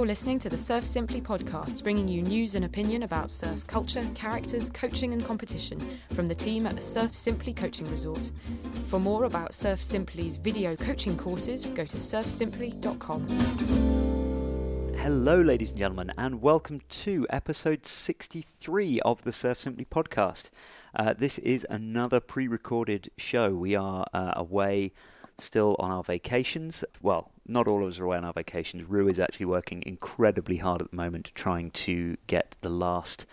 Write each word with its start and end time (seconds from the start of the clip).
You're 0.00 0.06
listening 0.06 0.38
to 0.38 0.48
the 0.48 0.56
Surf 0.56 0.86
Simply 0.86 1.20
podcast, 1.20 1.82
bringing 1.82 2.08
you 2.08 2.22
news 2.22 2.54
and 2.54 2.64
opinion 2.64 3.02
about 3.02 3.30
surf 3.30 3.66
culture, 3.66 4.02
characters, 4.14 4.70
coaching, 4.70 5.12
and 5.12 5.22
competition 5.22 5.78
from 6.14 6.26
the 6.26 6.34
team 6.34 6.64
at 6.64 6.74
the 6.74 6.80
Surf 6.80 7.14
Simply 7.14 7.52
Coaching 7.52 7.86
Resort. 7.90 8.32
For 8.86 8.98
more 8.98 9.24
about 9.24 9.52
Surf 9.52 9.82
Simply's 9.82 10.36
video 10.36 10.74
coaching 10.74 11.18
courses, 11.18 11.66
go 11.66 11.84
to 11.84 11.98
surfsimply.com. 11.98 13.28
Hello, 14.96 15.42
ladies 15.42 15.68
and 15.68 15.78
gentlemen, 15.78 16.14
and 16.16 16.40
welcome 16.40 16.80
to 16.88 17.26
episode 17.28 17.84
63 17.84 19.00
of 19.00 19.24
the 19.24 19.32
Surf 19.34 19.60
Simply 19.60 19.84
podcast. 19.84 20.48
Uh, 20.96 21.12
this 21.12 21.36
is 21.40 21.66
another 21.68 22.20
pre 22.20 22.48
recorded 22.48 23.10
show. 23.18 23.54
We 23.54 23.76
are 23.76 24.06
uh, 24.14 24.32
away 24.34 24.92
still 25.42 25.76
on 25.78 25.90
our 25.90 26.02
vacations. 26.02 26.84
Well, 27.02 27.30
not 27.46 27.66
all 27.66 27.82
of 27.82 27.88
us 27.88 27.98
are 27.98 28.04
away 28.04 28.16
on 28.16 28.24
our 28.24 28.32
vacations. 28.32 28.88
Ru 28.88 29.08
is 29.08 29.18
actually 29.18 29.46
working 29.46 29.82
incredibly 29.84 30.58
hard 30.58 30.82
at 30.82 30.90
the 30.90 30.96
moment 30.96 31.32
trying 31.34 31.70
to 31.72 32.16
get 32.26 32.56
the 32.60 32.70
last 32.70 33.26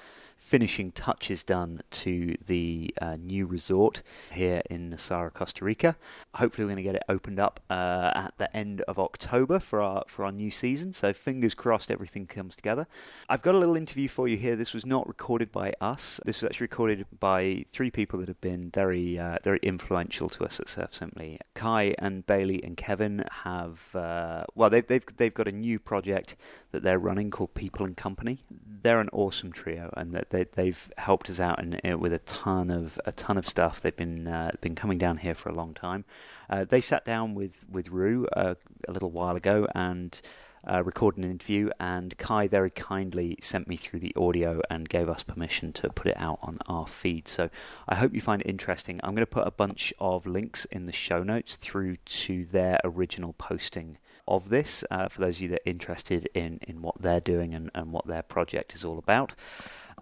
finishing 0.48 0.92
touches 0.92 1.44
done 1.44 1.82
to 1.92 2.38
the 2.46 2.94
uh, 3.02 3.18
new 3.18 3.46
resort 3.46 4.02
here 4.32 4.62
in 4.70 4.90
Nosara, 4.90 5.34
Costa 5.34 5.66
Rica. 5.66 5.98
Hopefully, 6.36 6.64
we're 6.64 6.70
going 6.70 6.78
to 6.78 6.84
get 6.84 6.96
it 6.96 7.04
opened 7.10 7.38
up 7.38 7.60
uh, 7.70 8.12
at 8.16 8.34
the 8.38 8.56
end 8.56 8.80
of 8.84 8.98
October 8.98 9.60
for 9.60 9.82
our 9.82 10.06
for 10.08 10.24
our 10.24 10.32
new 10.32 10.50
season. 10.50 10.94
So, 10.94 11.12
fingers 11.12 11.54
crossed, 11.54 11.92
everything 11.92 12.28
comes 12.28 12.56
together. 12.56 12.88
I've 13.28 13.42
got 13.42 13.56
a 13.56 13.58
little 13.58 13.76
interview 13.76 14.08
for 14.08 14.30
you 14.30 14.38
here. 14.38 14.56
This 14.56 14.74
was 14.74 14.86
not 14.86 15.06
recorded 15.06 15.52
by 15.52 15.74
us. 15.82 16.22
This 16.26 16.42
was 16.42 16.50
actually 16.50 16.66
recorded 16.66 17.06
by 17.20 17.66
three 17.68 17.92
people 17.92 18.18
that 18.20 18.30
have 18.30 18.40
been 18.40 18.72
very 18.74 19.20
uh, 19.20 19.40
very 19.44 19.60
influential 19.62 20.30
to 20.30 20.46
us 20.46 20.62
at 20.62 20.70
Surf 20.70 20.96
Simply. 20.96 21.40
Kai 21.56 21.94
and 22.00 22.26
Bailey 22.26 22.64
and 22.64 22.78
Kevin 22.78 23.26
have 23.44 23.94
uh, 23.94 24.46
well, 24.56 24.70
they've 24.70 24.88
they've 24.88 25.06
they've 25.18 25.34
got 25.34 25.50
a 25.50 25.52
new 25.52 25.78
project 25.78 26.38
that 26.78 26.84
they're 26.84 27.00
running 27.00 27.32
called 27.32 27.56
People 27.56 27.88
and 27.88 27.98
Company. 27.98 28.38
They're 28.84 29.02
an 29.02 29.10
awesome 29.12 29.52
trio, 29.52 29.92
and 29.98 30.14
that 30.14 30.30
they, 30.30 30.68
have 30.68 30.92
helped 31.00 31.28
us 31.28 31.40
out 31.40 31.60
in, 31.60 31.74
in, 31.76 32.00
with 32.00 32.14
a 32.14 32.20
ton 32.20 32.70
of 32.70 33.00
a 33.04 33.12
ton 33.12 33.36
of 33.36 33.48
stuff. 33.48 33.82
They've 33.82 33.96
been 33.96 34.28
uh, 34.28 34.52
been 34.62 34.76
coming 34.76 35.00
down 35.00 35.18
here 35.18 35.34
for 35.34 35.50
a 35.50 35.56
long 35.56 35.74
time. 35.74 36.06
Uh, 36.50 36.66
they 36.66 36.80
sat 36.80 37.04
down 37.04 37.34
with 37.34 37.66
with 37.68 37.90
Ru 37.90 38.28
uh, 38.28 38.54
a 38.88 38.92
little 38.92 39.10
while 39.10 39.36
ago 39.36 39.68
and. 39.74 40.22
Uh, 40.70 40.84
recorded 40.84 41.24
an 41.24 41.32
interview, 41.32 41.70
and 41.80 42.18
Kai 42.18 42.50
very 42.50 42.72
kindly 42.72 43.38
sent 43.40 43.70
me 43.70 43.78
through 43.78 44.02
the 44.02 44.14
audio 44.18 44.60
and 44.70 44.90
gave 44.90 45.08
us 45.08 45.24
permission 45.24 45.72
to 45.74 45.88
put 45.88 46.08
it 46.08 46.18
out 46.18 46.40
on 46.42 46.58
our 46.68 46.86
feed. 46.86 47.30
So 47.30 47.50
I 47.88 47.96
hope 47.96 48.14
you 48.14 48.20
find 48.20 48.42
it 48.42 48.50
interesting. 48.50 49.00
I'm 49.02 49.16
going 49.16 49.26
to 49.26 49.32
put 49.32 49.48
a 49.48 49.52
bunch 49.52 49.94
of 49.98 50.26
links 50.26 50.66
in 50.66 50.86
the 50.86 50.92
show 50.92 51.24
notes 51.24 51.56
through 51.56 51.98
to 51.98 52.44
their 52.44 52.82
original 52.84 53.32
posting 53.32 53.98
of 54.28 54.50
this 54.50 54.84
uh, 54.92 55.08
for 55.08 55.22
those 55.22 55.38
of 55.38 55.42
you 55.44 55.48
that 55.50 55.62
are 55.66 55.70
interested 55.70 56.28
in, 56.34 56.60
in 56.68 56.82
what 56.82 57.02
they're 57.02 57.22
doing 57.22 57.54
and, 57.54 57.72
and 57.74 57.92
what 57.92 58.08
their 58.08 58.24
project 58.24 58.76
is 58.76 58.84
all 58.84 58.98
about. 58.98 59.34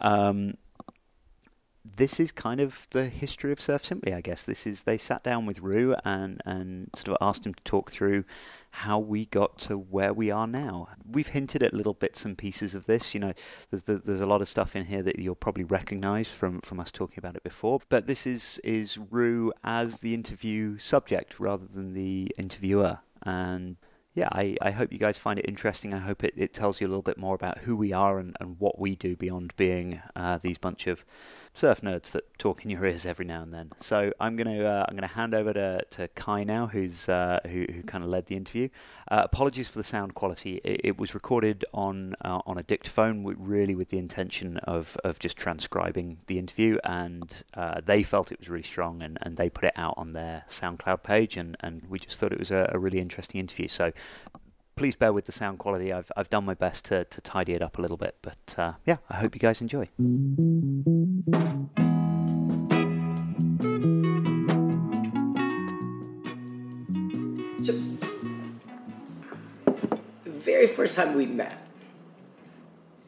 Um, 0.01 0.55
this 1.95 2.19
is 2.19 2.31
kind 2.31 2.59
of 2.59 2.87
the 2.91 3.05
history 3.05 3.51
of 3.51 3.61
Surf 3.61 3.85
Simply, 3.85 4.13
I 4.13 4.21
guess. 4.21 4.43
This 4.43 4.65
is 4.65 4.83
they 4.83 4.97
sat 4.97 5.23
down 5.23 5.45
with 5.45 5.59
Ru 5.59 5.95
and 6.03 6.41
and 6.45 6.89
sort 6.95 7.15
of 7.15 7.27
asked 7.27 7.45
him 7.45 7.53
to 7.53 7.63
talk 7.63 7.91
through 7.91 8.23
how 8.71 8.99
we 8.99 9.25
got 9.25 9.57
to 9.57 9.77
where 9.77 10.13
we 10.13 10.31
are 10.31 10.47
now. 10.47 10.87
We've 11.09 11.27
hinted 11.27 11.63
at 11.63 11.73
little 11.73 11.93
bits 11.93 12.25
and 12.25 12.37
pieces 12.37 12.75
of 12.75 12.87
this. 12.87 13.13
You 13.13 13.19
know, 13.21 13.33
there's, 13.69 13.83
there's 13.83 14.19
a 14.19 14.25
lot 14.25 14.41
of 14.41 14.49
stuff 14.49 14.75
in 14.75 14.85
here 14.85 15.01
that 15.03 15.19
you'll 15.19 15.35
probably 15.35 15.63
recognise 15.63 16.29
from 16.29 16.59
from 16.61 16.79
us 16.79 16.91
talking 16.91 17.19
about 17.19 17.35
it 17.35 17.43
before. 17.43 17.79
But 17.89 18.07
this 18.07 18.25
is 18.25 18.59
is 18.63 18.97
Ru 18.97 19.53
as 19.63 19.99
the 19.99 20.13
interview 20.13 20.77
subject 20.79 21.39
rather 21.39 21.67
than 21.67 21.93
the 21.93 22.31
interviewer, 22.37 22.99
and 23.21 23.77
yeah, 24.15 24.29
I, 24.31 24.55
I 24.61 24.71
hope 24.71 24.93
you 24.93 24.97
guys 24.97 25.17
find 25.17 25.37
it 25.37 25.45
interesting. 25.45 25.93
I 25.93 25.99
hope 25.99 26.23
it, 26.23 26.33
it 26.37 26.53
tells 26.53 26.79
you 26.79 26.87
a 26.87 26.89
little 26.89 27.03
bit 27.03 27.17
more 27.17 27.35
about 27.35 27.59
who 27.59 27.75
we 27.75 27.91
are 27.91 28.17
and, 28.17 28.35
and 28.39 28.57
what 28.59 28.79
we 28.79 28.95
do 28.95 29.17
beyond 29.17 29.53
being 29.57 30.01
uh, 30.15 30.37
these 30.37 30.57
bunch 30.57 30.87
of 30.87 31.03
surf 31.55 31.81
nerds 31.81 32.11
that 32.11 32.37
talk 32.37 32.63
in 32.63 32.69
your 32.69 32.85
ears 32.85 33.05
every 33.05 33.25
now 33.25 33.41
and 33.41 33.53
then. 33.53 33.71
So 33.79 34.11
I'm 34.19 34.35
gonna 34.35 34.63
uh, 34.63 34.85
I'm 34.87 34.95
gonna 34.95 35.07
hand 35.07 35.33
over 35.33 35.53
to, 35.53 35.81
to 35.91 36.07
Kai 36.09 36.43
now, 36.43 36.67
who's 36.67 37.09
uh, 37.09 37.39
who 37.45 37.65
who 37.73 37.81
kind 37.83 38.03
of 38.03 38.09
led 38.09 38.27
the 38.27 38.35
interview. 38.35 38.69
Uh, 39.09 39.21
apologies 39.23 39.67
for 39.67 39.77
the 39.77 39.83
sound 39.83 40.13
quality. 40.15 40.61
It, 40.63 40.81
it 40.83 40.97
was 40.97 41.13
recorded 41.13 41.65
on 41.73 42.15
uh, 42.21 42.41
on 42.45 42.57
a 42.57 42.63
dictaphone, 42.63 43.23
really 43.23 43.75
with 43.75 43.89
the 43.89 43.97
intention 43.97 44.57
of 44.57 44.97
of 45.03 45.19
just 45.19 45.37
transcribing 45.37 46.17
the 46.27 46.37
interview, 46.37 46.77
and 46.83 47.43
uh, 47.53 47.81
they 47.85 48.03
felt 48.03 48.31
it 48.31 48.39
was 48.39 48.49
really 48.49 48.63
strong, 48.63 49.01
and, 49.01 49.17
and 49.21 49.37
they 49.37 49.49
put 49.49 49.65
it 49.65 49.73
out 49.75 49.93
on 49.97 50.11
their 50.11 50.43
SoundCloud 50.47 51.03
page, 51.03 51.37
and, 51.37 51.55
and 51.61 51.83
we 51.89 51.99
just 51.99 52.19
thought 52.19 52.31
it 52.31 52.39
was 52.39 52.51
a, 52.51 52.69
a 52.73 52.79
really 52.79 52.99
interesting 52.99 53.39
interview. 53.39 53.67
So 53.67 53.91
please 54.75 54.95
bear 54.95 55.13
with 55.13 55.25
the 55.25 55.31
sound 55.31 55.57
quality. 55.57 55.91
I've 55.91 56.11
I've 56.15 56.29
done 56.29 56.45
my 56.45 56.53
best 56.53 56.85
to, 56.85 57.05
to 57.05 57.21
tidy 57.21 57.53
it 57.53 57.61
up 57.61 57.77
a 57.77 57.81
little 57.81 57.97
bit, 57.97 58.15
but 58.21 58.55
uh, 58.57 58.73
yeah, 58.85 58.97
I 59.09 59.17
hope 59.17 59.35
you 59.35 59.39
guys 59.39 59.61
enjoy. 59.61 59.85
So, 67.61 67.71
the 70.23 70.31
very 70.31 70.67
first 70.67 70.95
time 70.95 71.15
we 71.15 71.25
met 71.25 71.61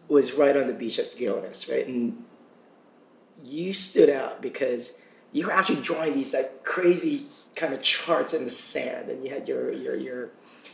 was 0.08 0.34
right 0.34 0.56
on 0.56 0.68
the 0.68 0.74
beach 0.74 1.00
at 1.00 1.16
Guiones, 1.18 1.68
right? 1.70 1.86
And 1.86 2.24
you 3.44 3.74
stood 3.74 4.10
out 4.10 4.42
because 4.42 5.00
you 5.34 5.46
were 5.46 5.52
actually 5.52 5.82
drawing 5.82 6.14
these 6.14 6.34
like 6.34 6.64
crazy 6.64 7.26
kind 7.56 7.74
of 7.74 7.82
charts 7.82 8.34
in 8.34 8.46
the 8.46 8.52
sand, 8.52 9.10
and 9.10 9.24
you 9.24 9.30
had 9.30 9.48
your 9.50 9.74
your 9.74 9.96
your 9.96 10.30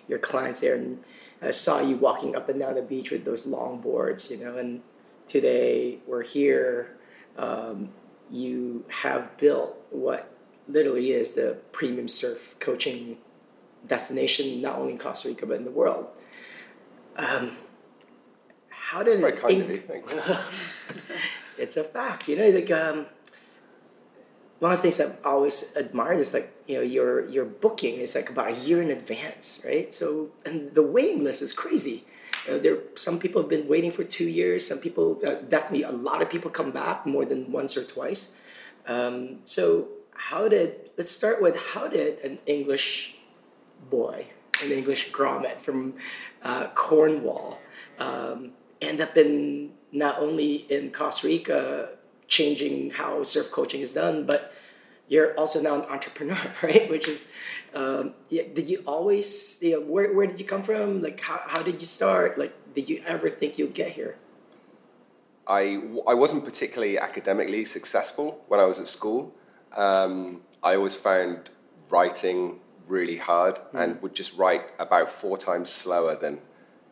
your 0.08 0.20
clients 0.20 0.60
there, 0.60 0.76
and 0.76 1.04
I 1.42 1.52
saw 1.52 1.82
you 1.82 1.98
walking 1.98 2.36
up 2.36 2.50
and 2.50 2.60
down 2.60 2.76
the 2.76 2.82
beach 2.82 3.12
with 3.12 3.26
those 3.26 3.46
long 3.46 3.80
boards, 3.82 4.30
you 4.30 4.38
know. 4.38 4.58
And 4.58 4.82
today 5.28 6.00
we're 6.08 6.24
here. 6.24 6.98
Um, 7.38 7.90
you 8.30 8.86
have 8.90 9.36
built 9.38 9.78
what 9.90 10.32
literally 10.68 11.12
is 11.12 11.34
the 11.34 11.58
premium 11.72 12.08
surf 12.08 12.56
coaching 12.60 13.18
destination, 13.88 14.62
not 14.62 14.78
only 14.78 14.94
in 14.94 14.98
Costa 14.98 15.28
Rica 15.28 15.46
but 15.46 15.58
in 15.58 15.66
the 15.66 15.72
world. 15.72 16.08
Um, 17.18 17.58
how 18.70 19.04
did 19.04 19.22
That's 19.22 19.42
very 19.42 19.60
kind 19.60 19.62
of 19.62 19.70
you, 19.70 19.82
thanks. 19.82 20.14
it's 21.58 21.78
a 21.78 21.84
fact, 21.84 22.28
you 22.28 22.36
know. 22.36 22.50
Like 22.50 22.72
um, 22.72 23.06
one 24.60 24.72
of 24.72 24.78
the 24.78 24.84
things 24.84 25.00
I've 25.00 25.18
always 25.26 25.76
admired 25.76 26.20
is 26.20 26.34
like 26.34 26.54
you 26.68 26.78
know 26.78 26.84
your 26.84 27.28
your 27.28 27.46
booking 27.46 27.96
is 27.96 28.16
like 28.16 28.30
about 28.30 28.50
a 28.52 28.56
year 28.56 28.82
in 28.82 28.92
advance, 28.92 29.62
right? 29.66 29.94
So 29.94 30.30
and 30.46 30.74
the 30.74 30.84
waiting 30.84 31.24
list 31.24 31.42
is 31.42 31.54
crazy. 31.54 32.06
Know, 32.48 32.60
there 32.60 32.78
some 32.96 33.20
people 33.20 33.42
have 33.42 33.50
been 33.50 33.68
waiting 33.68 33.92
for 33.92 34.04
two 34.04 34.28
years. 34.28 34.66
Some 34.66 34.80
people 34.80 35.20
uh, 35.26 35.36
definitely 35.50 35.84
a 35.84 35.92
lot 35.92 36.22
of 36.22 36.30
people 36.30 36.50
come 36.52 36.72
back 36.72 37.06
more 37.06 37.26
than 37.26 37.52
once 37.52 37.78
or 37.78 37.84
twice. 37.84 38.36
Um, 38.88 39.40
so 39.44 39.88
how 40.16 40.48
did 40.48 40.90
let's 40.98 41.12
start 41.12 41.42
with 41.42 41.56
how 41.56 41.88
did 41.88 42.20
an 42.20 42.40
English 42.46 43.16
boy, 43.90 44.26
an 44.64 44.72
English 44.72 45.12
grommet 45.12 45.60
from 45.62 45.94
uh, 46.44 46.68
Cornwall, 46.76 47.60
um, 48.00 48.52
end 48.82 49.02
up 49.02 49.18
in 49.18 49.72
not 49.92 50.20
only 50.20 50.56
in 50.72 50.92
Costa 50.92 51.28
Rica 51.28 51.90
changing 52.34 52.90
how 52.90 53.22
surf 53.24 53.52
coaching 53.52 53.82
is 53.82 53.94
done, 53.94 54.26
but 54.26 54.54
you're 55.08 55.34
also 55.36 55.62
now 55.62 55.76
an 55.76 55.86
entrepreneur, 55.96 56.44
right? 56.64 56.90
Which 56.90 57.08
is, 57.08 57.30
um, 57.74 58.14
yeah, 58.30 58.44
did 58.58 58.68
you 58.72 58.84
always, 58.88 59.60
you 59.62 59.74
know, 59.74 59.82
where, 59.82 60.14
where 60.14 60.28
did 60.28 60.40
you 60.40 60.46
come 60.46 60.64
from? 60.64 61.02
Like, 61.02 61.20
how, 61.20 61.40
how 61.46 61.62
did 61.62 61.80
you 61.80 61.88
start? 62.00 62.38
Like, 62.38 62.54
did 62.74 62.90
you 62.90 63.02
ever 63.06 63.30
think 63.30 63.60
you'd 63.60 63.76
get 63.76 63.92
here? 63.92 64.18
I, 65.46 65.82
I 66.08 66.14
wasn't 66.14 66.44
particularly 66.46 66.98
academically 66.98 67.66
successful 67.66 68.44
when 68.48 68.60
I 68.60 68.66
was 68.66 68.80
at 68.80 68.88
school. 68.88 69.34
Um, 69.76 70.42
I 70.64 70.76
always 70.76 70.96
found 70.96 71.50
writing 71.90 72.60
really 72.88 73.18
hard 73.18 73.56
mm. 73.56 73.84
and 73.84 74.02
would 74.02 74.16
just 74.16 74.38
write 74.38 74.64
about 74.80 75.10
four 75.10 75.38
times 75.38 75.70
slower 75.70 76.16
than 76.16 76.40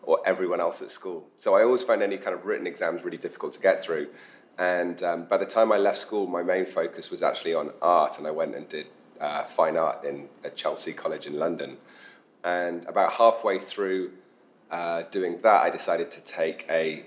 or 0.03 0.19
everyone 0.25 0.59
else 0.59 0.81
at 0.81 0.89
school. 0.91 1.27
So 1.37 1.55
I 1.55 1.63
always 1.63 1.83
found 1.83 2.01
any 2.01 2.17
kind 2.17 2.35
of 2.35 2.45
written 2.45 2.67
exams 2.67 3.03
really 3.03 3.17
difficult 3.17 3.53
to 3.53 3.59
get 3.59 3.83
through. 3.83 4.07
And 4.57 5.01
um, 5.03 5.25
by 5.25 5.37
the 5.37 5.45
time 5.45 5.71
I 5.71 5.77
left 5.77 5.97
school, 5.97 6.27
my 6.27 6.43
main 6.43 6.65
focus 6.65 7.09
was 7.09 7.23
actually 7.23 7.53
on 7.53 7.71
art, 7.81 8.17
and 8.17 8.27
I 8.27 8.31
went 8.31 8.55
and 8.55 8.67
did 8.69 8.87
uh, 9.19 9.43
fine 9.43 9.77
art 9.77 10.03
in 10.03 10.27
at 10.43 10.55
Chelsea 10.55 10.93
College 10.93 11.27
in 11.27 11.37
London. 11.37 11.77
And 12.43 12.85
about 12.85 13.13
halfway 13.13 13.59
through 13.59 14.11
uh, 14.69 15.03
doing 15.11 15.39
that, 15.41 15.63
I 15.63 15.69
decided 15.69 16.11
to 16.11 16.21
take 16.21 16.65
a 16.69 17.05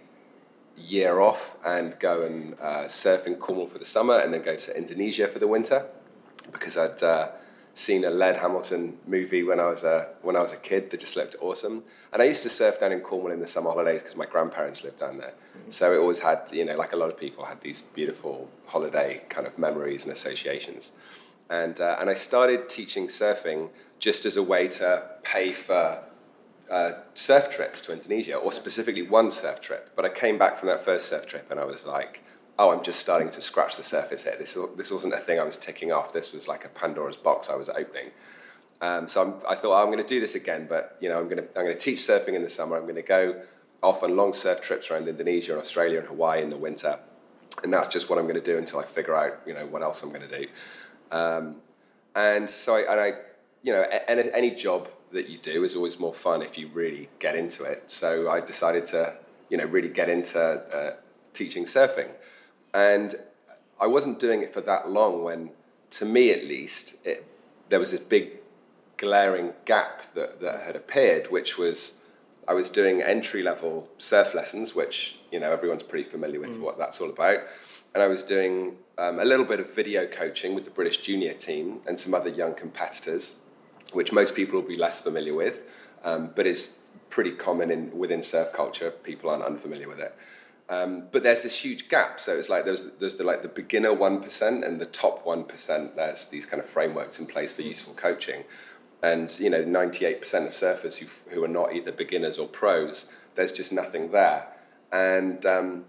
year 0.77 1.21
off 1.21 1.57
and 1.65 1.97
go 2.01 2.23
and 2.23 2.59
uh, 2.61 2.89
surf 2.89 3.27
in 3.27 3.37
Cornwall 3.37 3.69
for 3.69 3.79
the 3.79 3.85
summer, 3.85 4.19
and 4.19 4.33
then 4.33 4.43
go 4.43 4.57
to 4.57 4.77
Indonesia 4.77 5.29
for 5.29 5.39
the 5.39 5.49
winter 5.49 5.87
because 6.53 6.77
I'd 6.77 7.03
uh, 7.03 7.29
seen 7.75 8.05
a 8.05 8.11
Laird 8.11 8.37
Hamilton 8.37 8.99
movie 9.07 9.43
when 9.43 9.61
I 9.61 9.67
was 9.67 9.85
a 9.85 10.09
when 10.23 10.37
I 10.37 10.41
was 10.41 10.53
a 10.53 10.57
kid 10.57 10.91
that 10.91 11.01
just 11.01 11.17
looked 11.17 11.37
awesome. 11.41 11.85
And 12.15 12.23
I 12.23 12.27
used 12.27 12.45
to 12.45 12.49
surf 12.49 12.79
down 12.79 12.93
in 12.93 13.01
Cornwall 13.01 13.33
in 13.33 13.41
the 13.41 13.47
summer 13.47 13.71
holidays 13.71 14.01
because 14.01 14.15
my 14.15 14.25
grandparents 14.25 14.85
lived 14.85 14.99
down 14.99 15.19
there. 15.19 15.33
Mm-hmm. 15.33 15.71
So 15.71 15.93
it 15.93 15.99
always 15.99 16.21
had, 16.21 16.49
you 16.53 16.65
know, 16.65 16.77
like 16.77 16.93
a 16.93 16.97
lot 16.97 17.11
of 17.11 17.19
people 17.19 17.45
had 17.45 17.61
these 17.61 17.81
beautiful 17.81 18.49
holiday 18.67 19.21
kind 19.29 19.49
of 19.49 19.59
memories 19.59 20.05
and 20.05 20.13
associations. 20.13 20.93
And 21.51 21.81
uh, 21.81 21.97
and 21.99 22.09
I 22.09 22.15
started 22.15 22.69
teaching 22.69 23.09
surfing 23.09 23.69
just 23.99 24.27
as 24.27 24.37
a 24.37 24.43
way 24.43 24.69
to 24.69 25.11
pay 25.25 25.53
for 25.53 25.99
uh, 26.71 26.93
surf 27.15 27.51
trips 27.51 27.81
to 27.83 27.93
Indonesia, 27.93 28.37
or 28.37 28.53
specifically 28.53 29.03
one 29.03 29.29
surf 29.31 29.61
trip. 29.61 29.91
But 29.97 30.05
I 30.05 30.09
came 30.09 30.39
back 30.39 30.57
from 30.57 30.69
that 30.69 30.85
first 30.85 31.09
surf 31.09 31.27
trip 31.27 31.51
and 31.51 31.59
I 31.59 31.65
was 31.65 31.85
like, 31.85 32.21
oh, 32.61 32.71
I'm 32.71 32.85
just 32.85 33.01
starting 33.01 33.31
to 33.31 33.43
scratch 33.43 33.77
the 33.77 33.83
surface 33.83 34.23
here. 34.23 34.37
This, 34.39 34.57
this 34.77 34.93
wasn't 34.93 35.15
a 35.15 35.19
thing 35.19 35.41
I 35.41 35.45
was 35.45 35.57
ticking 35.57 35.91
off. 35.91 36.13
This 36.13 36.33
was 36.33 36.47
like 36.47 36.65
a 36.65 36.69
Pandora's 36.69 37.17
box 37.17 37.51
I 37.51 37.57
was 37.57 37.69
opening. 37.69 38.13
Um, 38.81 39.09
so 39.09 39.23
I'm, 39.23 39.35
i 39.49 39.55
thought 39.55 39.79
oh, 39.79 39.83
I'm 39.83 39.91
going 39.91 40.03
to 40.03 40.09
do 40.09 40.21
this 40.21 40.35
again, 40.35 40.67
but 40.69 40.97
you 41.01 41.09
know 41.09 41.19
I'm 41.19 41.29
going 41.29 41.43
to 41.43 41.49
I'm 41.59 41.65
going 41.65 41.77
to 41.77 41.79
teach 41.79 41.99
surfing 41.99 42.35
in 42.35 42.43
the 42.43 42.49
summer. 42.49 42.77
I'm 42.77 42.83
going 42.83 42.97
to 42.97 43.03
go 43.03 43.43
off 43.83 44.03
on 44.03 44.17
long 44.17 44.33
surf 44.33 44.61
trips 44.61 44.91
around 44.91 45.09
Indonesia 45.09 45.53
and 45.53 45.61
Australia 45.61 45.99
and 45.99 46.09
Hawaii 46.09 46.43
in 46.43 46.51
the 46.51 46.57
winter, 46.57 46.99
and 47.63 47.73
that's 47.73 47.89
just 47.89 48.11
what 48.11 48.19
I'm 48.19 48.25
going 48.25 48.43
to 48.43 48.53
do 48.53 48.59
until 48.59 48.81
I 48.81 48.85
figure 48.85 49.15
out 49.15 49.41
you 49.47 49.55
know 49.55 49.67
what 49.67 49.83
else 49.83 50.03
I'm 50.03 50.11
going 50.11 50.29
to 50.29 50.39
do. 50.39 50.47
Um, 51.11 51.57
and 52.15 52.49
so 52.49 52.77
I, 52.77 52.81
and 52.93 53.01
I 53.01 53.13
you 53.63 53.73
know 53.73 53.85
any, 54.09 54.31
any 54.33 54.51
job 54.51 54.89
that 55.13 55.29
you 55.29 55.39
do 55.39 55.63
is 55.63 55.77
always 55.77 56.01
more 56.01 56.15
fun 56.15 56.43
if 56.43 56.59
you 56.59 56.69
really 56.69 57.09
get 57.21 57.37
into 57.37 57.65
it. 57.65 57.85
So 57.87 58.29
I 58.29 58.41
decided 58.41 58.87
to 58.87 59.17
you 59.51 59.57
know 59.57 59.65
really 59.65 59.89
get 59.89 60.09
into 60.09 60.41
uh, 60.41 60.95
teaching 61.33 61.65
surfing, 61.65 62.09
and 62.75 63.15
I 63.81 63.87
wasn't 63.87 64.19
doing 64.19 64.43
it 64.43 64.53
for 64.53 64.61
that 64.63 64.89
long 64.89 65.23
when, 65.23 65.51
to 65.91 66.05
me 66.05 66.31
at 66.31 66.45
least, 66.45 66.95
it, 67.05 67.25
there 67.69 67.79
was 67.79 67.91
this 67.91 68.01
big 68.01 68.39
glaring 68.97 69.53
gap 69.65 70.03
that, 70.15 70.41
that 70.41 70.63
had 70.63 70.77
appeared, 70.77 71.31
which 71.31 71.59
was 71.59 71.95
I 72.47 72.53
was 72.53 72.69
doing 72.69 73.03
entry 73.03 73.43
level 73.43 73.89
surf 73.99 74.35
lessons, 74.35 74.75
which 74.75 75.19
you 75.33 75.41
know 75.41 75.51
everyone's 75.51 75.83
pretty 75.83 76.09
familiar 76.09 76.41
with 76.41 76.57
mm. 76.57 76.61
what 76.61 76.79
that's 76.79 77.01
all 77.01 77.11
about, 77.11 77.41
and 77.95 78.03
I 78.03 78.07
was 78.07 78.23
doing 78.23 78.77
um, 78.99 79.19
a 79.19 79.25
little 79.25 79.47
bit 79.47 79.61
of 79.61 79.75
video 79.75 80.07
coaching 80.07 80.55
with 80.55 80.65
the 80.65 80.71
British 80.71 80.99
junior 80.99 81.33
team 81.33 81.81
and 81.87 81.99
some 81.99 82.15
other 82.15 82.29
young 82.31 82.55
competitors, 82.55 83.37
which 83.93 84.13
most 84.13 84.35
people 84.35 84.61
will 84.61 84.69
be 84.69 84.77
less 84.77 85.01
familiar 85.01 85.35
with, 85.35 85.63
um, 86.05 86.31
but 86.35 86.47
is 86.47 86.79
pretty 87.11 87.33
common 87.33 87.71
in 87.71 87.97
within 87.97 88.23
surf 88.23 88.53
culture. 88.53 88.91
People 88.91 89.31
aren't 89.31 89.45
unfamiliar 89.45 89.89
with 89.89 90.01
it. 90.01 90.15
Um, 90.71 91.09
but 91.13 91.23
there's 91.23 91.43
this 91.43 91.55
huge 91.55 91.91
gap. 91.91 92.21
So 92.21 92.37
it's 92.37 92.49
like 92.49 92.65
there's 92.65 92.85
there's 92.99 93.17
the 93.17 93.25
like 93.25 93.43
the 93.43 93.49
beginner 93.49 93.93
one 93.93 94.23
percent 94.23 94.65
and 94.65 94.81
the 94.81 94.87
top 94.87 95.27
one 95.27 95.45
percent. 95.45 95.97
There's 95.97 96.27
these 96.29 96.47
kind 96.47 96.63
of 96.63 96.69
frameworks 96.69 97.19
in 97.19 97.27
place 97.27 97.53
for 97.53 97.63
mm. 97.63 97.69
useful 97.69 97.95
coaching 97.95 98.45
and 99.05 99.39
you 99.39 99.51
know 99.51 99.63
98% 99.63 100.21
of 100.47 100.53
surfers 100.53 100.97
who, 100.97 101.07
who 101.31 101.45
are 101.45 101.55
not 101.61 101.75
either 101.75 101.93
beginners 101.93 102.39
or 102.39 102.49
pros 102.49 103.07
there's 103.35 103.53
just 103.53 103.73
nothing 103.73 104.11
there. 104.11 104.47
And 104.93 105.45
um, 105.47 105.85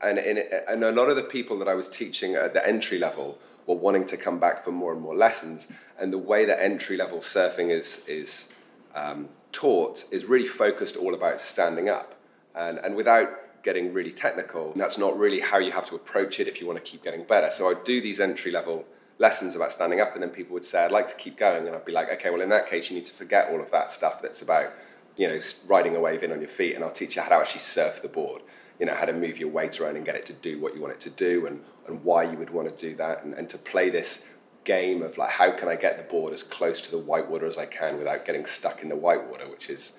and, 0.00 0.18
and 0.18 0.84
a 0.84 0.92
lot 0.92 1.08
of 1.08 1.16
the 1.16 1.24
people 1.24 1.58
that 1.58 1.68
I 1.68 1.74
was 1.74 1.88
teaching 1.88 2.36
at 2.36 2.54
the 2.54 2.66
entry 2.66 2.98
level 2.98 3.36
were 3.66 3.74
wanting 3.74 4.06
to 4.06 4.16
come 4.16 4.38
back 4.38 4.64
for 4.64 4.70
more 4.70 4.92
and 4.92 5.02
more 5.02 5.16
lessons. 5.16 5.66
And 5.98 6.12
the 6.12 6.18
way 6.18 6.44
that 6.44 6.62
entry 6.62 6.96
level 6.96 7.18
surfing 7.18 7.70
is 7.70 8.02
is 8.06 8.48
um, 8.94 9.28
taught 9.52 10.04
is 10.10 10.24
really 10.24 10.46
focused 10.46 10.96
all 10.96 11.14
about 11.14 11.40
standing 11.40 11.88
up. 11.88 12.14
And 12.54 12.78
and 12.78 12.94
without 12.94 13.28
getting 13.64 13.92
really 13.92 14.12
technical 14.12 14.72
that's 14.76 14.98
not 14.98 15.18
really 15.18 15.40
how 15.40 15.58
you 15.58 15.72
have 15.72 15.86
to 15.88 15.96
approach 15.96 16.38
it 16.38 16.46
if 16.46 16.60
you 16.60 16.66
want 16.66 16.82
to 16.82 16.90
keep 16.90 17.02
getting 17.02 17.24
better. 17.24 17.50
So 17.50 17.68
I 17.68 17.74
do 17.84 18.00
these 18.00 18.20
entry 18.20 18.52
level 18.52 18.84
lessons 19.18 19.56
about 19.56 19.72
standing 19.72 20.00
up, 20.00 20.14
and 20.14 20.22
then 20.22 20.30
people 20.30 20.54
would 20.54 20.64
say, 20.64 20.84
"I'd 20.84 20.92
like 20.92 21.08
to 21.08 21.14
keep 21.16 21.36
going," 21.36 21.66
and 21.66 21.74
I'd 21.74 21.84
be 21.84 21.92
like, 21.92 22.10
"Okay, 22.14 22.30
well, 22.30 22.40
in 22.40 22.48
that 22.50 22.68
case, 22.68 22.88
you 22.90 22.96
need 22.96 23.06
to 23.06 23.14
forget 23.14 23.48
all 23.50 23.60
of 23.60 23.70
that 23.70 23.90
stuff 23.90 24.22
that's 24.22 24.42
about, 24.42 24.72
you 25.16 25.28
know, 25.28 25.38
riding 25.66 25.96
a 25.96 26.00
wave 26.00 26.22
in 26.22 26.32
on 26.32 26.40
your 26.40 26.50
feet, 26.50 26.74
and 26.74 26.84
I'll 26.84 26.90
teach 26.90 27.16
you 27.16 27.22
how 27.22 27.28
to 27.30 27.36
actually 27.36 27.60
surf 27.60 28.02
the 28.02 28.08
board." 28.08 28.42
You 28.78 28.86
know, 28.86 28.94
how 28.94 29.06
to 29.06 29.12
move 29.12 29.38
your 29.38 29.48
weight 29.48 29.80
around 29.80 29.96
and 29.96 30.04
get 30.04 30.14
it 30.14 30.24
to 30.26 30.32
do 30.32 30.60
what 30.60 30.72
you 30.72 30.80
want 30.80 30.94
it 30.94 31.00
to 31.00 31.10
do, 31.10 31.46
and, 31.46 31.64
and 31.88 32.04
why 32.04 32.22
you 32.22 32.38
would 32.38 32.50
want 32.50 32.74
to 32.74 32.90
do 32.90 32.94
that, 32.96 33.24
and, 33.24 33.34
and 33.34 33.48
to 33.48 33.58
play 33.58 33.90
this 33.90 34.24
game 34.62 35.02
of 35.02 35.18
like, 35.18 35.30
how 35.30 35.50
can 35.50 35.68
I 35.68 35.74
get 35.74 35.96
the 35.96 36.04
board 36.04 36.32
as 36.32 36.42
close 36.44 36.80
to 36.82 36.90
the 36.90 36.98
white 36.98 37.28
water 37.28 37.46
as 37.46 37.58
I 37.58 37.66
can 37.66 37.98
without 37.98 38.24
getting 38.24 38.46
stuck 38.46 38.82
in 38.82 38.88
the 38.88 38.96
white 38.96 39.26
water, 39.28 39.48
which 39.48 39.70
is 39.70 39.94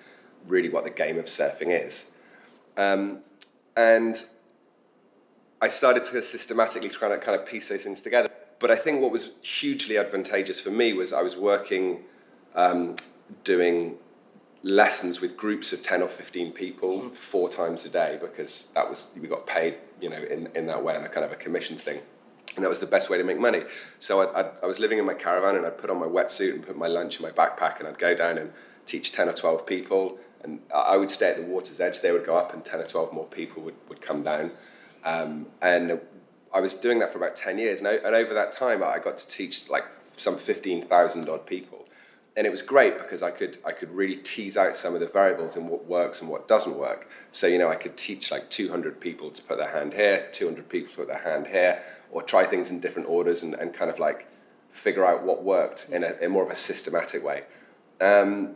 really 0.46 0.68
what 0.68 0.84
the 0.84 0.90
game 0.90 1.18
of 1.18 1.26
surfing 1.26 1.86
is. 1.86 2.06
Um, 2.76 3.18
and 3.76 4.24
I 5.60 5.68
started 5.68 6.04
to 6.04 6.22
systematically 6.22 6.88
try 6.88 7.08
to 7.08 7.18
kind 7.18 7.38
of 7.38 7.46
piece 7.46 7.68
those 7.68 7.82
things 7.82 8.00
together 8.00 8.29
but 8.60 8.70
I 8.70 8.76
think 8.76 9.00
what 9.00 9.10
was 9.10 9.32
hugely 9.42 9.96
advantageous 9.98 10.60
for 10.60 10.70
me 10.70 10.92
was 10.92 11.12
I 11.12 11.22
was 11.22 11.36
working 11.36 12.04
um, 12.54 12.96
doing 13.42 13.96
lessons 14.62 15.20
with 15.20 15.36
groups 15.36 15.72
of 15.72 15.82
10 15.82 16.02
or 16.02 16.08
15 16.08 16.52
people 16.52 17.00
mm. 17.00 17.14
four 17.14 17.48
times 17.48 17.86
a 17.86 17.88
day 17.88 18.18
because 18.20 18.68
that 18.74 18.88
was 18.88 19.08
we 19.18 19.26
got 19.26 19.46
paid 19.46 19.76
you 20.02 20.10
know 20.10 20.22
in, 20.22 20.48
in 20.54 20.66
that 20.66 20.84
way 20.84 20.94
on 20.94 21.02
a 21.02 21.08
kind 21.08 21.24
of 21.24 21.32
a 21.32 21.36
commission 21.36 21.76
thing. 21.76 22.00
And 22.56 22.64
that 22.64 22.68
was 22.68 22.80
the 22.80 22.86
best 22.86 23.08
way 23.10 23.16
to 23.16 23.24
make 23.24 23.38
money. 23.38 23.62
So 24.00 24.22
I, 24.22 24.42
I, 24.42 24.50
I 24.64 24.66
was 24.66 24.80
living 24.80 24.98
in 24.98 25.06
my 25.06 25.14
caravan 25.14 25.56
and 25.56 25.64
I'd 25.64 25.78
put 25.78 25.88
on 25.88 25.98
my 25.98 26.06
wetsuit 26.06 26.52
and 26.52 26.66
put 26.66 26.76
my 26.76 26.88
lunch 26.88 27.20
in 27.20 27.22
my 27.22 27.30
backpack 27.30 27.78
and 27.78 27.86
I'd 27.86 27.98
go 27.98 28.14
down 28.14 28.38
and 28.38 28.52
teach 28.86 29.12
10 29.12 29.28
or 29.28 29.32
12 29.32 29.64
people. 29.64 30.18
And 30.42 30.58
I 30.74 30.96
would 30.96 31.12
stay 31.12 31.30
at 31.30 31.36
the 31.36 31.44
water's 31.44 31.78
edge. 31.78 32.00
They 32.00 32.10
would 32.10 32.26
go 32.26 32.36
up 32.36 32.52
and 32.52 32.64
10 32.64 32.80
or 32.80 32.86
12 32.86 33.12
more 33.12 33.26
people 33.26 33.62
would, 33.62 33.76
would 33.88 34.00
come 34.00 34.24
down. 34.24 34.50
Um, 35.04 35.46
and 35.62 36.00
I 36.52 36.60
was 36.60 36.74
doing 36.74 36.98
that 36.98 37.12
for 37.12 37.18
about 37.18 37.36
10 37.36 37.58
years. 37.58 37.80
And, 37.80 37.88
and 37.88 38.14
over 38.14 38.34
that 38.34 38.52
time, 38.52 38.82
I 38.82 38.98
got 38.98 39.18
to 39.18 39.28
teach 39.28 39.68
like 39.68 39.84
some 40.16 40.36
15,000 40.36 41.28
odd 41.28 41.46
people. 41.46 41.86
And 42.36 42.46
it 42.46 42.50
was 42.50 42.62
great 42.62 42.96
because 42.96 43.22
I 43.22 43.30
could, 43.30 43.58
I 43.66 43.72
could 43.72 43.90
really 43.90 44.16
tease 44.16 44.56
out 44.56 44.76
some 44.76 44.94
of 44.94 45.00
the 45.00 45.08
variables 45.08 45.56
in 45.56 45.66
what 45.66 45.84
works 45.86 46.20
and 46.20 46.30
what 46.30 46.46
doesn't 46.46 46.76
work. 46.76 47.08
So, 47.32 47.46
you 47.46 47.58
know, 47.58 47.68
I 47.68 47.74
could 47.74 47.96
teach 47.96 48.30
like 48.30 48.48
200 48.50 49.00
people 49.00 49.30
to 49.30 49.42
put 49.42 49.58
their 49.58 49.70
hand 49.70 49.92
here, 49.92 50.28
200 50.32 50.68
people 50.68 50.90
to 50.90 50.96
put 50.96 51.08
their 51.08 51.18
hand 51.18 51.46
here, 51.46 51.82
or 52.12 52.22
try 52.22 52.44
things 52.44 52.70
in 52.70 52.80
different 52.80 53.08
orders 53.08 53.42
and, 53.42 53.54
and 53.54 53.74
kind 53.74 53.90
of 53.90 53.98
like 53.98 54.26
figure 54.70 55.04
out 55.04 55.24
what 55.24 55.42
worked 55.42 55.88
in, 55.90 56.04
a, 56.04 56.12
in 56.20 56.30
more 56.30 56.44
of 56.44 56.50
a 56.50 56.54
systematic 56.54 57.24
way. 57.24 57.44
Um, 58.00 58.54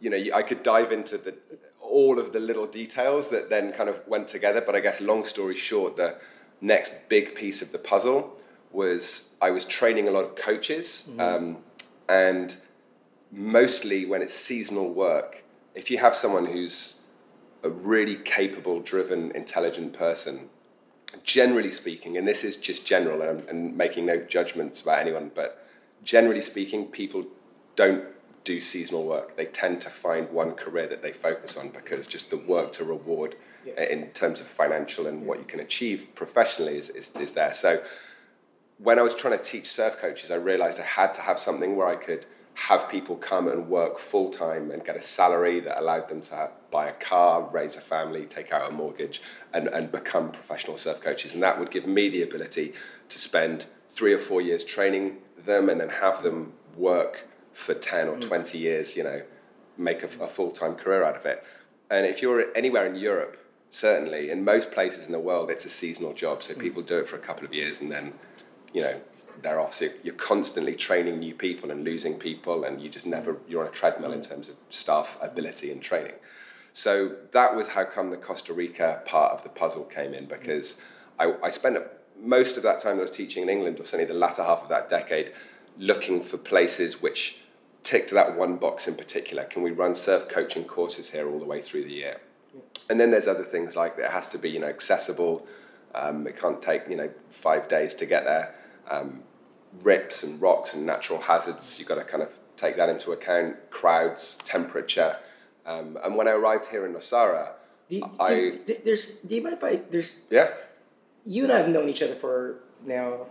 you 0.00 0.10
know, 0.10 0.18
I 0.34 0.42
could 0.42 0.62
dive 0.62 0.92
into 0.92 1.18
the, 1.18 1.34
all 1.80 2.18
of 2.18 2.32
the 2.32 2.40
little 2.40 2.66
details 2.66 3.28
that 3.30 3.50
then 3.50 3.72
kind 3.72 3.88
of 3.88 4.00
went 4.06 4.28
together. 4.28 4.62
But 4.64 4.74
I 4.74 4.80
guess, 4.80 5.00
long 5.00 5.24
story 5.24 5.56
short, 5.56 5.96
the 5.96 6.16
next 6.60 6.92
big 7.08 7.34
piece 7.34 7.62
of 7.62 7.72
the 7.72 7.78
puzzle 7.78 8.36
was 8.72 9.28
I 9.40 9.50
was 9.50 9.64
training 9.64 10.08
a 10.08 10.10
lot 10.10 10.24
of 10.24 10.36
coaches, 10.36 11.08
mm-hmm. 11.08 11.20
um, 11.20 11.56
and 12.08 12.56
mostly 13.32 14.06
when 14.06 14.22
it's 14.22 14.34
seasonal 14.34 14.92
work, 14.92 15.42
if 15.74 15.90
you 15.90 15.98
have 15.98 16.14
someone 16.14 16.46
who's 16.46 17.00
a 17.62 17.70
really 17.70 18.16
capable, 18.16 18.80
driven, 18.80 19.30
intelligent 19.32 19.92
person, 19.92 20.48
generally 21.24 21.70
speaking, 21.70 22.16
and 22.16 22.26
this 22.26 22.44
is 22.44 22.56
just 22.56 22.86
general, 22.86 23.22
and, 23.22 23.48
and 23.48 23.76
making 23.76 24.06
no 24.06 24.16
judgments 24.16 24.82
about 24.82 25.00
anyone, 25.00 25.30
but 25.34 25.66
generally 26.04 26.40
speaking, 26.40 26.86
people 26.86 27.24
don't 27.76 28.04
do 28.44 28.60
seasonal 28.60 29.04
work. 29.04 29.36
They 29.36 29.46
tend 29.46 29.80
to 29.82 29.90
find 29.90 30.30
one 30.30 30.52
career 30.52 30.86
that 30.88 31.02
they 31.02 31.12
focus 31.12 31.56
on 31.56 31.68
because 31.70 32.06
just 32.06 32.30
the 32.30 32.38
work 32.38 32.72
to 32.74 32.84
reward 32.84 33.36
yeah. 33.64 33.82
in 33.84 34.08
terms 34.08 34.40
of 34.40 34.46
financial 34.46 35.06
and 35.06 35.20
yeah. 35.20 35.26
what 35.26 35.38
you 35.38 35.44
can 35.44 35.60
achieve 35.60 36.08
professionally 36.14 36.76
is, 36.76 36.90
is, 36.90 37.12
is 37.16 37.32
there. 37.32 37.52
So 37.52 37.82
when 38.78 38.98
I 38.98 39.02
was 39.02 39.14
trying 39.14 39.36
to 39.36 39.44
teach 39.44 39.70
surf 39.70 39.98
coaches, 39.98 40.30
I 40.30 40.36
realized 40.36 40.80
I 40.80 40.84
had 40.84 41.12
to 41.14 41.20
have 41.20 41.38
something 41.38 41.76
where 41.76 41.88
I 41.88 41.96
could 41.96 42.26
have 42.54 42.88
people 42.88 43.16
come 43.16 43.48
and 43.48 43.68
work 43.68 43.98
full 43.98 44.28
time 44.28 44.70
and 44.70 44.84
get 44.84 44.96
a 44.96 45.02
salary 45.02 45.60
that 45.60 45.78
allowed 45.80 46.08
them 46.08 46.20
to 46.20 46.34
have, 46.34 46.50
buy 46.70 46.88
a 46.88 46.92
car, 46.94 47.48
raise 47.52 47.76
a 47.76 47.80
family, 47.80 48.26
take 48.26 48.52
out 48.52 48.68
a 48.68 48.72
mortgage, 48.72 49.22
and, 49.54 49.68
and 49.68 49.90
become 49.90 50.30
professional 50.30 50.76
surf 50.76 51.00
coaches. 51.00 51.34
And 51.34 51.42
that 51.42 51.58
would 51.58 51.70
give 51.70 51.86
me 51.86 52.08
the 52.10 52.22
ability 52.22 52.74
to 53.08 53.18
spend 53.18 53.66
three 53.90 54.12
or 54.12 54.18
four 54.18 54.40
years 54.40 54.64
training 54.64 55.16
them 55.44 55.68
and 55.68 55.80
then 55.80 55.88
have 55.88 56.22
them 56.22 56.52
work 56.76 57.26
for 57.52 57.74
10 57.74 58.08
or 58.08 58.16
mm. 58.16 58.20
20 58.20 58.58
years, 58.58 58.96
you 58.96 59.04
know, 59.04 59.22
make 59.78 60.02
a, 60.02 60.22
a 60.22 60.28
full 60.28 60.50
time 60.50 60.74
career 60.74 61.02
out 61.02 61.16
of 61.16 61.26
it. 61.26 61.42
And 61.90 62.06
if 62.06 62.22
you're 62.22 62.56
anywhere 62.56 62.86
in 62.86 62.94
Europe, 62.94 63.36
certainly 63.70 64.30
in 64.30 64.44
most 64.44 64.72
places 64.72 65.06
in 65.06 65.12
the 65.12 65.18
world 65.18 65.50
it's 65.50 65.64
a 65.64 65.70
seasonal 65.70 66.12
job. 66.12 66.42
So 66.42 66.54
mm. 66.54 66.58
people 66.58 66.82
do 66.82 66.98
it 66.98 67.08
for 67.08 67.16
a 67.16 67.20
couple 67.20 67.44
of 67.44 67.54
years 67.54 67.80
and 67.80 67.90
then 67.90 68.12
you 68.72 68.82
know 68.82 69.00
they're 69.42 69.60
off. 69.60 69.74
So 69.74 69.88
you're 70.02 70.14
constantly 70.14 70.74
training 70.74 71.18
new 71.18 71.34
people 71.34 71.70
and 71.70 71.84
losing 71.84 72.18
people 72.18 72.64
and 72.64 72.80
you 72.80 72.88
just 72.88 73.06
never 73.06 73.36
you're 73.48 73.62
on 73.62 73.68
a 73.68 73.72
treadmill 73.72 74.12
in 74.12 74.20
terms 74.20 74.48
of 74.48 74.56
staff 74.68 75.16
ability 75.22 75.70
and 75.70 75.80
training. 75.80 76.14
So 76.72 77.16
that 77.32 77.54
was 77.54 77.68
how 77.68 77.84
come 77.84 78.10
the 78.10 78.16
costa 78.16 78.52
rica 78.52 79.02
part 79.04 79.32
of 79.32 79.42
the 79.42 79.48
puzzle 79.48 79.84
came 79.84 80.14
in 80.14 80.26
because 80.26 80.80
i, 81.18 81.34
I 81.42 81.50
spent 81.50 81.76
most 82.16 82.56
of 82.56 82.62
that 82.62 82.78
time 82.78 82.96
that 82.96 83.02
i 83.02 83.06
was 83.06 83.10
teaching 83.10 83.42
in 83.42 83.48
england 83.48 83.80
or 83.80 83.84
certainly 83.84 84.04
the 84.04 84.18
latter 84.18 84.44
half 84.44 84.62
of 84.62 84.68
that 84.68 84.88
decade 84.88 85.32
looking 85.78 86.22
for 86.22 86.36
places 86.36 87.02
which 87.02 87.38
ticked 87.82 88.10
that 88.10 88.36
one 88.36 88.56
box 88.56 88.88
in 88.88 88.94
particular. 88.94 89.44
Can 89.44 89.62
we 89.62 89.70
run 89.70 89.94
surf 89.94 90.28
coaching 90.28 90.64
courses 90.64 91.08
here 91.10 91.30
all 91.30 91.38
the 91.38 91.44
way 91.44 91.62
through 91.62 91.84
the 91.84 91.92
year 91.92 92.20
and 92.88 92.98
then 92.98 93.10
there's 93.10 93.28
other 93.28 93.44
things 93.44 93.76
like 93.76 93.96
it 93.98 94.10
has 94.10 94.26
to 94.28 94.38
be, 94.38 94.50
you 94.50 94.58
know, 94.58 94.68
accessible. 94.68 95.46
Um, 95.94 96.26
it 96.26 96.38
can't 96.38 96.60
take, 96.60 96.82
you 96.88 96.96
know, 96.96 97.10
five 97.30 97.68
days 97.68 97.94
to 97.94 98.06
get 98.06 98.24
there. 98.24 98.54
Um, 98.88 99.22
rips 99.82 100.24
and 100.24 100.40
rocks 100.40 100.74
and 100.74 100.84
natural 100.84 101.20
hazards, 101.20 101.78
you've 101.78 101.88
got 101.88 101.96
to 101.96 102.04
kind 102.04 102.22
of 102.22 102.30
take 102.56 102.76
that 102.76 102.88
into 102.88 103.12
account. 103.12 103.56
Crowds, 103.70 104.38
temperature. 104.44 105.16
Um, 105.66 105.96
and 106.04 106.16
when 106.16 106.26
I 106.26 106.32
arrived 106.32 106.66
here 106.66 106.86
in 106.86 106.94
Nosara, 106.94 107.50
do, 107.88 108.02
I 108.18 108.34
do, 108.66 108.76
there's. 108.84 109.16
Do 109.16 109.34
you 109.34 109.42
mind 109.42 109.56
if 109.56 109.64
I 109.64 109.76
there's? 109.76 110.16
Yeah. 110.30 110.50
You 111.24 111.44
and 111.44 111.52
I 111.52 111.58
have 111.58 111.68
known 111.68 111.88
each 111.88 112.02
other 112.02 112.14
for 112.14 112.60
now, 112.84 113.26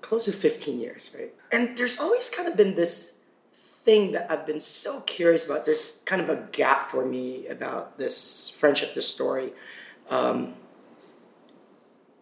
close 0.00 0.24
to 0.24 0.32
15 0.32 0.80
years, 0.80 1.10
right? 1.16 1.32
And 1.52 1.76
there's 1.78 1.98
always 2.00 2.28
kind 2.28 2.48
of 2.48 2.56
been 2.56 2.74
this 2.74 3.15
thing 3.86 4.12
that 4.12 4.30
I've 4.30 4.44
been 4.44 4.60
so 4.60 5.00
curious 5.02 5.46
about. 5.46 5.64
There's 5.64 6.00
kind 6.04 6.20
of 6.20 6.28
a 6.28 6.36
gap 6.50 6.90
for 6.90 7.06
me 7.06 7.46
about 7.46 7.96
this 7.96 8.50
friendship, 8.50 8.94
this 8.94 9.08
story. 9.08 9.52
Um, 10.10 10.54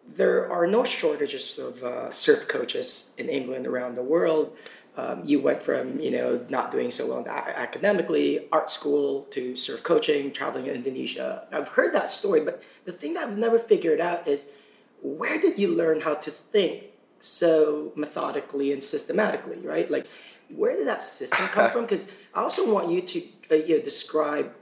there 0.06 0.52
are 0.52 0.66
no 0.66 0.84
shortages 0.84 1.58
of 1.58 1.82
uh, 1.82 2.10
surf 2.10 2.46
coaches 2.46 3.10
in 3.16 3.30
England 3.30 3.66
around 3.66 3.94
the 3.96 4.02
world. 4.02 4.56
Um, 4.96 5.22
you 5.24 5.40
went 5.40 5.60
from 5.60 5.98
you 5.98 6.12
know 6.12 6.46
not 6.50 6.70
doing 6.70 6.90
so 6.90 7.08
well 7.08 7.26
academically, 7.26 8.46
art 8.52 8.70
school 8.70 9.22
to 9.30 9.56
surf 9.56 9.82
coaching, 9.82 10.30
traveling 10.32 10.66
in 10.66 10.74
Indonesia. 10.74 11.48
I've 11.50 11.68
heard 11.68 11.92
that 11.94 12.10
story, 12.10 12.42
but 12.42 12.62
the 12.84 12.92
thing 12.92 13.14
that 13.14 13.24
I've 13.24 13.38
never 13.38 13.58
figured 13.58 14.00
out 14.00 14.28
is 14.28 14.46
where 15.02 15.40
did 15.40 15.58
you 15.58 15.68
learn 15.74 16.00
how 16.00 16.14
to 16.14 16.30
think 16.30 16.84
so 17.18 17.90
methodically 17.96 18.72
and 18.72 18.82
systematically, 18.82 19.58
right? 19.64 19.90
Like, 19.90 20.06
where 20.48 20.76
did 20.76 20.86
that 20.86 21.02
system 21.02 21.46
come 21.48 21.70
from? 21.72 21.82
Because 21.82 22.06
I 22.34 22.42
also 22.42 22.72
want 22.72 22.90
you 22.90 23.00
to 23.00 23.22
uh, 23.50 23.54
you 23.54 23.78
know, 23.78 23.84
describe 23.84 24.52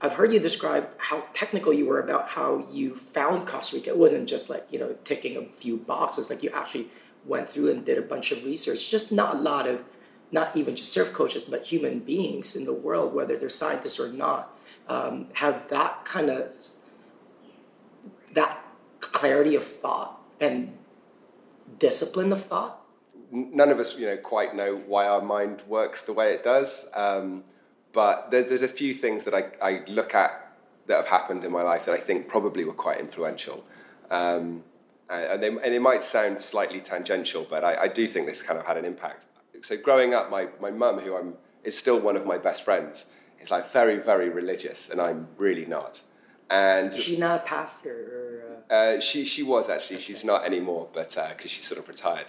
I've 0.00 0.12
heard 0.12 0.32
you 0.32 0.38
describe 0.38 0.88
how 0.98 1.24
technical 1.34 1.72
you 1.72 1.86
were 1.86 2.00
about 2.00 2.28
how 2.28 2.64
you 2.70 2.94
found 2.94 3.48
Costa 3.48 3.76
Rica. 3.76 3.90
It 3.90 3.98
wasn't 3.98 4.28
just 4.28 4.48
like, 4.48 4.66
you 4.70 4.78
know, 4.78 4.94
ticking 5.04 5.36
a 5.36 5.44
few 5.44 5.76
boxes. 5.76 6.30
Like 6.30 6.42
you 6.42 6.50
actually 6.50 6.88
went 7.26 7.50
through 7.50 7.72
and 7.72 7.84
did 7.84 7.98
a 7.98 8.02
bunch 8.02 8.30
of 8.30 8.44
research. 8.44 8.90
Just 8.90 9.10
not 9.10 9.36
a 9.36 9.38
lot 9.38 9.66
of, 9.66 9.84
not 10.30 10.56
even 10.56 10.76
just 10.76 10.92
surf 10.92 11.12
coaches, 11.12 11.44
but 11.44 11.64
human 11.64 11.98
beings 11.98 12.54
in 12.54 12.64
the 12.64 12.72
world, 12.72 13.12
whether 13.12 13.36
they're 13.36 13.48
scientists 13.48 13.98
or 13.98 14.12
not, 14.12 14.56
um, 14.88 15.26
have 15.32 15.66
that 15.68 16.04
kind 16.04 16.30
of, 16.30 16.56
that 18.34 18.64
clarity 19.00 19.56
of 19.56 19.64
thought 19.64 20.20
and 20.40 20.72
discipline 21.80 22.30
of 22.30 22.44
thought. 22.44 22.77
None 23.30 23.70
of 23.70 23.78
us, 23.78 23.96
you 23.98 24.06
know, 24.06 24.16
quite 24.16 24.54
know 24.54 24.76
why 24.86 25.06
our 25.06 25.20
mind 25.20 25.62
works 25.68 26.02
the 26.02 26.12
way 26.12 26.32
it 26.32 26.42
does. 26.42 26.86
Um, 26.94 27.44
but 27.92 28.30
there's, 28.30 28.46
there's 28.46 28.62
a 28.62 28.68
few 28.68 28.94
things 28.94 29.24
that 29.24 29.34
I, 29.34 29.44
I 29.62 29.82
look 29.86 30.14
at 30.14 30.52
that 30.86 30.96
have 30.96 31.06
happened 31.06 31.44
in 31.44 31.52
my 31.52 31.62
life 31.62 31.84
that 31.84 31.94
I 31.94 31.98
think 31.98 32.28
probably 32.28 32.64
were 32.64 32.72
quite 32.72 33.00
influential. 33.00 33.64
Um, 34.10 34.62
and, 35.10 35.42
they, 35.42 35.48
and 35.48 35.60
they 35.60 35.78
might 35.78 36.02
sound 36.02 36.40
slightly 36.40 36.80
tangential, 36.80 37.46
but 37.48 37.64
I, 37.64 37.82
I, 37.82 37.88
do 37.88 38.06
think 38.06 38.26
this 38.26 38.42
kind 38.42 38.58
of 38.58 38.66
had 38.66 38.76
an 38.76 38.84
impact. 38.84 39.26
So 39.62 39.76
growing 39.76 40.14
up, 40.14 40.30
my, 40.30 40.48
my 40.60 40.70
mum, 40.70 40.98
who 40.98 41.16
I'm, 41.16 41.34
is 41.64 41.76
still 41.76 41.98
one 41.98 42.16
of 42.16 42.26
my 42.26 42.38
best 42.38 42.62
friends, 42.62 43.06
is 43.40 43.50
like 43.50 43.70
very, 43.72 43.96
very 43.96 44.28
religious, 44.28 44.90
and 44.90 45.00
I'm 45.00 45.26
really 45.36 45.66
not. 45.66 46.00
And 46.50 46.94
is 46.94 47.02
she 47.02 47.16
not 47.16 47.40
a 47.40 47.42
pastor? 47.44 48.62
Or, 48.70 48.74
uh... 48.74 48.74
Uh, 48.74 49.00
she, 49.00 49.24
she 49.24 49.42
was 49.42 49.68
actually. 49.68 49.96
Okay. 49.96 50.04
She's 50.04 50.24
not 50.24 50.44
anymore, 50.44 50.88
but 50.92 51.10
because 51.10 51.32
uh, 51.32 51.48
she's 51.48 51.66
sort 51.66 51.78
of 51.78 51.88
retired. 51.88 52.26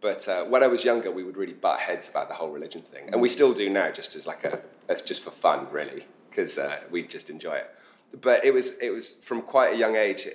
But 0.00 0.28
uh, 0.28 0.44
when 0.44 0.62
I 0.62 0.68
was 0.68 0.84
younger, 0.84 1.10
we 1.10 1.24
would 1.24 1.36
really 1.36 1.54
butt 1.54 1.80
heads 1.80 2.08
about 2.08 2.28
the 2.28 2.34
whole 2.34 2.50
religion 2.50 2.82
thing, 2.82 3.08
and 3.10 3.20
we 3.20 3.28
still 3.28 3.52
do 3.52 3.68
now, 3.68 3.90
just 3.90 4.14
as 4.14 4.26
like 4.26 4.44
a, 4.44 4.62
just 5.04 5.22
for 5.22 5.30
fun, 5.30 5.66
really, 5.70 6.06
because 6.30 6.56
uh, 6.56 6.80
we 6.90 7.02
just 7.02 7.30
enjoy 7.30 7.54
it. 7.54 7.70
But 8.20 8.44
it 8.44 8.54
was 8.54 8.78
it 8.78 8.90
was 8.90 9.10
from 9.22 9.42
quite 9.42 9.74
a 9.74 9.76
young 9.76 9.96
age, 9.96 10.28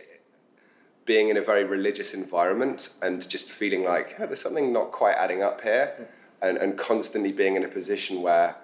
being 1.05 1.29
in 1.29 1.37
a 1.37 1.41
very 1.41 1.63
religious 1.63 2.13
environment 2.13 2.89
and 3.01 3.27
just 3.27 3.49
feeling 3.49 3.83
like 3.83 4.15
oh, 4.19 4.25
there's 4.25 4.41
something 4.41 4.73
not 4.73 4.91
quite 4.91 5.15
adding 5.15 5.43
up 5.43 5.61
here, 5.61 6.09
and, 6.41 6.57
and 6.57 6.77
constantly 6.77 7.31
being 7.31 7.55
in 7.55 7.63
a 7.63 7.67
position 7.69 8.21
where 8.21 8.55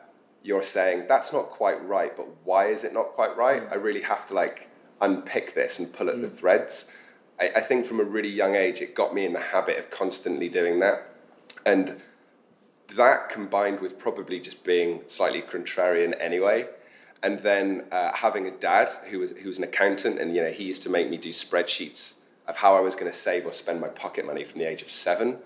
you're 0.44 0.64
saying 0.64 1.06
that's 1.08 1.32
not 1.32 1.50
quite 1.50 1.86
right, 1.88 2.16
but 2.16 2.28
why 2.44 2.68
is 2.68 2.84
it 2.84 2.94
not 2.94 3.08
quite 3.14 3.36
right? 3.38 3.64
I 3.72 3.76
really 3.76 4.02
have 4.02 4.26
to 4.28 4.34
like 4.34 4.68
unpick 5.02 5.56
this 5.56 5.80
and 5.80 5.92
pull 5.92 6.10
at 6.10 6.22
the 6.22 6.28
mm. 6.28 6.38
threads. 6.38 6.92
I, 7.40 7.52
I 7.56 7.62
think 7.62 7.86
from 7.86 8.00
a 8.00 8.04
really 8.04 8.30
young 8.30 8.56
age, 8.56 8.82
it 8.82 8.96
got 8.96 9.14
me 9.14 9.26
in 9.26 9.34
the 9.34 9.40
habit 9.40 9.78
of 9.78 9.90
constantly 9.90 10.50
doing 10.50 10.80
that. 10.80 11.10
And 11.66 12.02
that 12.96 13.30
combined 13.30 13.80
with 13.80 14.00
probably 14.00 14.40
just 14.40 14.64
being 14.64 15.02
slightly 15.08 15.42
contrarian 15.42 16.16
anyway, 16.20 16.68
and 17.22 17.40
then 17.40 17.84
uh, 17.92 18.14
having 18.14 18.48
a 18.48 18.52
dad 18.52 18.90
who 19.10 19.20
was, 19.20 19.32
who 19.32 19.48
was 19.50 19.58
an 19.58 19.64
accountant, 19.64 20.20
and 20.20 20.36
you 20.36 20.42
know 20.42 20.50
he 20.50 20.64
used 20.64 20.84
to 20.84 20.90
make 20.90 21.10
me 21.10 21.18
do 21.18 21.30
spreadsheets 21.30 22.14
of 22.48 22.56
how 22.56 22.76
I 22.76 22.80
was 22.80 22.96
going 22.96 23.12
to 23.12 23.18
save 23.18 23.46
or 23.46 23.52
spend 23.52 23.80
my 23.80 23.90
pocket 23.90 24.26
money 24.26 24.44
from 24.44 24.60
the 24.60 24.68
age 24.68 24.82
of 24.82 24.90
seven. 24.90 25.38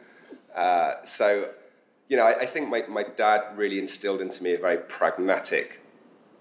Uh, 0.55 0.93
so, 1.03 1.49
you 2.07 2.15
know, 2.15 2.23
I, 2.23 2.41
I, 2.41 2.45
think 2.45 2.69
my, 2.69 2.83
my 2.87 3.03
dad 3.03 3.41
really 3.57 3.77
instilled 3.77 4.21
into 4.21 4.41
me 4.41 4.53
a 4.53 4.57
very 4.57 4.77
pragmatic, 4.77 5.81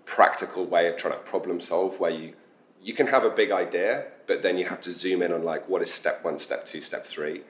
practical 0.04 0.64
way 0.64 0.86
of 0.88 0.96
trying 0.96 1.14
to 1.14 1.20
problem 1.20 1.60
solve, 1.60 1.98
where 1.98 2.12
you 2.12 2.34
you 2.82 2.92
can 2.92 3.06
have 3.06 3.24
a 3.24 3.30
big 3.30 3.50
idea, 3.52 4.06
but 4.26 4.42
then 4.42 4.58
you 4.58 4.64
have 4.64 4.80
to 4.82 4.92
zoom 4.92 5.22
in 5.22 5.32
on 5.32 5.44
like 5.44 5.68
what 5.68 5.82
is 5.82 5.92
step 5.92 6.24
one, 6.24 6.38
step 6.38 6.66
two, 6.66 6.80
step 6.80 7.06
three. 7.06 7.42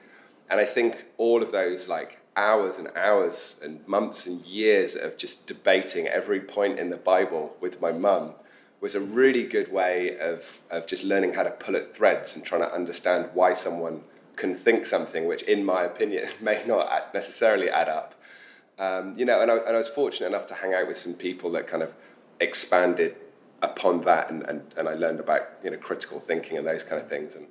And 0.49 0.59
I 0.59 0.65
think 0.65 1.05
all 1.17 1.41
of 1.41 1.51
those 1.51 1.87
like 1.87 2.19
hours 2.35 2.77
and 2.77 2.89
hours 2.95 3.55
and 3.63 3.85
months 3.87 4.27
and 4.27 4.45
years 4.45 4.95
of 4.95 5.17
just 5.17 5.45
debating 5.47 6.07
every 6.07 6.39
point 6.39 6.79
in 6.79 6.89
the 6.89 6.97
Bible 6.97 7.55
with 7.61 7.81
my 7.81 7.91
mum 7.91 8.33
was 8.81 8.95
a 8.95 8.99
really 8.99 9.43
good 9.43 9.71
way 9.71 10.17
of, 10.19 10.45
of 10.69 10.85
just 10.85 11.03
learning 11.03 11.33
how 11.33 11.43
to 11.43 11.51
pull 11.51 11.75
at 11.75 11.95
threads 11.95 12.35
and 12.35 12.43
trying 12.43 12.61
to 12.61 12.71
understand 12.73 13.29
why 13.33 13.53
someone 13.53 14.03
can 14.35 14.55
think 14.55 14.85
something 14.85 15.25
which, 15.27 15.43
in 15.43 15.63
my 15.63 15.83
opinion, 15.83 16.27
may 16.41 16.63
not 16.65 17.13
necessarily 17.13 17.69
add 17.69 17.87
up. 17.87 18.13
Um, 18.77 19.17
you 19.17 19.25
know, 19.25 19.41
and 19.41 19.49
I, 19.49 19.57
and 19.57 19.69
I 19.69 19.77
was 19.77 19.87
fortunate 19.87 20.27
enough 20.27 20.47
to 20.47 20.53
hang 20.53 20.73
out 20.73 20.87
with 20.87 20.97
some 20.97 21.13
people 21.13 21.51
that 21.51 21.67
kind 21.67 21.83
of 21.83 21.93
expanded 22.39 23.15
upon 23.63 24.01
that, 24.01 24.29
and, 24.29 24.43
and, 24.43 24.61
and 24.77 24.87
I 24.87 24.93
learned 24.93 25.19
about 25.19 25.49
you 25.63 25.71
know 25.71 25.77
critical 25.77 26.19
thinking 26.19 26.57
and 26.57 26.67
those 26.67 26.83
kind 26.83 27.01
of 27.01 27.09
things. 27.09 27.35
And 27.35 27.47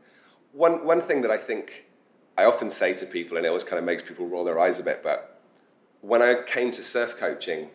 one 0.53 0.85
one 0.85 1.01
thing 1.01 1.23
that 1.23 1.31
I 1.31 1.39
think 1.39 1.87
I 2.39 2.45
often 2.45 2.71
say 2.71 2.95
to 2.95 3.07
people, 3.07 3.37
and 3.37 3.47
it 3.47 3.49
always 3.49 3.65
kind 3.65 3.79
of 3.79 3.85
makes 3.85 4.03
people 4.03 4.29
roll 4.29 4.45
their 4.45 4.61
eyes 4.61 4.79
a 4.79 4.83
bit, 4.83 5.03
but 5.03 5.41
when 6.03 6.23
I 6.23 6.43
came 6.47 6.71
to 6.73 6.83
surf 6.83 7.17
coaching, 7.19 7.69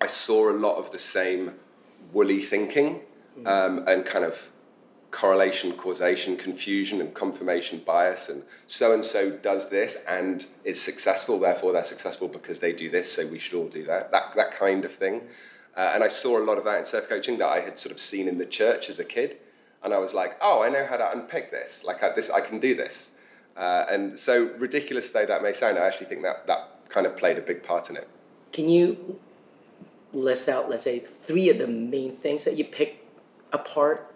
I 0.00 0.06
saw 0.06 0.50
a 0.50 0.56
lot 0.66 0.76
of 0.76 0.90
the 0.90 0.98
same 0.98 1.54
woolly 2.12 2.40
thinking 2.40 3.00
mm. 3.38 3.46
um, 3.46 3.86
and 3.86 4.04
kind 4.04 4.24
of 4.24 4.50
correlation, 5.10 5.72
causation, 5.72 6.36
confusion, 6.36 7.00
and 7.00 7.14
confirmation 7.14 7.82
bias. 7.86 8.28
And 8.28 8.42
so 8.66 8.92
and 8.92 9.04
so 9.04 9.30
does 9.30 9.68
this 9.68 10.04
and 10.08 10.46
is 10.64 10.80
successful, 10.80 11.38
therefore 11.38 11.72
they're 11.72 11.84
successful 11.84 12.28
because 12.28 12.58
they 12.60 12.72
do 12.72 12.90
this, 12.90 13.12
so 13.12 13.26
we 13.26 13.38
should 13.38 13.54
all 13.54 13.68
do 13.68 13.84
that. 13.84 14.10
That, 14.12 14.34
that 14.36 14.52
kind 14.58 14.84
of 14.84 14.92
thing. 14.92 15.22
Uh, 15.78 15.92
and 15.94 16.02
I 16.02 16.08
saw 16.08 16.38
a 16.38 16.44
lot 16.44 16.58
of 16.58 16.64
that 16.64 16.78
in 16.78 16.84
surf 16.84 17.08
coaching 17.08 17.38
that 17.38 17.46
I 17.46 17.60
had 17.60 17.78
sort 17.78 17.92
of 17.92 18.00
seen 18.00 18.26
in 18.26 18.36
the 18.36 18.44
church 18.44 18.90
as 18.90 18.98
a 18.98 19.04
kid. 19.04 19.36
And 19.84 19.94
I 19.94 19.98
was 19.98 20.12
like, 20.12 20.36
oh, 20.42 20.60
I 20.64 20.68
know 20.68 20.84
how 20.84 20.96
to 20.96 21.12
unpick 21.12 21.52
this. 21.52 21.84
Like, 21.84 22.02
I, 22.02 22.12
this, 22.12 22.30
I 22.30 22.40
can 22.40 22.58
do 22.58 22.74
this. 22.74 23.12
Uh, 23.56 23.84
and 23.88 24.18
so, 24.18 24.46
ridiculous 24.58 25.10
though 25.10 25.24
that 25.24 25.40
may 25.40 25.52
sound, 25.52 25.78
I 25.78 25.86
actually 25.86 26.06
think 26.06 26.22
that 26.22 26.48
that 26.48 26.88
kind 26.88 27.06
of 27.06 27.16
played 27.16 27.38
a 27.38 27.40
big 27.40 27.62
part 27.62 27.90
in 27.90 27.96
it. 27.96 28.08
Can 28.52 28.68
you 28.68 29.20
list 30.12 30.48
out, 30.48 30.68
let's 30.68 30.82
say, 30.82 30.98
three 30.98 31.48
of 31.48 31.58
the 31.58 31.68
main 31.68 32.10
things 32.10 32.44
that 32.44 32.56
you 32.56 32.64
pick 32.64 33.04
apart 33.52 34.12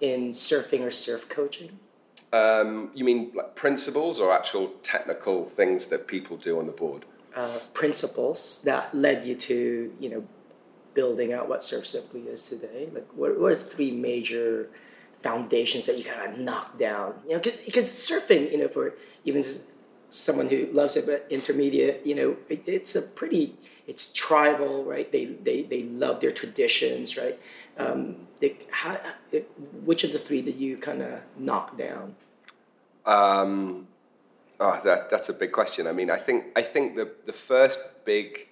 in 0.00 0.30
surfing 0.30 0.82
or 0.82 0.92
surf 0.92 1.28
coaching? 1.28 1.76
Um, 2.32 2.90
you 2.94 3.04
mean 3.04 3.32
like 3.34 3.56
principles 3.56 4.20
or 4.20 4.32
actual 4.32 4.68
technical 4.84 5.46
things 5.46 5.86
that 5.86 6.06
people 6.06 6.36
do 6.36 6.60
on 6.60 6.66
the 6.66 6.72
board? 6.72 7.04
Uh, 7.34 7.58
principles 7.72 8.62
that 8.64 8.94
led 8.94 9.24
you 9.24 9.34
to, 9.34 9.92
you 10.00 10.10
know, 10.10 10.24
building 10.96 11.32
out 11.32 11.48
what 11.48 11.62
Surf 11.62 11.86
Simply 11.86 12.22
is 12.22 12.48
today? 12.48 12.88
Like, 12.92 13.06
what, 13.14 13.38
what 13.38 13.52
are 13.52 13.54
three 13.54 13.92
major 13.92 14.68
foundations 15.22 15.86
that 15.86 15.96
you 15.96 16.02
kind 16.02 16.32
of 16.32 16.38
knock 16.40 16.76
down? 16.78 17.14
You 17.28 17.34
know, 17.36 17.38
because 17.38 17.84
surfing, 17.84 18.50
you 18.50 18.58
know, 18.58 18.68
for 18.68 18.94
even 19.24 19.44
someone 20.08 20.48
who 20.48 20.66
loves 20.72 20.96
it 20.96 21.06
but 21.06 21.26
intermediate, 21.30 22.04
you 22.04 22.14
know, 22.14 22.36
it, 22.48 22.66
it's 22.66 22.96
a 22.96 23.02
pretty, 23.02 23.54
it's 23.86 24.12
tribal, 24.12 24.84
right? 24.84 25.12
They 25.12 25.26
they 25.26 25.62
they 25.62 25.84
love 25.84 26.20
their 26.20 26.32
traditions, 26.32 27.16
right? 27.16 27.38
Um, 27.78 28.16
they, 28.40 28.56
how, 28.70 28.98
it, 29.32 29.50
which 29.84 30.02
of 30.02 30.12
the 30.12 30.18
three 30.18 30.42
did 30.42 30.56
you 30.56 30.76
kind 30.78 31.02
of 31.02 31.20
knock 31.38 31.76
down? 31.76 32.14
Um, 33.04 33.86
oh, 34.58 34.80
that 34.82 35.10
that's 35.10 35.28
a 35.28 35.34
big 35.34 35.52
question. 35.52 35.86
I 35.86 35.92
mean, 35.92 36.10
I 36.10 36.16
think 36.16 36.46
I 36.56 36.62
think 36.62 36.96
the 36.96 37.12
the 37.26 37.32
first 37.32 37.78
big 38.04 38.45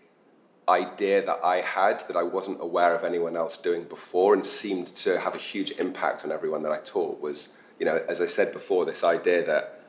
idea 0.69 1.25
that 1.25 1.45
I 1.45 1.61
had 1.61 2.05
that 2.09 2.17
I 2.17 2.23
wasn't 2.23 2.61
aware 2.61 2.95
of 2.95 3.05
anyone 3.05 3.37
else 3.37 3.57
doing 3.57 3.85
before 3.85 4.35
and 4.35 4.45
seemed 4.45 4.87
to 4.89 5.21
have 5.21 5.35
a 5.35 5.39
huge 5.39 5.73
impact 5.73 6.25
on 6.25 6.33
everyone 6.33 6.63
that 6.63 6.73
I 6.73 6.79
taught 6.79 7.21
was, 7.21 7.55
you 7.79 7.87
know, 7.87 8.01
as 8.09 8.21
I 8.21 8.27
said 8.27 8.53
before, 8.53 8.85
this 8.85 9.05
idea 9.05 9.45
that 9.47 9.83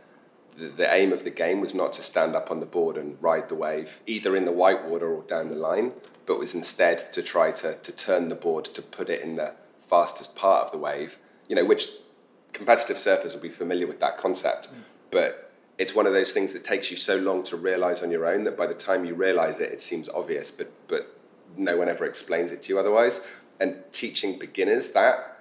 the, 0.58 0.67
the 0.67 0.94
aim 0.94 1.13
of 1.13 1.24
the 1.24 1.29
game 1.29 1.62
was 1.62 1.74
not 1.74 1.94
to 1.94 2.03
stand 2.03 2.36
up 2.36 2.51
on 2.51 2.60
the 2.60 2.65
board 2.65 2.98
and 2.98 3.17
ride 3.22 3.50
the 3.50 3.55
wave, 3.55 4.01
either 4.05 4.36
in 4.36 4.46
the 4.46 4.51
whitewater 4.51 5.08
or 5.13 5.24
down 5.24 5.50
the 5.50 5.55
line, 5.55 5.94
but 6.25 6.39
was 6.39 6.53
instead 6.53 7.12
to 7.13 7.22
try 7.22 7.51
to, 7.51 7.75
to 7.75 7.91
turn 7.91 8.29
the 8.29 8.36
board 8.36 8.65
to 8.65 8.82
put 8.82 9.10
it 9.10 9.22
in 9.22 9.36
the 9.36 9.53
fastest 9.88 10.36
part 10.36 10.65
of 10.65 10.72
the 10.72 10.77
wave, 10.77 11.17
you 11.48 11.55
know, 11.55 11.65
which 11.65 11.89
competitive 12.53 12.98
surfers 12.98 13.34
will 13.34 13.41
be 13.41 13.50
familiar 13.50 13.88
with 13.88 14.00
that 14.00 14.17
concept. 14.17 14.70
Mm. 14.70 14.77
But 15.12 15.44
it's 15.77 15.94
one 15.94 16.08
of 16.08 16.13
those 16.13 16.32
things 16.32 16.53
that 16.53 16.63
takes 16.63 16.89
you 16.89 16.98
so 16.98 17.17
long 17.17 17.44
to 17.44 17.58
realize 17.58 18.01
on 18.01 18.12
your 18.12 18.25
own 18.25 18.44
that 18.46 18.58
by 18.58 18.65
the 18.65 18.74
time 18.74 19.05
you 19.05 19.13
realize 19.13 19.60
it, 19.60 19.72
it 19.72 19.82
seems 19.82 20.08
obvious, 20.10 20.51
but 20.51 20.72
but 20.88 21.17
no 21.58 21.77
one 21.77 21.89
ever 21.89 22.05
explains 22.05 22.51
it 22.51 22.62
to 22.63 22.70
you 22.70 22.79
otherwise. 22.79 23.22
And 23.60 23.77
teaching 23.91 24.38
beginners 24.38 24.89
that 24.89 25.38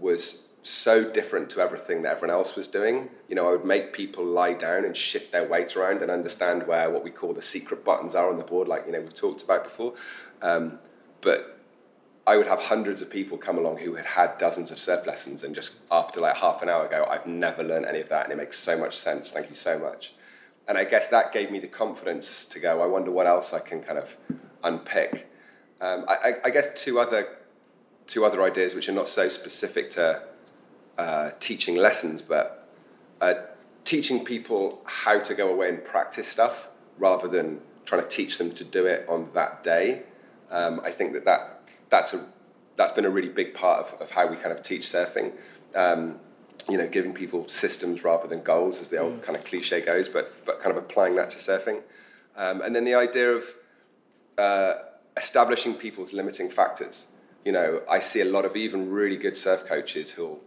was 0.00 0.48
so 0.62 1.10
different 1.10 1.50
to 1.50 1.60
everything 1.60 2.02
that 2.02 2.12
everyone 2.12 2.30
else 2.30 2.56
was 2.56 2.66
doing. 2.66 3.08
You 3.28 3.34
know, 3.34 3.48
I 3.48 3.52
would 3.52 3.64
make 3.64 3.92
people 3.92 4.24
lie 4.24 4.54
down 4.54 4.84
and 4.84 4.96
shift 4.96 5.30
their 5.30 5.46
weight 5.46 5.76
around 5.76 6.02
and 6.02 6.10
understand 6.10 6.66
where 6.66 6.90
what 6.90 7.04
we 7.04 7.10
call 7.10 7.34
the 7.34 7.42
secret 7.42 7.84
buttons 7.84 8.14
are 8.14 8.30
on 8.30 8.38
the 8.38 8.44
board, 8.44 8.68
like 8.68 8.86
you 8.86 8.92
know 8.92 9.00
we've 9.00 9.14
talked 9.14 9.42
about 9.42 9.64
before. 9.64 9.94
Um, 10.42 10.78
but 11.20 11.53
I 12.26 12.36
would 12.36 12.46
have 12.46 12.60
hundreds 12.60 13.02
of 13.02 13.10
people 13.10 13.36
come 13.36 13.58
along 13.58 13.78
who 13.78 13.94
had 13.94 14.06
had 14.06 14.38
dozens 14.38 14.70
of 14.70 14.78
surf 14.78 15.06
lessons, 15.06 15.42
and 15.42 15.54
just 15.54 15.72
after 15.90 16.20
like 16.20 16.36
half 16.36 16.62
an 16.62 16.68
hour 16.68 16.88
go, 16.88 17.04
I've 17.04 17.26
never 17.26 17.62
learned 17.62 17.84
any 17.84 18.00
of 18.00 18.08
that, 18.08 18.24
and 18.24 18.32
it 18.32 18.36
makes 18.36 18.58
so 18.58 18.78
much 18.78 18.96
sense. 18.96 19.32
Thank 19.32 19.50
you 19.50 19.54
so 19.54 19.78
much. 19.78 20.14
And 20.66 20.78
I 20.78 20.84
guess 20.84 21.08
that 21.08 21.32
gave 21.32 21.50
me 21.50 21.58
the 21.58 21.66
confidence 21.66 22.46
to 22.46 22.58
go. 22.58 22.80
I 22.80 22.86
wonder 22.86 23.10
what 23.10 23.26
else 23.26 23.52
I 23.52 23.58
can 23.58 23.82
kind 23.82 23.98
of 23.98 24.16
unpick. 24.62 25.30
Um, 25.80 26.06
I, 26.08 26.34
I, 26.44 26.50
guess 26.50 26.68
two 26.74 26.98
other 26.98 27.36
two 28.06 28.24
other 28.24 28.42
ideas 28.42 28.74
which 28.74 28.88
are 28.88 28.92
not 28.92 29.08
so 29.08 29.28
specific 29.28 29.90
to 29.90 30.22
uh, 30.96 31.30
teaching 31.40 31.76
lessons, 31.76 32.22
but 32.22 32.68
uh, 33.20 33.34
teaching 33.84 34.24
people 34.24 34.80
how 34.86 35.18
to 35.18 35.34
go 35.34 35.50
away 35.50 35.68
and 35.68 35.84
practice 35.84 36.26
stuff 36.26 36.68
rather 36.98 37.28
than 37.28 37.60
trying 37.84 38.00
to 38.00 38.08
teach 38.08 38.38
them 38.38 38.50
to 38.52 38.64
do 38.64 38.86
it 38.86 39.06
on 39.08 39.28
that 39.34 39.62
day. 39.62 40.04
Um, 40.50 40.80
I 40.84 40.90
think 40.90 41.12
that, 41.12 41.24
that 41.26 41.68
that's 41.90 42.14
a 42.14 42.24
that's 42.76 42.92
been 42.92 43.04
a 43.04 43.10
really 43.10 43.28
big 43.28 43.54
part 43.54 43.86
of, 43.86 44.00
of 44.00 44.10
how 44.10 44.26
we 44.26 44.36
kind 44.36 44.52
of 44.52 44.62
teach 44.62 44.82
surfing. 44.82 45.32
Um, 45.74 46.18
you 46.68 46.78
know, 46.78 46.88
giving 46.88 47.12
people 47.12 47.46
systems 47.48 48.04
rather 48.04 48.26
than 48.26 48.42
goals, 48.42 48.80
as 48.80 48.88
the 48.88 48.96
old 48.96 49.20
mm. 49.20 49.22
kind 49.22 49.36
of 49.36 49.44
cliche 49.44 49.80
goes, 49.82 50.08
but 50.08 50.32
but 50.46 50.60
kind 50.60 50.76
of 50.76 50.82
applying 50.82 51.14
that 51.16 51.30
to 51.30 51.38
surfing. 51.38 51.82
Um, 52.36 52.62
and 52.62 52.74
then 52.74 52.84
the 52.84 52.94
idea 52.94 53.32
of 53.32 53.44
uh, 54.38 54.74
establishing 55.16 55.74
people's 55.74 56.12
limiting 56.12 56.50
factors. 56.50 57.08
You 57.44 57.52
know, 57.52 57.82
I 57.90 57.98
see 57.98 58.22
a 58.22 58.24
lot 58.24 58.44
of 58.44 58.56
even 58.56 58.90
really 58.90 59.16
good 59.16 59.36
surf 59.36 59.66
coaches 59.66 60.10
who, 60.10 60.38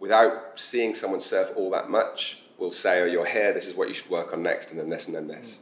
without 0.00 0.58
seeing 0.58 0.94
someone 0.94 1.20
surf 1.20 1.50
all 1.54 1.70
that 1.70 1.90
much, 1.90 2.42
will 2.56 2.72
say, 2.72 3.02
"Oh, 3.02 3.06
you're 3.06 3.26
here. 3.26 3.52
This 3.52 3.66
is 3.66 3.74
what 3.74 3.88
you 3.88 3.94
should 3.94 4.10
work 4.10 4.32
on 4.32 4.42
next, 4.42 4.70
and 4.70 4.80
then 4.80 4.88
this, 4.88 5.06
and 5.06 5.14
then 5.14 5.28
this." 5.28 5.60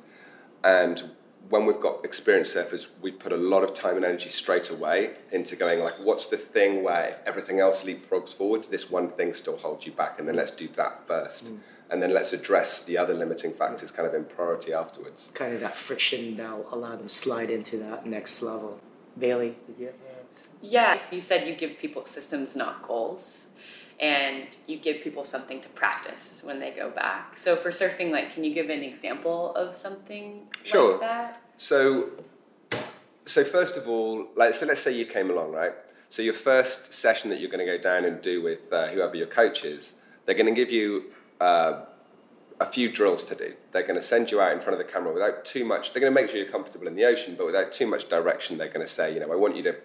Mm. 0.62 0.84
And 0.84 1.10
when 1.48 1.66
we've 1.66 1.80
got 1.80 2.04
experienced 2.04 2.56
surfers, 2.56 2.86
we 3.00 3.10
put 3.10 3.32
a 3.32 3.36
lot 3.36 3.62
of 3.62 3.74
time 3.74 3.96
and 3.96 4.04
energy 4.04 4.28
straight 4.28 4.70
away 4.70 5.12
into 5.32 5.56
going 5.56 5.80
like, 5.80 5.94
what's 6.00 6.26
the 6.26 6.36
thing 6.36 6.82
where 6.82 7.06
if 7.08 7.20
everything 7.26 7.60
else 7.60 7.84
leapfrogs 7.84 8.34
forwards, 8.34 8.68
this 8.68 8.90
one 8.90 9.10
thing 9.10 9.32
still 9.32 9.56
holds 9.56 9.86
you 9.86 9.92
back, 9.92 10.18
and 10.18 10.26
then 10.26 10.36
let's 10.36 10.50
do 10.50 10.68
that 10.76 11.06
first, 11.06 11.46
mm. 11.46 11.58
and 11.90 12.02
then 12.02 12.12
let's 12.12 12.32
address 12.32 12.82
the 12.84 12.98
other 12.98 13.14
limiting 13.14 13.52
factors 13.52 13.90
kind 13.90 14.08
of 14.08 14.14
in 14.14 14.24
priority 14.24 14.72
afterwards. 14.72 15.30
Kind 15.34 15.54
of 15.54 15.60
that 15.60 15.76
friction 15.76 16.36
that'll 16.36 16.66
allow 16.72 16.96
them 16.96 17.08
slide 17.08 17.50
into 17.50 17.76
that 17.78 18.06
next 18.06 18.42
level. 18.42 18.80
Bailey, 19.18 19.56
did 19.66 19.78
you? 19.78 19.92
Yeah, 20.60 21.00
you 21.10 21.20
said 21.20 21.46
you 21.46 21.54
give 21.54 21.78
people 21.78 22.04
systems, 22.04 22.56
not 22.56 22.82
goals 22.82 23.54
and 24.00 24.56
you 24.66 24.76
give 24.76 25.02
people 25.02 25.24
something 25.24 25.60
to 25.60 25.68
practice 25.70 26.42
when 26.44 26.60
they 26.60 26.70
go 26.70 26.90
back. 26.90 27.38
So 27.38 27.56
for 27.56 27.70
surfing, 27.70 28.10
like, 28.10 28.32
can 28.32 28.44
you 28.44 28.52
give 28.52 28.68
an 28.68 28.82
example 28.82 29.54
of 29.54 29.76
something 29.76 30.46
sure. 30.64 30.92
like 30.92 31.00
that? 31.00 31.42
So, 31.56 32.10
so 33.24 33.42
first 33.42 33.76
of 33.76 33.88
all, 33.88 34.28
like, 34.36 34.54
so 34.54 34.66
let's 34.66 34.82
say 34.82 34.92
you 34.92 35.06
came 35.06 35.30
along, 35.30 35.52
right? 35.52 35.72
So 36.08 36.22
your 36.22 36.34
first 36.34 36.92
session 36.92 37.30
that 37.30 37.40
you're 37.40 37.50
going 37.50 37.66
to 37.66 37.72
go 37.72 37.78
down 37.78 38.04
and 38.04 38.20
do 38.20 38.42
with 38.42 38.72
uh, 38.72 38.88
whoever 38.88 39.16
your 39.16 39.26
coach 39.26 39.64
is, 39.64 39.94
they're 40.24 40.34
going 40.34 40.46
to 40.46 40.54
give 40.54 40.70
you 40.70 41.04
uh, 41.40 41.84
a 42.60 42.66
few 42.66 42.90
drills 42.90 43.24
to 43.24 43.34
do. 43.34 43.54
They're 43.72 43.86
going 43.86 44.00
to 44.00 44.02
send 44.02 44.30
you 44.30 44.40
out 44.40 44.52
in 44.52 44.60
front 44.60 44.78
of 44.78 44.86
the 44.86 44.92
camera 44.92 45.12
without 45.12 45.44
too 45.44 45.64
much. 45.64 45.92
They're 45.92 46.00
going 46.00 46.14
to 46.14 46.20
make 46.20 46.30
sure 46.30 46.40
you're 46.40 46.50
comfortable 46.50 46.86
in 46.86 46.94
the 46.94 47.04
ocean, 47.04 47.34
but 47.36 47.46
without 47.46 47.72
too 47.72 47.86
much 47.86 48.08
direction. 48.08 48.58
They're 48.58 48.68
going 48.68 48.86
to 48.86 48.92
say, 48.92 49.14
you 49.14 49.20
know, 49.20 49.32
I 49.32 49.36
want 49.36 49.56
you 49.56 49.62
to 49.64 49.76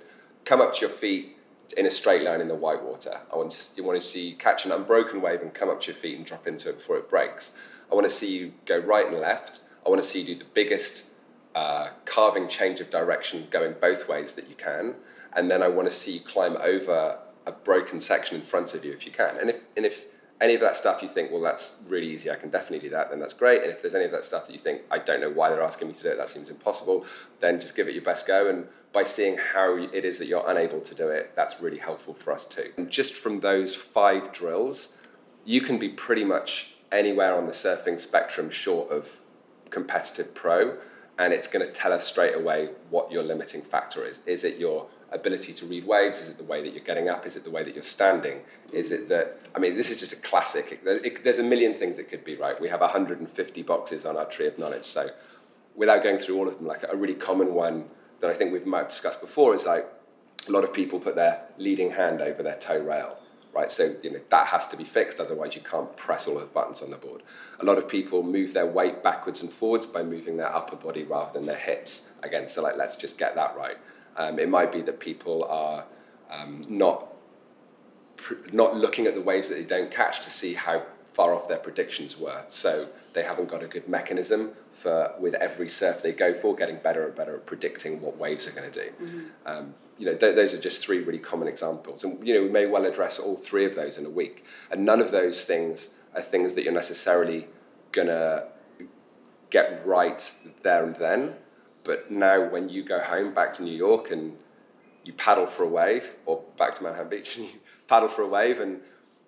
come 0.46 0.62
up 0.62 0.74
to 0.76 0.82
your 0.82 0.90
feet 0.90 1.38
in 1.74 1.86
a 1.86 1.92
straight 1.92 2.24
line 2.24 2.42
in 2.42 2.48
the 2.48 2.56
white 2.56 2.84
water. 2.84 3.20
I 3.32 3.36
want 3.38 3.52
to, 3.52 3.76
you 3.76 3.84
want 3.84 4.02
to 4.02 4.06
see 4.06 4.30
you 4.30 4.36
catch 4.36 4.66
an 4.66 4.72
unbroken 4.72 5.22
wave 5.22 5.42
and 5.42 5.54
come 5.54 5.70
up 5.70 5.82
to 5.82 5.92
your 5.92 6.00
feet 6.00 6.18
and 6.18 6.26
drop 6.26 6.48
into 6.48 6.70
it 6.70 6.78
before 6.78 6.98
it 6.98 7.10
breaks. 7.10 7.54
I 7.92 7.96
want 7.96 8.06
to 8.06 8.12
see 8.12 8.32
you 8.32 8.54
go 8.66 8.80
right 8.80 9.06
and 9.06 9.20
left. 9.20 9.62
I 9.86 9.90
want 9.90 10.02
to 10.02 10.08
see 10.08 10.22
you 10.22 10.36
do 10.36 10.36
the 10.36 10.50
biggest 10.54 11.06
uh, 11.56 11.90
carving 12.06 12.48
change 12.48 12.80
of 12.80 12.90
direction 12.90 13.48
going 13.52 13.76
both 13.82 14.08
ways 14.08 14.34
that 14.34 14.48
you 14.48 14.56
can. 14.56 14.96
And 15.34 15.50
then 15.50 15.62
I 15.64 15.68
want 15.68 15.88
to 15.90 15.94
see 15.94 16.14
you 16.14 16.20
climb 16.22 16.58
over 16.58 17.20
a 17.46 17.52
broken 17.52 18.00
section 18.00 18.36
in 18.38 18.44
front 18.44 18.74
of 18.74 18.86
you 18.86 18.92
if 18.92 19.06
you 19.06 19.12
can. 19.12 19.38
And 19.38 19.50
if, 19.50 19.56
and 19.76 19.86
if 19.86 20.06
any 20.42 20.56
of 20.56 20.62
that 20.62 20.76
stuff 20.76 21.04
you 21.04 21.08
think, 21.08 21.32
well, 21.32 21.42
that's 21.42 21.78
really 21.88 22.08
easy, 22.08 22.32
I 22.32 22.36
can 22.36 22.50
definitely 22.50 22.80
do 22.80 22.90
that, 22.90 23.12
then 23.12 23.20
that's 23.20 23.34
great. 23.34 23.62
And 23.62 23.72
if 23.72 23.82
there's 23.82 23.94
any 23.94 24.06
of 24.06 24.12
that 24.12 24.26
stuff 24.26 24.46
that 24.46 24.54
you 24.54 24.60
think, 24.60 24.82
I 24.90 24.98
don't 24.98 25.22
know 25.22 25.30
why 25.30 25.50
they're 25.50 25.62
asking 25.62 25.88
me 25.88 25.94
to 25.94 26.04
do 26.04 26.10
it, 26.10 26.18
that 26.18 26.30
seems 26.30 26.50
impossible, 26.50 27.06
then 27.40 27.62
just 27.62 27.76
give 27.76 27.88
it 27.88 27.94
your 27.94 28.04
best 28.04 28.26
go. 28.26 28.50
And 28.50 28.68
by 28.92 29.04
seeing 29.04 29.38
how 29.38 29.78
it 29.78 30.04
is 30.04 30.18
that 30.18 30.26
you're 30.26 30.50
unable 30.50 30.82
to 30.82 30.96
do 30.96 31.10
it, 31.10 31.32
that's 31.36 31.62
really 31.62 31.78
helpful 31.78 32.16
for 32.16 32.34
us 32.34 32.48
too. 32.48 32.72
And 32.78 32.90
just 32.90 33.14
from 33.14 33.40
those 33.40 33.76
five 33.76 34.34
drills, 34.34 34.96
you 35.46 35.62
can 35.62 35.78
be 35.78 35.90
pretty 35.90 36.24
much 36.24 36.74
anywhere 36.92 37.36
on 37.36 37.46
the 37.46 37.54
surfing 37.54 38.00
spectrum 38.00 38.50
short 38.50 38.92
of 38.92 39.08
competitive 39.70 40.34
pro, 40.34 40.76
and 41.20 41.34
it's 41.34 41.46
going 41.48 41.66
to 41.66 41.72
tell 41.72 41.94
us 41.94 42.06
straight 42.06 42.36
away 42.36 42.70
what 42.90 43.12
your 43.12 43.22
limiting 43.22 43.62
factor 43.62 44.06
is. 44.06 44.22
Is 44.26 44.44
it 44.44 44.58
your 44.58 44.88
ability 45.12 45.54
to 45.54 45.66
read 45.66 45.86
waves? 45.86 46.20
Is 46.20 46.30
it 46.30 46.38
the 46.38 46.44
way 46.44 46.62
that 46.64 46.74
you're 46.74 46.84
getting 46.84 47.10
up? 47.10 47.26
Is 47.26 47.36
it 47.36 47.44
the 47.44 47.50
way 47.50 47.64
that 47.64 47.74
you're 47.74 47.84
standing? 47.84 48.40
Is 48.72 48.92
it 48.92 49.10
that, 49.10 49.40
I 49.56 49.60
mean, 49.60 49.76
this 49.76 49.90
is 49.90 50.00
just 50.00 50.14
a 50.14 50.18
classic. 50.18 50.80
It, 50.86 51.24
there's 51.24 51.40
a 51.40 51.44
million 51.44 51.74
things 51.74 51.98
it 51.98 52.10
could 52.10 52.24
be, 52.24 52.36
right? 52.36 52.60
We 52.60 52.70
have 52.70 52.82
150 52.82 53.64
boxes 53.64 54.06
on 54.06 54.18
our 54.18 54.26
tree 54.26 54.48
of 54.48 54.58
knowledge. 54.58 54.86
So 54.86 55.10
without 55.76 56.04
going 56.04 56.20
through 56.20 56.38
all 56.38 56.48
of 56.48 56.58
them, 56.58 56.68
like 56.68 56.84
a 56.90 56.96
really 56.96 57.16
common 57.16 57.54
one 57.54 57.86
that 58.22 58.30
I 58.30 58.34
think 58.34 58.54
we've 58.54 58.66
might 58.66 58.80
have 58.80 58.90
discussed 58.90 59.22
before 59.22 59.56
is 59.56 59.66
like 59.66 59.86
a 60.48 60.52
lot 60.52 60.64
of 60.64 60.74
people 60.74 61.00
put 61.00 61.16
their 61.16 61.42
leading 61.58 61.92
hand 61.92 62.22
over 62.22 62.42
their 62.44 62.58
toe 62.58 62.80
rail. 62.80 63.18
Right, 63.54 63.70
so 63.70 63.94
you 64.02 64.12
know 64.12 64.22
that 64.30 64.48
has 64.48 64.66
to 64.68 64.78
be 64.78 64.86
fixed. 64.86 65.20
Otherwise, 65.20 65.56
you 65.56 65.62
can't 65.62 65.94
press 65.98 66.26
all 66.26 66.36
of 66.36 66.42
the 66.42 66.48
buttons 66.48 66.82
on 66.82 66.90
the 66.90 66.96
board. 66.96 67.22
A 67.60 67.66
lot 67.66 67.78
of 67.78 67.86
people 67.86 68.24
move 68.24 68.54
their 68.54 68.66
weight 68.66 69.04
backwards 69.04 69.42
and 69.42 69.52
forwards 69.52 69.86
by 69.86 70.04
moving 70.04 70.38
their 70.38 70.56
upper 70.56 70.78
body 70.78 71.04
rather 71.04 71.34
than 71.34 71.46
their 71.46 71.58
hips. 71.58 72.08
Again, 72.24 72.48
so 72.48 72.62
like 72.62 72.78
let's 72.78 72.96
just 72.96 73.18
get 73.18 73.36
that 73.36 73.58
right. 73.58 73.76
Um, 74.18 74.40
it 74.40 74.50
might 74.50 74.72
be 74.72 74.82
that 74.82 75.00
people 75.00 75.46
are 75.46 75.86
um, 76.30 76.66
not 76.68 77.08
not 78.52 78.76
looking 78.76 79.08
at 79.08 79.16
the 79.16 79.22
waves 79.22 79.50
that 79.50 79.56
they 79.56 79.64
don't 79.64 79.90
catch 79.90 80.22
to 80.22 80.30
see 80.30 80.54
how 80.54 80.84
far 81.14 81.34
off 81.34 81.48
their 81.48 81.58
predictions 81.58 82.18
were. 82.18 82.44
So 82.50 82.88
they 83.14 83.24
haven't 83.24 83.50
got 83.50 83.64
a 83.64 83.68
good 83.68 83.88
mechanism 83.88 84.52
for 84.72 85.14
with 85.20 85.34
every 85.36 85.68
surf 85.68 86.02
they 86.02 86.14
go 86.14 86.34
for, 86.34 86.56
getting 86.56 86.78
better 86.78 87.06
and 87.06 87.16
better 87.16 87.36
at 87.36 87.46
predicting 87.46 88.02
what 88.02 88.18
waves 88.18 88.48
are 88.48 88.52
going 88.52 88.72
to 88.72 88.84
do. 88.84 88.90
Mm-hmm. 89.04 89.28
Um, 89.46 89.74
you 89.98 90.06
know, 90.06 90.16
th- 90.16 90.36
those 90.36 90.54
are 90.54 90.60
just 90.60 90.82
three 90.82 91.00
really 91.00 91.20
common 91.20 91.48
examples, 91.48 92.04
and 92.04 92.26
you 92.26 92.34
know 92.34 92.42
we 92.42 92.50
may 92.50 92.66
well 92.66 92.86
address 92.86 93.20
all 93.20 93.36
three 93.36 93.66
of 93.66 93.76
those 93.76 93.98
in 93.98 94.06
a 94.06 94.10
week. 94.10 94.46
And 94.72 94.86
none 94.86 95.02
of 95.02 95.12
those 95.12 95.44
things 95.44 95.90
are 96.16 96.22
things 96.22 96.54
that 96.54 96.64
you're 96.64 96.74
necessarily 96.74 97.48
gonna 97.92 98.46
get 99.50 99.86
right 99.86 100.32
there 100.64 100.86
and 100.86 100.96
then. 100.96 101.36
But 101.84 102.12
now, 102.12 102.48
when 102.48 102.70
you 102.70 102.84
go 102.84 103.00
home 103.00 103.34
back 103.34 103.54
to 103.54 103.64
New 103.64 103.76
York 103.76 104.12
and 104.12 104.38
you 105.04 105.14
paddle 105.14 105.48
for 105.48 105.64
a 105.64 105.68
wave, 105.68 106.16
or 106.26 106.44
back 106.58 106.76
to 106.76 106.84
Manhattan 106.84 107.10
Beach 107.10 107.38
and 107.38 107.48
you 107.48 107.60
paddle 107.88 108.10
for 108.10 108.22
a 108.22 108.28
wave, 108.28 108.60
and 108.60 108.82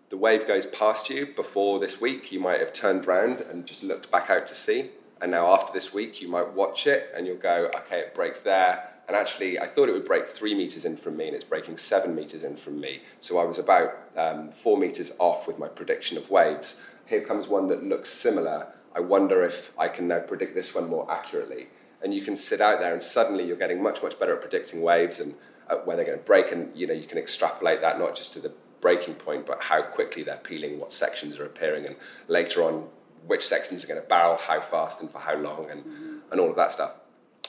the 0.09 0.17
wave 0.17 0.47
goes 0.47 0.67
past 0.67 1.09
you 1.09 1.27
before 1.35 1.79
this 1.79 1.99
week, 1.99 2.31
you 2.31 2.39
might 2.39 2.59
have 2.59 2.73
turned 2.73 3.05
around 3.05 3.41
and 3.41 3.65
just 3.65 3.83
looked 3.83 4.11
back 4.11 4.29
out 4.29 4.45
to 4.47 4.55
sea. 4.55 4.91
And 5.21 5.31
now, 5.31 5.51
after 5.53 5.73
this 5.73 5.93
week, 5.93 6.21
you 6.21 6.27
might 6.27 6.51
watch 6.53 6.85
it 6.85 7.11
and 7.15 7.25
you'll 7.25 7.37
go, 7.37 7.71
okay, 7.75 7.99
it 7.99 8.13
breaks 8.13 8.41
there. 8.41 8.89
And 9.07 9.17
actually, 9.17 9.59
I 9.59 9.67
thought 9.67 9.89
it 9.89 9.93
would 9.93 10.05
break 10.05 10.29
three 10.29 10.53
meters 10.53 10.85
in 10.85 10.95
from 10.95 11.17
me, 11.17 11.27
and 11.27 11.35
it's 11.35 11.43
breaking 11.43 11.77
seven 11.77 12.15
meters 12.15 12.43
in 12.43 12.55
from 12.55 12.79
me. 12.79 13.01
So 13.19 13.37
I 13.37 13.43
was 13.43 13.57
about 13.57 13.97
um, 14.15 14.49
four 14.49 14.77
meters 14.77 15.11
off 15.19 15.47
with 15.47 15.59
my 15.59 15.67
prediction 15.67 16.17
of 16.17 16.29
waves. 16.29 16.79
Here 17.05 17.21
comes 17.21 17.47
one 17.47 17.67
that 17.67 17.83
looks 17.83 18.09
similar. 18.09 18.67
I 18.95 19.01
wonder 19.01 19.43
if 19.43 19.73
I 19.77 19.87
can 19.87 20.07
now 20.07 20.19
predict 20.19 20.55
this 20.55 20.73
one 20.73 20.89
more 20.89 21.11
accurately 21.11 21.67
and 22.03 22.13
you 22.13 22.21
can 22.21 22.35
sit 22.35 22.61
out 22.61 22.79
there 22.79 22.93
and 22.93 23.01
suddenly 23.01 23.45
you're 23.45 23.57
getting 23.57 23.81
much 23.81 24.03
much 24.03 24.19
better 24.19 24.35
at 24.35 24.41
predicting 24.41 24.81
waves 24.81 25.19
and 25.19 25.33
uh, 25.69 25.77
where 25.77 25.95
they're 25.95 26.05
going 26.05 26.17
to 26.17 26.23
break 26.25 26.51
and 26.51 26.69
you 26.75 26.85
know 26.85 26.93
you 26.93 27.07
can 27.07 27.17
extrapolate 27.17 27.81
that 27.81 27.97
not 27.97 28.15
just 28.15 28.33
to 28.33 28.39
the 28.39 28.51
breaking 28.81 29.15
point 29.15 29.45
but 29.45 29.61
how 29.61 29.81
quickly 29.81 30.23
they're 30.23 30.37
peeling 30.37 30.79
what 30.79 30.91
sections 30.91 31.39
are 31.39 31.45
appearing 31.45 31.85
and 31.85 31.95
later 32.27 32.63
on 32.63 32.85
which 33.27 33.47
sections 33.47 33.83
are 33.83 33.87
going 33.87 34.01
to 34.01 34.07
barrel 34.07 34.37
how 34.37 34.59
fast 34.59 35.01
and 35.01 35.09
for 35.09 35.19
how 35.19 35.35
long 35.37 35.69
and 35.71 35.81
mm-hmm. 35.81 36.17
and 36.31 36.39
all 36.41 36.49
of 36.49 36.55
that 36.55 36.71
stuff. 36.71 36.91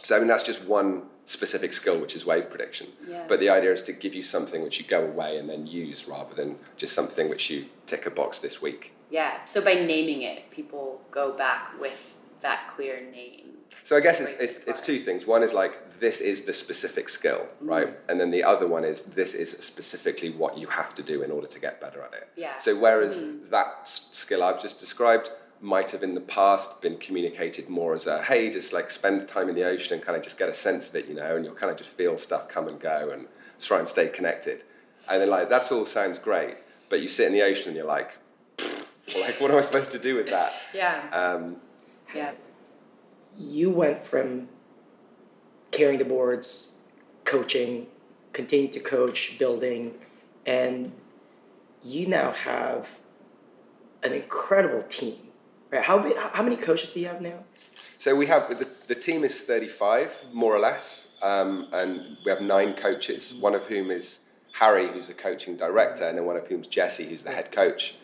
So 0.02 0.16
i 0.16 0.18
mean 0.18 0.28
that's 0.28 0.44
just 0.44 0.64
one 0.64 1.02
specific 1.26 1.72
skill 1.72 1.98
which 1.98 2.14
is 2.14 2.24
wave 2.24 2.50
prediction. 2.50 2.86
Yeah. 3.08 3.24
but 3.26 3.40
the 3.40 3.48
idea 3.48 3.72
is 3.72 3.82
to 3.82 3.92
give 3.92 4.14
you 4.14 4.22
something 4.22 4.62
which 4.62 4.78
you 4.78 4.86
go 4.86 5.04
away 5.04 5.38
and 5.38 5.48
then 5.48 5.66
use 5.66 6.06
rather 6.06 6.34
than 6.34 6.56
just 6.76 6.94
something 6.94 7.28
which 7.28 7.50
you 7.50 7.66
tick 7.86 8.06
a 8.06 8.10
box 8.10 8.38
this 8.38 8.62
week. 8.62 8.92
Yeah. 9.10 9.44
So 9.44 9.60
by 9.60 9.74
naming 9.74 10.22
it 10.22 10.50
people 10.50 11.00
go 11.10 11.32
back 11.32 11.80
with 11.80 12.14
that 12.40 12.70
clear 12.76 13.00
name 13.10 13.54
so 13.82 13.96
I 13.96 14.00
guess 14.00 14.20
it's, 14.20 14.32
it's, 14.32 14.64
it's, 14.66 14.80
two 14.80 14.98
things. 14.98 15.26
One 15.26 15.42
is 15.42 15.52
like, 15.52 16.00
this 16.00 16.20
is 16.20 16.42
the 16.42 16.54
specific 16.54 17.08
skill, 17.08 17.46
mm. 17.62 17.68
right? 17.68 17.88
Mm. 17.88 17.96
And 18.08 18.20
then 18.20 18.30
the 18.30 18.44
other 18.44 18.66
one 18.66 18.84
is, 18.84 19.02
this 19.02 19.34
is 19.34 19.50
specifically 19.50 20.30
what 20.30 20.56
you 20.56 20.66
have 20.68 20.94
to 20.94 21.02
do 21.02 21.22
in 21.22 21.30
order 21.30 21.46
to 21.46 21.60
get 21.60 21.80
better 21.80 22.02
at 22.02 22.12
it. 22.14 22.28
Yeah. 22.36 22.56
So 22.58 22.78
whereas 22.78 23.18
mm. 23.18 23.50
that 23.50 23.86
skill 23.86 24.42
I've 24.42 24.60
just 24.60 24.78
described 24.78 25.30
might 25.60 25.90
have 25.90 26.02
in 26.02 26.14
the 26.14 26.20
past 26.20 26.80
been 26.82 26.98
communicated 26.98 27.68
more 27.68 27.94
as 27.94 28.06
a, 28.06 28.22
hey, 28.22 28.50
just 28.50 28.72
like 28.72 28.90
spend 28.90 29.26
time 29.26 29.48
in 29.48 29.54
the 29.54 29.64
ocean 29.64 29.94
and 29.94 30.02
kind 30.02 30.16
of 30.16 30.22
just 30.22 30.38
get 30.38 30.48
a 30.48 30.54
sense 30.54 30.88
of 30.88 30.96
it, 30.96 31.06
you 31.06 31.14
know, 31.14 31.36
and 31.36 31.44
you'll 31.44 31.54
kind 31.54 31.70
of 31.70 31.76
just 31.76 31.90
feel 31.90 32.18
stuff 32.18 32.48
come 32.48 32.68
and 32.68 32.80
go 32.80 33.10
and 33.12 33.26
try 33.60 33.78
and 33.78 33.88
stay 33.88 34.08
connected. 34.08 34.62
And 35.08 35.20
then 35.20 35.30
like, 35.30 35.48
that's 35.48 35.72
all 35.72 35.84
sounds 35.84 36.18
great 36.18 36.56
but 36.88 37.02
you 37.02 37.08
sit 37.08 37.26
in 37.26 37.32
the 37.32 37.42
ocean 37.42 37.68
and 37.68 37.76
you're 37.76 37.86
like, 37.86 38.16
like 39.18 39.40
what 39.40 39.50
am 39.50 39.56
I 39.56 39.60
supposed 39.62 39.90
to 39.92 39.98
do 39.98 40.14
with 40.14 40.30
that? 40.30 40.52
Yeah. 40.72 41.08
Um, 41.12 41.56
Yeah. 42.14 42.30
You 43.38 43.70
went 43.70 44.02
from 44.02 44.48
carrying 45.70 45.98
the 45.98 46.04
boards, 46.04 46.72
coaching, 47.24 47.86
continuing 48.32 48.72
to 48.72 48.80
coach, 48.80 49.36
building, 49.38 49.94
and 50.46 50.92
you 51.82 52.06
now 52.06 52.30
have 52.32 52.88
an 54.02 54.12
incredible 54.12 54.82
team. 54.82 55.18
Right? 55.70 55.82
How 55.82 55.98
how 56.32 56.42
many 56.42 56.56
coaches 56.56 56.94
do 56.94 57.00
you 57.00 57.06
have 57.06 57.20
now? 57.20 57.44
So 57.98 58.14
we 58.14 58.26
have 58.26 58.48
the, 58.58 58.68
the 58.86 58.94
team 58.94 59.24
is 59.24 59.40
35 59.40 60.26
more 60.32 60.54
or 60.54 60.58
less, 60.58 61.08
um, 61.22 61.68
and 61.72 62.16
we 62.24 62.30
have 62.30 62.40
nine 62.40 62.74
coaches. 62.74 63.32
One 63.34 63.54
of 63.54 63.64
whom 63.64 63.90
is 63.90 64.20
Harry, 64.52 64.88
who's 64.88 65.06
the 65.06 65.14
coaching 65.14 65.56
director, 65.56 66.06
and 66.06 66.18
then 66.18 66.24
one 66.24 66.36
of 66.36 66.46
whom 66.46 66.60
is 66.60 66.66
Jesse, 66.66 67.06
who's 67.08 67.22
the 67.22 67.32
head 67.32 67.50
coach. 67.50 67.96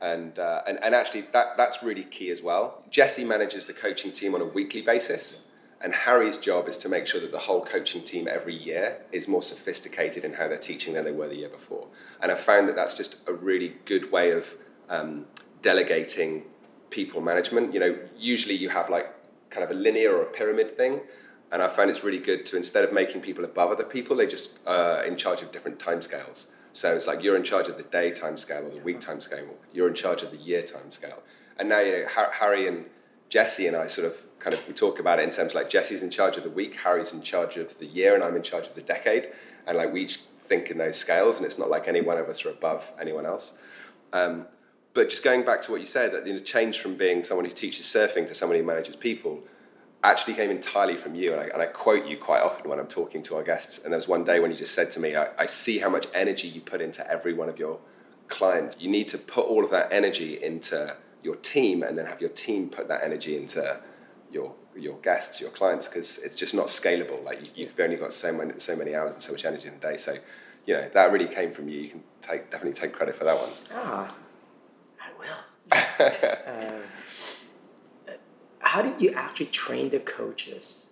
And, 0.00 0.38
uh, 0.38 0.62
and 0.68 0.78
and 0.82 0.94
actually 0.94 1.22
that 1.32 1.56
that's 1.56 1.82
really 1.82 2.04
key 2.04 2.30
as 2.30 2.40
well. 2.40 2.84
Jesse 2.88 3.24
manages 3.24 3.66
the 3.66 3.72
coaching 3.72 4.12
team 4.12 4.34
on 4.36 4.40
a 4.40 4.44
weekly 4.44 4.80
basis, 4.80 5.40
and 5.80 5.92
Harry's 5.92 6.36
job 6.38 6.68
is 6.68 6.78
to 6.78 6.88
make 6.88 7.06
sure 7.06 7.20
that 7.20 7.32
the 7.32 7.38
whole 7.38 7.64
coaching 7.64 8.04
team 8.04 8.28
every 8.28 8.54
year 8.54 8.98
is 9.10 9.26
more 9.26 9.42
sophisticated 9.42 10.24
in 10.24 10.32
how 10.32 10.46
they're 10.46 10.56
teaching 10.56 10.94
than 10.94 11.04
they 11.04 11.10
were 11.10 11.28
the 11.28 11.36
year 11.36 11.48
before. 11.48 11.86
And 12.22 12.30
I 12.30 12.36
found 12.36 12.68
that 12.68 12.76
that's 12.76 12.94
just 12.94 13.16
a 13.26 13.32
really 13.32 13.74
good 13.86 14.10
way 14.12 14.30
of 14.30 14.54
um, 14.88 15.26
delegating 15.62 16.44
people 16.90 17.20
management. 17.20 17.74
You 17.74 17.80
know, 17.80 17.98
usually 18.16 18.54
you 18.54 18.68
have 18.68 18.90
like 18.90 19.12
kind 19.50 19.64
of 19.64 19.70
a 19.70 19.74
linear 19.74 20.16
or 20.16 20.22
a 20.22 20.30
pyramid 20.30 20.76
thing. 20.76 21.00
And 21.50 21.62
I 21.62 21.68
find 21.68 21.90
it's 21.90 22.04
really 22.04 22.18
good 22.18 22.44
to 22.46 22.56
instead 22.56 22.84
of 22.84 22.92
making 22.92 23.22
people 23.22 23.44
above 23.44 23.70
other 23.70 23.84
people, 23.84 24.16
they 24.16 24.26
just 24.26 24.58
uh, 24.66 25.02
in 25.06 25.16
charge 25.16 25.42
of 25.42 25.50
different 25.50 25.78
timescales. 25.78 26.48
So 26.78 26.94
it's 26.94 27.08
like 27.08 27.24
you're 27.24 27.34
in 27.34 27.42
charge 27.42 27.66
of 27.66 27.76
the 27.76 27.82
day 27.82 28.12
time 28.12 28.38
scale 28.38 28.64
or 28.64 28.70
the 28.70 28.78
week 28.78 29.00
timescale. 29.00 29.48
Or 29.48 29.56
you're 29.72 29.88
in 29.88 29.94
charge 29.94 30.22
of 30.22 30.30
the 30.30 30.36
year 30.36 30.62
time 30.62 30.92
scale. 30.92 31.24
And 31.58 31.68
now 31.68 31.80
you 31.80 31.90
know 31.90 32.06
Harry 32.06 32.68
and 32.68 32.86
Jesse 33.30 33.66
and 33.66 33.76
I 33.76 33.88
sort 33.88 34.06
of 34.06 34.16
kind 34.38 34.54
of 34.54 34.60
we 34.68 34.74
talk 34.74 35.00
about 35.00 35.18
it 35.18 35.24
in 35.24 35.30
terms 35.30 35.50
of 35.50 35.56
like 35.56 35.68
Jesse's 35.68 36.04
in 36.04 36.10
charge 36.10 36.36
of 36.36 36.44
the 36.44 36.50
week, 36.50 36.76
Harry's 36.76 37.12
in 37.12 37.20
charge 37.20 37.56
of 37.56 37.76
the 37.80 37.86
year, 37.86 38.14
and 38.14 38.22
I'm 38.22 38.36
in 38.36 38.44
charge 38.44 38.68
of 38.68 38.76
the 38.76 38.82
decade. 38.82 39.30
And 39.66 39.76
like 39.76 39.92
we 39.92 40.02
each 40.02 40.20
think 40.46 40.70
in 40.70 40.78
those 40.78 40.96
scales, 40.96 41.38
and 41.38 41.44
it's 41.44 41.58
not 41.58 41.68
like 41.68 41.88
any 41.88 42.00
one 42.00 42.16
of 42.16 42.28
us 42.28 42.44
are 42.46 42.50
above 42.50 42.88
anyone 43.00 43.26
else. 43.26 43.54
Um, 44.12 44.46
but 44.94 45.10
just 45.10 45.24
going 45.24 45.44
back 45.44 45.60
to 45.62 45.72
what 45.72 45.80
you 45.80 45.86
said, 45.86 46.12
that 46.12 46.28
you 46.28 46.32
know, 46.32 46.38
change 46.38 46.78
from 46.78 46.94
being 46.94 47.24
someone 47.24 47.44
who 47.44 47.52
teaches 47.52 47.86
surfing 47.86 48.28
to 48.28 48.36
someone 48.36 48.56
who 48.56 48.64
manages 48.64 48.94
people 48.94 49.40
actually 50.04 50.34
came 50.34 50.50
entirely 50.50 50.96
from 50.96 51.14
you. 51.14 51.32
And 51.32 51.40
I, 51.40 51.44
and 51.46 51.62
I, 51.62 51.66
quote 51.66 52.06
you 52.06 52.16
quite 52.16 52.40
often 52.40 52.68
when 52.70 52.78
I'm 52.78 52.86
talking 52.86 53.22
to 53.24 53.36
our 53.36 53.42
guests. 53.42 53.82
And 53.84 53.92
there 53.92 53.98
was 53.98 54.08
one 54.08 54.24
day 54.24 54.40
when 54.40 54.50
you 54.50 54.56
just 54.56 54.74
said 54.74 54.90
to 54.92 55.00
me, 55.00 55.16
I, 55.16 55.28
I, 55.38 55.46
see 55.46 55.78
how 55.78 55.88
much 55.88 56.06
energy 56.14 56.48
you 56.48 56.60
put 56.60 56.80
into 56.80 57.08
every 57.10 57.34
one 57.34 57.48
of 57.48 57.58
your 57.58 57.78
clients. 58.28 58.76
You 58.78 58.90
need 58.90 59.08
to 59.08 59.18
put 59.18 59.46
all 59.46 59.64
of 59.64 59.70
that 59.70 59.92
energy 59.92 60.42
into 60.42 60.96
your 61.22 61.36
team 61.36 61.82
and 61.82 61.98
then 61.98 62.06
have 62.06 62.20
your 62.20 62.30
team 62.30 62.68
put 62.68 62.88
that 62.88 63.02
energy 63.02 63.36
into 63.36 63.80
your 64.30 64.54
your 64.76 64.96
guests, 64.98 65.40
your 65.40 65.50
clients, 65.50 65.88
because 65.88 66.18
it's 66.18 66.36
just 66.36 66.54
not 66.54 66.66
scalable. 66.66 67.22
Like 67.24 67.40
you, 67.42 67.48
you've 67.54 67.80
only 67.80 67.96
got 67.96 68.12
so 68.12 68.32
many 68.32 68.52
so 68.58 68.76
many 68.76 68.94
hours 68.94 69.14
and 69.14 69.22
so 69.22 69.32
much 69.32 69.44
energy 69.44 69.68
in 69.68 69.74
a 69.74 69.78
day. 69.78 69.96
So, 69.96 70.16
you 70.66 70.74
know, 70.74 70.88
that 70.94 71.12
really 71.12 71.26
came 71.26 71.50
from 71.50 71.68
you. 71.68 71.80
You 71.80 71.88
can 71.88 72.02
take 72.22 72.50
definitely 72.50 72.74
take 72.74 72.92
credit 72.92 73.16
for 73.16 73.24
that 73.24 73.36
one. 73.36 73.50
Ah, 73.74 74.14
I 75.00 75.08
will. 75.18 76.68
um, 76.76 76.82
how 78.68 78.82
did 78.82 79.00
you 79.00 79.10
actually 79.12 79.46
train 79.46 79.88
the 79.88 79.98
coaches? 80.00 80.90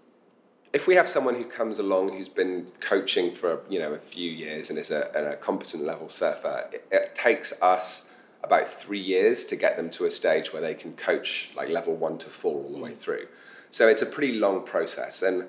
If 0.72 0.86
we 0.86 0.94
have 0.94 1.06
someone 1.06 1.34
who 1.34 1.44
comes 1.44 1.78
along 1.78 2.08
who's 2.08 2.28
been 2.42 2.68
coaching 2.80 3.34
for 3.34 3.60
you 3.68 3.78
know 3.78 3.92
a 3.92 3.98
few 3.98 4.30
years 4.30 4.70
and 4.70 4.78
is 4.78 4.90
a, 4.90 5.02
a 5.14 5.36
competent 5.36 5.84
level 5.84 6.08
surfer, 6.08 6.70
it, 6.72 6.86
it, 6.90 7.14
takes 7.14 7.52
us 7.60 8.08
about 8.42 8.66
three 8.80 9.04
years 9.14 9.44
to 9.44 9.56
get 9.56 9.76
them 9.76 9.90
to 9.90 10.06
a 10.06 10.10
stage 10.10 10.54
where 10.54 10.62
they 10.62 10.72
can 10.72 10.94
coach 10.94 11.50
like 11.54 11.68
level 11.68 11.94
one 11.94 12.16
to 12.16 12.30
four 12.30 12.54
all 12.64 12.72
the 12.72 12.78
way 12.78 12.94
through. 12.94 13.26
So 13.70 13.88
it's 13.88 14.00
a 14.00 14.06
pretty 14.06 14.38
long 14.38 14.64
process, 14.64 15.20
and 15.20 15.44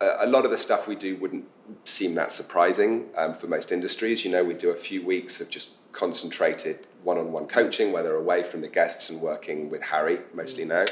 a, 0.00 0.24
a 0.24 0.26
lot 0.26 0.46
of 0.46 0.50
the 0.50 0.58
stuff 0.66 0.88
we 0.88 0.96
do 0.96 1.16
wouldn't 1.16 1.44
seem 1.84 2.14
that 2.14 2.32
surprising 2.32 3.08
um, 3.18 3.34
for 3.34 3.46
most 3.46 3.72
industries. 3.72 4.24
You 4.24 4.30
know, 4.30 4.42
we 4.42 4.54
do 4.54 4.70
a 4.70 4.80
few 4.88 5.04
weeks 5.04 5.42
of 5.42 5.50
just 5.50 5.72
concentrated 5.92 6.86
one-on-one 7.02 7.46
coaching, 7.46 7.92
where 7.92 8.02
they're 8.02 8.24
away 8.26 8.42
from 8.42 8.62
the 8.62 8.68
guests 8.68 9.10
and 9.10 9.20
working 9.20 9.68
with 9.68 9.82
Harry 9.82 10.20
mostly 10.34 10.64
now 10.64 10.86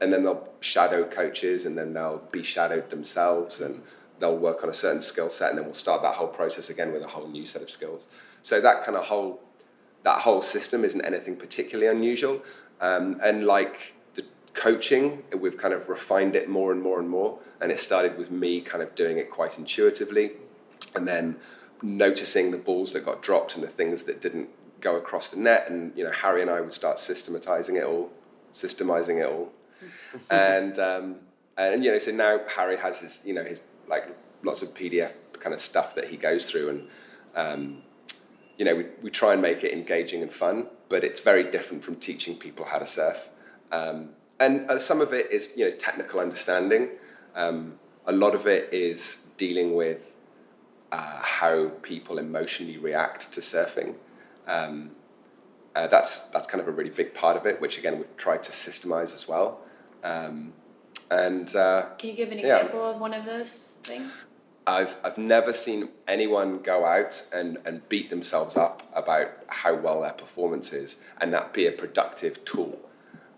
and 0.00 0.12
then 0.12 0.24
they'll 0.24 0.48
shadow 0.60 1.04
coaches 1.04 1.66
and 1.66 1.76
then 1.76 1.92
they'll 1.92 2.22
be 2.32 2.42
shadowed 2.42 2.88
themselves 2.90 3.60
and 3.60 3.82
they'll 4.18 4.36
work 4.36 4.62
on 4.62 4.70
a 4.70 4.74
certain 4.74 5.02
skill 5.02 5.30
set 5.30 5.50
and 5.50 5.58
then 5.58 5.64
we'll 5.64 5.74
start 5.74 6.02
that 6.02 6.14
whole 6.14 6.28
process 6.28 6.70
again 6.70 6.92
with 6.92 7.02
a 7.02 7.06
whole 7.06 7.28
new 7.28 7.46
set 7.46 7.62
of 7.62 7.70
skills. 7.70 8.08
So 8.42 8.60
that 8.60 8.84
kind 8.84 8.96
of 8.96 9.04
whole 9.04 9.40
that 10.02 10.20
whole 10.20 10.40
system 10.40 10.84
isn't 10.84 11.04
anything 11.04 11.36
particularly 11.36 11.94
unusual. 11.94 12.42
Um, 12.80 13.20
and 13.22 13.44
like 13.44 13.94
the 14.14 14.24
coaching 14.54 15.22
we've 15.38 15.58
kind 15.58 15.74
of 15.74 15.88
refined 15.88 16.34
it 16.34 16.48
more 16.48 16.72
and 16.72 16.80
more 16.80 16.98
and 16.98 17.08
more 17.08 17.38
and 17.60 17.70
it 17.70 17.78
started 17.78 18.16
with 18.16 18.30
me 18.30 18.62
kind 18.62 18.82
of 18.82 18.94
doing 18.94 19.18
it 19.18 19.30
quite 19.30 19.58
intuitively 19.58 20.32
and 20.94 21.06
then 21.06 21.36
noticing 21.82 22.50
the 22.50 22.56
balls 22.56 22.92
that 22.92 23.04
got 23.04 23.22
dropped 23.22 23.54
and 23.54 23.62
the 23.62 23.68
things 23.68 24.02
that 24.04 24.20
didn't 24.20 24.48
go 24.80 24.96
across 24.96 25.28
the 25.28 25.36
net 25.36 25.66
and 25.68 25.92
you 25.94 26.02
know 26.02 26.10
harry 26.10 26.40
and 26.40 26.50
i 26.50 26.58
would 26.60 26.72
start 26.72 26.98
systematizing 26.98 27.76
it 27.76 27.84
all 27.84 28.10
systemizing 28.54 29.20
it 29.20 29.30
all 29.30 29.52
and 30.30 30.78
um, 30.78 31.16
and 31.56 31.84
you 31.84 31.90
know, 31.90 31.98
so 31.98 32.10
now 32.10 32.40
Harry 32.48 32.76
has 32.76 33.00
his 33.00 33.20
you 33.24 33.34
know 33.34 33.44
his 33.44 33.60
like 33.88 34.14
lots 34.42 34.62
of 34.62 34.72
PDF 34.74 35.12
kind 35.32 35.54
of 35.54 35.60
stuff 35.60 35.94
that 35.94 36.08
he 36.08 36.16
goes 36.16 36.46
through, 36.50 36.68
and 36.70 36.88
um, 37.34 37.82
you 38.56 38.64
know, 38.64 38.74
we 38.74 38.86
we 39.02 39.10
try 39.10 39.32
and 39.32 39.42
make 39.42 39.64
it 39.64 39.72
engaging 39.72 40.22
and 40.22 40.32
fun, 40.32 40.66
but 40.88 41.04
it's 41.04 41.20
very 41.20 41.44
different 41.50 41.82
from 41.82 41.96
teaching 41.96 42.36
people 42.36 42.64
how 42.64 42.78
to 42.78 42.86
surf. 42.86 43.28
Um, 43.72 44.10
and 44.38 44.70
uh, 44.70 44.78
some 44.78 45.00
of 45.00 45.12
it 45.12 45.30
is 45.30 45.50
you 45.56 45.68
know 45.68 45.76
technical 45.76 46.20
understanding. 46.20 46.88
Um, 47.34 47.78
a 48.06 48.12
lot 48.12 48.34
of 48.34 48.46
it 48.46 48.72
is 48.72 49.24
dealing 49.36 49.74
with 49.74 50.10
uh, 50.92 51.20
how 51.20 51.68
people 51.82 52.18
emotionally 52.18 52.78
react 52.78 53.32
to 53.32 53.40
surfing. 53.40 53.94
Um, 54.46 54.90
uh, 55.76 55.86
that's 55.86 56.26
that's 56.26 56.46
kind 56.46 56.60
of 56.60 56.68
a 56.68 56.72
really 56.72 56.90
big 56.90 57.14
part 57.14 57.36
of 57.36 57.46
it, 57.46 57.60
which 57.60 57.78
again 57.78 57.98
we've 57.98 58.16
tried 58.16 58.42
to 58.42 58.52
systemize 58.52 59.14
as 59.14 59.28
well. 59.28 59.60
Um, 60.02 60.52
and 61.10 61.54
uh, 61.56 61.86
can 61.98 62.10
you 62.10 62.16
give 62.16 62.30
an 62.30 62.38
example 62.38 62.80
yeah. 62.80 62.94
of 62.94 63.00
one 63.00 63.14
of 63.14 63.24
those 63.24 63.78
things? 63.82 64.26
I've 64.66 64.94
I've 65.02 65.18
never 65.18 65.52
seen 65.52 65.88
anyone 66.06 66.60
go 66.62 66.84
out 66.84 67.22
and, 67.32 67.58
and 67.64 67.86
beat 67.88 68.10
themselves 68.10 68.56
up 68.56 68.88
about 68.94 69.30
how 69.48 69.74
well 69.74 70.02
their 70.02 70.12
performance 70.12 70.72
is, 70.72 70.98
and 71.20 71.32
that 71.34 71.52
be 71.52 71.66
a 71.66 71.72
productive 71.72 72.44
tool. 72.44 72.78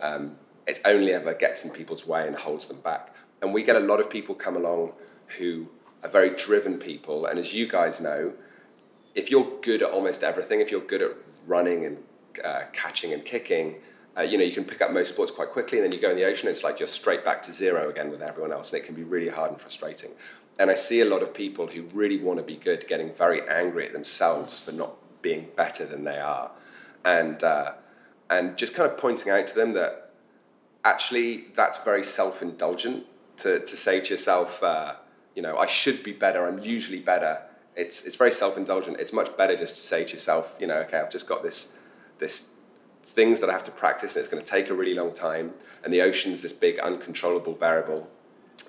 Um, 0.01 0.37
it 0.66 0.81
only 0.85 1.12
ever 1.12 1.35
gets 1.35 1.64
in 1.64 1.70
people's 1.70 2.07
way 2.07 2.27
and 2.27 2.37
holds 2.37 2.66
them 2.66 2.81
back. 2.81 3.14
And 3.40 3.53
we 3.53 3.62
get 3.62 3.77
a 3.77 3.81
lot 3.81 4.01
of 4.01 4.09
people 4.11 4.35
come 4.35 4.57
along 4.57 4.92
who 5.38 5.66
are 6.03 6.11
very 6.11 6.31
driven 6.31 6.79
people, 6.79 7.27
and 7.27 7.38
as 7.38 7.55
you 7.55 7.66
guys 7.66 8.01
know, 8.01 8.33
if 9.14 9.31
you're 9.31 9.51
good 9.62 9.83
at 9.83 9.90
almost 9.90 10.22
everything, 10.22 10.61
if 10.61 10.70
you're 10.70 10.81
good 10.81 11.03
at 11.03 11.12
running 11.46 11.87
and 11.87 11.98
uh, 12.44 12.62
catching 12.72 13.12
and 13.12 13.25
kicking, 13.25 13.77
uh, 14.16 14.22
you 14.22 14.37
know, 14.37 14.44
you 14.44 14.53
can 14.53 14.64
pick 14.64 14.83
up 14.83 14.92
most 14.92 15.12
sports 15.12 15.33
quite 15.33 15.51
quickly, 15.51 15.79
and 15.79 15.85
then 15.85 15.92
you 15.92 16.01
go 16.01 16.11
in 16.11 16.16
the 16.16 16.25
ocean, 16.25 16.48
it's 16.48 16.62
like 16.62 16.79
you're 16.79 16.87
straight 16.87 17.25
back 17.25 17.42
to 17.42 17.53
zero 17.53 17.88
again 17.88 18.11
with 18.11 18.20
everyone 18.20 18.53
else, 18.53 18.72
and 18.72 18.83
it 18.83 18.87
can 18.87 18.94
be 18.94 19.05
really 19.05 19.29
hard 19.29 19.51
and 19.51 19.61
frustrating. 19.61 20.11
And 20.59 20.70
I 20.70 20.75
see 20.75 21.01
a 21.01 21.07
lot 21.07 21.22
of 21.22 21.33
people 21.33 21.66
who 21.66 21.83
really 21.94 22.18
want 22.18 22.38
to 22.38 22.44
be 22.44 22.57
good 22.57 22.87
getting 22.87 23.12
very 23.14 23.40
angry 23.48 23.87
at 23.87 23.92
themselves 23.92 24.59
for 24.59 24.72
not 24.72 24.96
being 25.22 25.48
better 25.57 25.87
than 25.87 26.05
they 26.05 26.18
are, 26.18 26.51
and 27.05 27.42
uh, 27.42 27.72
and 28.29 28.57
just 28.59 28.75
kind 28.75 28.90
of 28.90 28.98
pointing 28.98 29.31
out 29.33 29.46
to 29.48 29.55
them 29.55 29.72
that 29.72 30.11
actually 30.85 31.46
that's 31.57 31.79
very 31.79 32.05
self-indulgent 32.05 33.07
to 33.38 33.61
to 33.61 33.77
say 33.77 34.01
to 34.01 34.11
yourself, 34.11 34.62
uh, 34.62 34.94
you 35.35 35.42
know, 35.42 35.57
I 35.57 35.66
should 35.66 36.03
be 36.03 36.12
better. 36.12 36.46
I'm 36.46 36.59
usually 36.59 37.01
better. 37.01 37.40
It's 37.77 38.05
it's 38.05 38.16
very 38.16 38.33
self-indulgent. 38.33 39.01
It's 39.01 39.14
much 39.14 39.35
better 39.38 39.57
just 39.57 39.77
to 39.77 39.83
say 39.83 40.05
to 40.05 40.12
yourself, 40.12 40.55
you 40.61 40.66
know, 40.66 40.77
okay, 40.81 40.98
I've 40.98 41.11
just 41.11 41.27
got 41.27 41.42
this 41.42 41.72
this 42.18 42.48
things 43.05 43.41
that 43.41 43.51
I 43.51 43.53
have 43.53 43.65
to 43.65 43.71
practice, 43.71 44.17
and 44.17 44.21
it's 44.25 44.33
going 44.33 44.43
to 44.43 44.51
take 44.51 44.71
a 44.71 44.75
really 44.75 44.95
long 44.95 45.12
time. 45.15 45.53
And 45.85 45.93
the 45.93 46.03
ocean's 46.03 46.43
this 46.43 46.53
big, 46.53 46.79
uncontrollable 46.79 47.55
variable, 47.55 48.09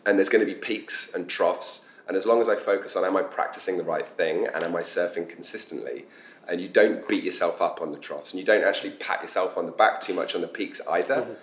and 0.06 0.18
there's 0.18 0.30
going 0.30 0.46
to 0.46 0.52
be 0.52 0.60
peaks 0.60 1.14
and 1.14 1.30
troughs. 1.30 1.86
And 2.08 2.18
as 2.18 2.26
long 2.26 2.42
as 2.42 2.50
I 2.50 2.56
focus 2.56 2.96
on 2.96 3.06
am 3.06 3.16
I 3.16 3.22
practicing 3.22 3.78
the 3.78 3.84
right 3.84 4.08
thing 4.08 4.48
and 4.54 4.64
am 4.64 4.76
I 4.76 4.82
surfing 4.82 5.30
consistently, 5.30 6.06
and 6.50 6.60
you 6.60 6.68
don't 6.68 7.08
beat 7.08 7.24
yourself 7.24 7.62
up 7.62 7.82
on 7.82 7.92
the 7.92 7.98
troughs, 7.98 8.32
and 8.32 8.40
you 8.40 8.46
don't 8.46 8.64
actually 8.64 8.92
pat 8.92 9.22
yourself 9.22 9.58
on 9.58 9.66
the 9.66 9.72
back 9.72 10.02
too 10.02 10.14
much 10.14 10.36
on 10.36 10.42
the 10.42 10.48
peaks 10.48 10.82
either. 10.90 11.22
Mm-hmm. 11.22 11.34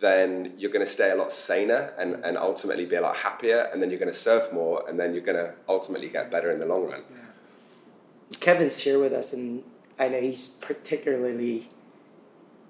Then 0.00 0.52
you're 0.58 0.70
going 0.70 0.84
to 0.84 0.90
stay 0.90 1.10
a 1.12 1.14
lot 1.14 1.32
saner 1.32 1.94
and, 1.98 2.14
and 2.24 2.36
ultimately 2.36 2.84
be 2.84 2.96
a 2.96 3.00
lot 3.00 3.16
happier, 3.16 3.70
and 3.72 3.80
then 3.80 3.90
you're 3.90 3.98
going 3.98 4.12
to 4.12 4.18
surf 4.18 4.52
more, 4.52 4.88
and 4.88 5.00
then 5.00 5.14
you're 5.14 5.24
going 5.24 5.38
to 5.38 5.54
ultimately 5.68 6.08
get 6.08 6.30
better 6.30 6.52
in 6.52 6.58
the 6.60 6.66
long 6.66 6.84
run. 6.84 7.02
Yeah. 7.10 8.36
Kevin's 8.40 8.78
here 8.78 9.00
with 9.00 9.12
us, 9.12 9.32
and 9.32 9.62
I 9.98 10.08
know 10.08 10.20
he's 10.20 10.48
particularly 10.48 11.70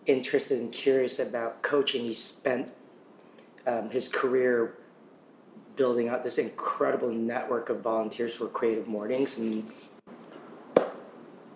interested 0.06 0.60
and 0.60 0.72
curious 0.72 1.18
about 1.18 1.62
coaching. 1.62 2.02
He 2.02 2.14
spent 2.14 2.70
um, 3.66 3.90
his 3.90 4.08
career 4.08 4.76
building 5.76 6.08
out 6.08 6.22
this 6.22 6.38
incredible 6.38 7.10
network 7.10 7.68
of 7.68 7.80
volunteers 7.80 8.34
for 8.34 8.46
Creative 8.48 8.86
Mornings, 8.86 9.38
and 9.38 9.72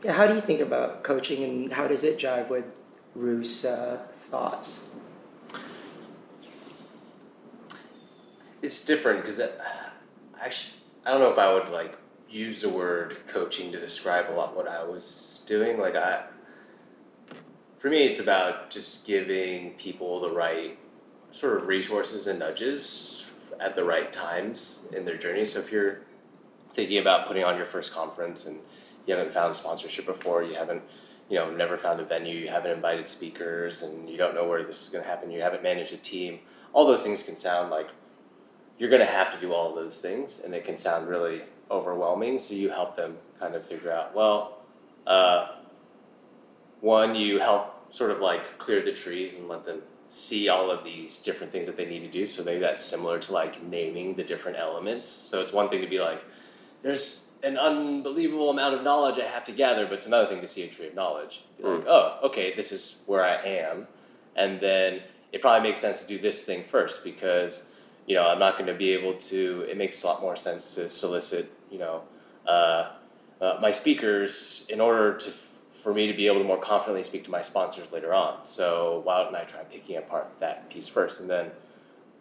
Yeah, 0.02 0.12
how 0.12 0.26
do 0.26 0.34
you 0.34 0.40
think 0.40 0.60
about 0.60 1.02
coaching 1.02 1.44
and 1.44 1.72
how 1.72 1.86
does 1.86 2.04
it 2.04 2.18
jive 2.18 2.48
with 2.48 2.64
Ru's 3.14 3.64
uh, 3.64 3.98
thoughts? 4.30 4.94
It's 8.62 8.84
different 8.84 9.22
because 9.22 9.40
actually, 10.40 10.74
I 11.04 11.10
don't 11.12 11.20
know 11.20 11.30
if 11.30 11.38
I 11.38 11.52
would 11.52 11.68
like 11.68 11.96
use 12.28 12.62
the 12.62 12.68
word 12.68 13.18
coaching 13.26 13.72
to 13.72 13.80
describe 13.80 14.30
a 14.30 14.34
lot 14.34 14.56
what 14.56 14.68
I 14.68 14.82
was 14.84 15.44
doing. 15.46 15.78
Like 15.78 15.96
I, 15.96 16.24
for 17.78 17.88
me, 17.88 18.04
it's 18.04 18.18
about 18.18 18.70
just 18.70 19.06
giving 19.06 19.72
people 19.74 20.20
the 20.20 20.30
right 20.30 20.78
sort 21.30 21.56
of 21.56 21.66
resources 21.66 22.26
and 22.26 22.38
nudges 22.38 23.26
at 23.60 23.76
the 23.76 23.84
right 23.84 24.12
times 24.12 24.86
in 24.96 25.04
their 25.04 25.16
journey. 25.16 25.44
So 25.44 25.58
if 25.60 25.70
you're 25.70 26.00
thinking 26.74 26.98
about 26.98 27.26
putting 27.26 27.44
on 27.44 27.56
your 27.56 27.66
first 27.66 27.92
conference 27.92 28.46
and 28.46 28.58
you 29.06 29.14
haven't 29.14 29.32
found 29.32 29.54
sponsorship 29.56 30.06
before, 30.06 30.42
you 30.42 30.54
haven't, 30.54 30.82
you 31.28 31.36
know, 31.36 31.50
never 31.50 31.76
found 31.76 32.00
a 32.00 32.04
venue, 32.04 32.36
you 32.36 32.48
haven't 32.48 32.70
invited 32.70 33.08
speakers, 33.08 33.82
and 33.82 34.08
you 34.08 34.16
don't 34.16 34.34
know 34.34 34.46
where 34.46 34.62
this 34.62 34.82
is 34.82 34.88
going 34.88 35.02
to 35.02 35.08
happen, 35.08 35.30
you 35.30 35.40
haven't 35.40 35.62
managed 35.62 35.92
a 35.92 35.96
team, 35.96 36.38
all 36.72 36.86
those 36.86 37.02
things 37.02 37.22
can 37.22 37.36
sound 37.36 37.70
like 37.70 37.88
you're 38.78 38.90
going 38.90 39.00
to 39.00 39.06
have 39.06 39.32
to 39.32 39.40
do 39.40 39.52
all 39.52 39.74
those 39.74 40.00
things, 40.00 40.40
and 40.44 40.54
it 40.54 40.64
can 40.64 40.76
sound 40.76 41.08
really 41.08 41.42
overwhelming. 41.70 42.38
So 42.38 42.54
you 42.54 42.70
help 42.70 42.96
them 42.96 43.16
kind 43.40 43.54
of 43.54 43.66
figure 43.66 43.90
out, 43.90 44.14
well, 44.14 44.58
uh, 45.06 45.57
one, 46.80 47.14
you 47.14 47.38
help 47.38 47.92
sort 47.92 48.10
of 48.10 48.20
like 48.20 48.58
clear 48.58 48.82
the 48.82 48.92
trees 48.92 49.36
and 49.36 49.48
let 49.48 49.64
them 49.64 49.82
see 50.08 50.48
all 50.48 50.70
of 50.70 50.84
these 50.84 51.18
different 51.18 51.52
things 51.52 51.66
that 51.66 51.76
they 51.76 51.86
need 51.86 52.00
to 52.00 52.08
do. 52.08 52.26
So 52.26 52.42
maybe 52.42 52.60
that's 52.60 52.84
similar 52.84 53.18
to 53.18 53.32
like 53.32 53.62
naming 53.64 54.14
the 54.14 54.24
different 54.24 54.58
elements. 54.58 55.06
So 55.06 55.40
it's 55.40 55.52
one 55.52 55.68
thing 55.68 55.80
to 55.82 55.86
be 55.86 55.98
like, 55.98 56.22
there's 56.82 57.26
an 57.42 57.58
unbelievable 57.58 58.50
amount 58.50 58.74
of 58.74 58.82
knowledge 58.82 59.18
I 59.18 59.26
have 59.26 59.44
to 59.44 59.52
gather, 59.52 59.84
but 59.84 59.94
it's 59.94 60.06
another 60.06 60.28
thing 60.28 60.40
to 60.40 60.48
see 60.48 60.62
a 60.62 60.68
tree 60.68 60.88
of 60.88 60.94
knowledge. 60.94 61.44
Be 61.58 61.64
like, 61.64 61.80
mm. 61.80 61.86
oh, 61.86 62.18
okay, 62.24 62.54
this 62.54 62.72
is 62.72 62.96
where 63.06 63.22
I 63.22 63.34
am. 63.44 63.86
And 64.36 64.60
then 64.60 65.02
it 65.32 65.40
probably 65.40 65.68
makes 65.68 65.80
sense 65.80 66.00
to 66.00 66.06
do 66.06 66.18
this 66.18 66.42
thing 66.42 66.64
first 66.64 67.04
because, 67.04 67.66
you 68.06 68.14
know, 68.14 68.26
I'm 68.26 68.38
not 68.38 68.54
going 68.54 68.66
to 68.66 68.74
be 68.74 68.90
able 68.92 69.14
to, 69.14 69.66
it 69.68 69.76
makes 69.76 70.02
a 70.02 70.06
lot 70.06 70.20
more 70.20 70.36
sense 70.36 70.74
to 70.76 70.88
solicit, 70.88 71.50
you 71.70 71.78
know, 71.78 72.02
uh, 72.46 72.92
uh, 73.40 73.58
my 73.60 73.70
speakers 73.70 74.66
in 74.70 74.80
order 74.80 75.14
to 75.16 75.32
for 75.82 75.94
me 75.94 76.06
to 76.06 76.12
be 76.12 76.26
able 76.26 76.38
to 76.38 76.44
more 76.44 76.58
confidently 76.58 77.02
speak 77.02 77.24
to 77.24 77.30
my 77.30 77.42
sponsors 77.42 77.92
later 77.92 78.12
on. 78.12 78.44
So 78.44 79.00
why 79.04 79.22
don't 79.22 79.34
I 79.34 79.44
try 79.44 79.62
picking 79.64 79.96
apart 79.96 80.28
that 80.40 80.68
piece 80.70 80.88
first? 80.88 81.20
And 81.20 81.30
then 81.30 81.50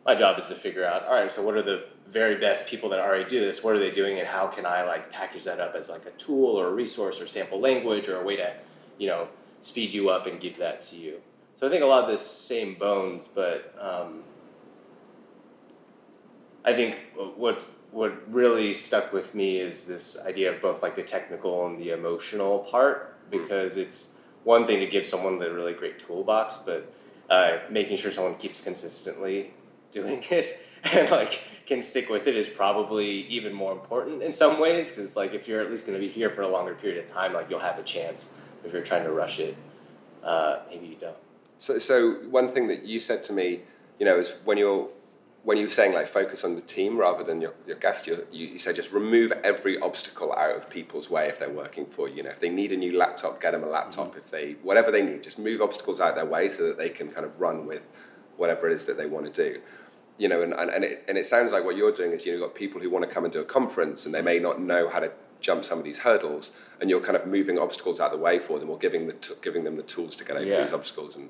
my 0.06 0.16
job 0.16 0.38
is 0.40 0.48
to 0.48 0.56
figure 0.56 0.86
out, 0.86 1.06
all 1.06 1.14
right, 1.14 1.32
so 1.32 1.42
what 1.42 1.56
are 1.56 1.62
the 1.62 1.86
very 2.10 2.36
best 2.36 2.66
people 2.68 2.88
that 2.90 3.00
already 3.00 3.26
do 3.26 3.40
this? 3.40 3.64
What 3.64 3.76
are 3.76 3.80
they 3.80 3.92
doing, 3.92 4.20
and 4.20 4.28
how 4.28 4.48
can 4.48 4.66
I 4.66 4.84
like 4.84 5.12
package 5.12 5.44
that 5.44 5.60
up 5.60 5.76
as 5.76 5.90
like 5.90 6.06
a 6.06 6.12
tool 6.12 6.56
or 6.56 6.68
a 6.68 6.72
resource 6.72 7.20
or 7.20 7.28
sample 7.28 7.60
language 7.60 8.08
or 8.08 8.22
a 8.22 8.24
way 8.24 8.38
to, 8.38 8.56
you 8.98 9.08
know, 9.08 9.28
speed 9.62 9.94
you 9.94 10.10
up 10.10 10.26
and 10.26 10.40
give 10.40 10.58
that 10.58 10.80
to 10.82 10.96
you? 10.96 11.20
So 11.56 11.68
I 11.68 11.70
think 11.70 11.84
a 11.84 11.86
lot 11.86 12.06
of 12.06 12.10
the 12.10 12.18
same 12.18 12.76
bones, 12.76 13.28
but 13.34 13.76
um, 13.82 14.24
I 16.64 16.74
think 16.74 16.96
what 17.36 17.66
what 17.92 18.14
really 18.32 18.74
stuck 18.74 19.12
with 19.12 19.34
me 19.34 19.60
is 19.60 19.84
this 19.84 20.18
idea 20.26 20.54
of 20.54 20.62
both 20.62 20.84
like 20.84 20.96
the 20.96 21.04
technical 21.04 21.66
and 21.68 21.80
the 21.80 21.92
emotional 21.92 22.60
part 22.60 23.17
because 23.30 23.78
it's 23.78 24.12
one 24.44 24.66
thing 24.66 24.80
to 24.80 24.86
give 24.88 25.06
someone 25.06 25.40
the 25.40 25.54
really 25.54 25.74
great 25.74 26.00
toolbox, 26.00 26.58
but 26.66 26.92
uh, 27.30 27.58
making 27.70 27.98
sure 27.98 28.12
someone 28.12 28.36
keeps 28.36 28.62
consistently 28.62 29.52
doing 29.92 30.24
it 30.30 30.60
and 30.94 31.10
like 31.10 31.42
can 31.66 31.82
stick 31.82 32.10
with 32.10 32.28
it 32.28 32.36
is 32.38 32.48
probably 32.48 33.08
even 33.28 33.54
more 33.54 33.74
important 33.74 34.24
in 34.24 34.32
some 34.32 34.60
ways 34.60 34.90
because 34.90 35.16
like 35.18 35.34
if 35.34 35.48
you're 35.48 35.62
at 35.62 35.70
least 35.70 35.86
going 35.86 36.00
to 36.00 36.06
be 36.06 36.12
here 36.12 36.30
for 36.30 36.42
a 36.42 36.48
longer 36.48 36.74
period 36.74 37.04
of 37.04 37.10
time, 37.10 37.34
like 37.34 37.50
you'll 37.50 37.60
have 37.60 37.78
a 37.78 37.84
chance. 37.84 38.30
If 38.64 38.74
you're 38.74 38.84
trying 38.84 39.04
to 39.04 39.12
rush 39.12 39.40
it, 39.40 39.56
uh, 40.24 40.60
maybe 40.70 40.88
you 40.88 40.96
don't. 40.96 41.16
So, 41.60 41.78
so 41.80 42.14
one 42.30 42.52
thing 42.52 42.68
that 42.68 42.84
you 42.84 43.00
said 43.00 43.24
to 43.26 43.34
me, 43.34 43.62
you 44.00 44.06
know, 44.06 44.18
is 44.18 44.34
when 44.46 44.58
you're 44.58 44.88
when 45.44 45.58
you 45.58 45.64
were 45.64 45.70
saying 45.70 45.94
like 45.94 46.08
focus 46.08 46.44
on 46.44 46.56
the 46.56 46.62
team 46.62 46.98
rather 46.98 47.24
than 47.24 47.40
your, 47.40 47.54
your 47.66 47.78
guest, 47.78 48.06
you, 48.06 48.26
you 48.32 48.58
said 48.58 48.76
just 48.76 48.92
remove 48.92 49.32
every 49.44 49.80
obstacle 49.80 50.34
out 50.34 50.56
of 50.56 50.70
people's 50.70 51.10
way 51.10 51.28
if 51.28 51.40
they're 51.40 51.50
working 51.50 51.86
for 51.86 52.10
you. 52.10 52.18
You 52.18 52.24
know, 52.24 52.32
if 52.32 52.40
they 52.40 52.50
need 52.50 52.72
a 52.72 52.78
new 52.78 52.98
laptop, 52.98 53.42
get 53.42 53.52
them 53.52 53.64
a 53.64 53.68
laptop. 53.68 54.10
Mm-hmm. 54.10 54.18
If 54.18 54.32
they, 54.32 54.56
whatever 54.64 54.92
they 54.92 55.02
need, 55.02 55.24
just 55.24 55.40
move 55.40 55.62
obstacles 55.62 56.00
out 56.00 56.10
of 56.10 56.16
their 56.16 56.26
way 56.26 56.50
so 56.50 56.64
that 56.68 56.78
they 56.78 56.90
can 56.90 57.10
kind 57.10 57.26
of 57.26 57.40
run 57.40 57.66
with 57.66 57.82
whatever 58.36 58.70
it 58.70 58.74
is 58.74 58.86
that 58.86 58.98
they 58.98 59.06
want 59.06 59.32
to 59.34 59.52
do. 59.52 59.62
You 60.18 60.28
know, 60.28 60.42
and, 60.42 60.54
and, 60.54 60.70
and, 60.70 60.84
it, 60.84 61.06
and 61.08 61.18
it 61.18 61.28
sounds 61.28 61.52
like 61.52 61.64
what 61.64 61.78
you're 61.78 61.94
doing 61.94 62.12
is, 62.12 62.26
you 62.26 62.32
know, 62.32 62.40
you've 62.40 62.48
got 62.48 62.56
people 62.56 62.82
who 62.82 62.90
want 62.90 63.06
to 63.06 63.12
come 63.12 63.24
and 63.24 63.32
do 63.32 63.40
a 63.40 63.46
conference 63.46 64.06
and 64.06 64.14
they 64.14 64.22
may 64.22 64.40
not 64.40 64.60
know 64.60 64.90
how 64.90 65.00
to 65.00 65.12
jump 65.40 65.64
some 65.64 65.78
of 65.78 65.86
these 65.86 66.00
hurdles 66.00 66.54
and 66.82 66.90
you're 66.90 67.00
kind 67.00 67.16
of 67.16 67.28
moving 67.28 67.60
obstacles 67.60 68.00
out 68.00 68.12
of 68.12 68.20
the 68.20 68.24
way 68.24 68.40
for 68.40 68.60
them 68.60 68.70
or 68.70 68.78
giving, 68.80 69.08
the 69.08 69.14
t- 69.14 69.36
giving 69.44 69.64
them 69.64 69.76
the 69.76 69.84
tools 69.84 70.16
to 70.16 70.26
get 70.26 70.36
over 70.36 70.46
yeah. 70.46 70.62
these 70.62 70.74
obstacles 70.74 71.16
and 71.16 71.30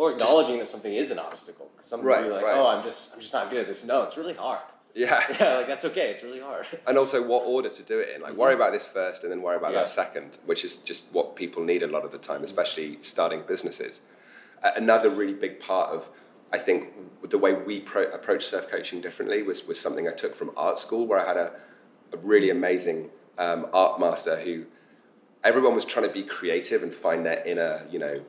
or 0.00 0.12
acknowledging 0.12 0.58
that 0.58 0.66
something 0.66 0.94
is 0.94 1.10
an 1.10 1.18
obstacle. 1.18 1.70
Some 1.80 2.00
right, 2.00 2.22
people 2.22 2.30
are 2.30 2.36
like, 2.36 2.44
right. 2.44 2.56
oh, 2.56 2.66
I'm 2.68 2.82
just, 2.82 3.12
I'm 3.12 3.20
just 3.20 3.34
not 3.34 3.50
good 3.50 3.58
at 3.58 3.66
this. 3.66 3.84
No, 3.84 4.02
it's 4.02 4.16
really 4.16 4.32
hard. 4.32 4.60
Yeah. 4.94 5.22
Yeah, 5.38 5.58
like 5.58 5.66
that's 5.68 5.84
okay. 5.84 6.10
It's 6.10 6.22
really 6.22 6.40
hard. 6.40 6.66
And 6.86 6.96
also, 6.96 7.22
what 7.22 7.42
order 7.44 7.68
to 7.68 7.82
do 7.82 7.98
it 7.98 8.08
in? 8.14 8.22
Like, 8.22 8.30
mm-hmm. 8.30 8.40
worry 8.40 8.54
about 8.54 8.72
this 8.72 8.86
first, 8.86 9.24
and 9.24 9.30
then 9.30 9.42
worry 9.42 9.58
about 9.58 9.72
yeah. 9.72 9.80
that 9.80 9.90
second, 9.90 10.38
which 10.46 10.64
is 10.64 10.78
just 10.78 11.12
what 11.12 11.36
people 11.36 11.62
need 11.62 11.82
a 11.82 11.86
lot 11.86 12.06
of 12.06 12.12
the 12.12 12.18
time, 12.18 12.42
especially 12.44 12.96
starting 13.02 13.42
businesses. 13.46 14.00
Uh, 14.64 14.70
another 14.74 15.10
really 15.10 15.34
big 15.34 15.60
part 15.60 15.90
of, 15.90 16.08
I 16.50 16.56
think, 16.56 16.94
the 17.28 17.36
way 17.36 17.52
we 17.52 17.80
pro- 17.80 18.10
approach 18.10 18.46
surf 18.46 18.70
coaching 18.70 19.02
differently 19.02 19.42
was 19.42 19.66
was 19.66 19.78
something 19.78 20.08
I 20.08 20.12
took 20.12 20.34
from 20.34 20.50
art 20.56 20.78
school, 20.78 21.06
where 21.06 21.20
I 21.20 21.26
had 21.26 21.36
a, 21.36 21.52
a 22.14 22.16
really 22.16 22.48
amazing 22.48 23.10
um, 23.36 23.66
art 23.74 24.00
master 24.00 24.40
who 24.40 24.64
everyone 25.44 25.74
was 25.74 25.84
trying 25.84 26.08
to 26.08 26.12
be 26.12 26.22
creative 26.22 26.82
and 26.82 26.92
find 26.92 27.26
their 27.26 27.44
inner, 27.44 27.86
you 27.90 27.98
know, 27.98 28.22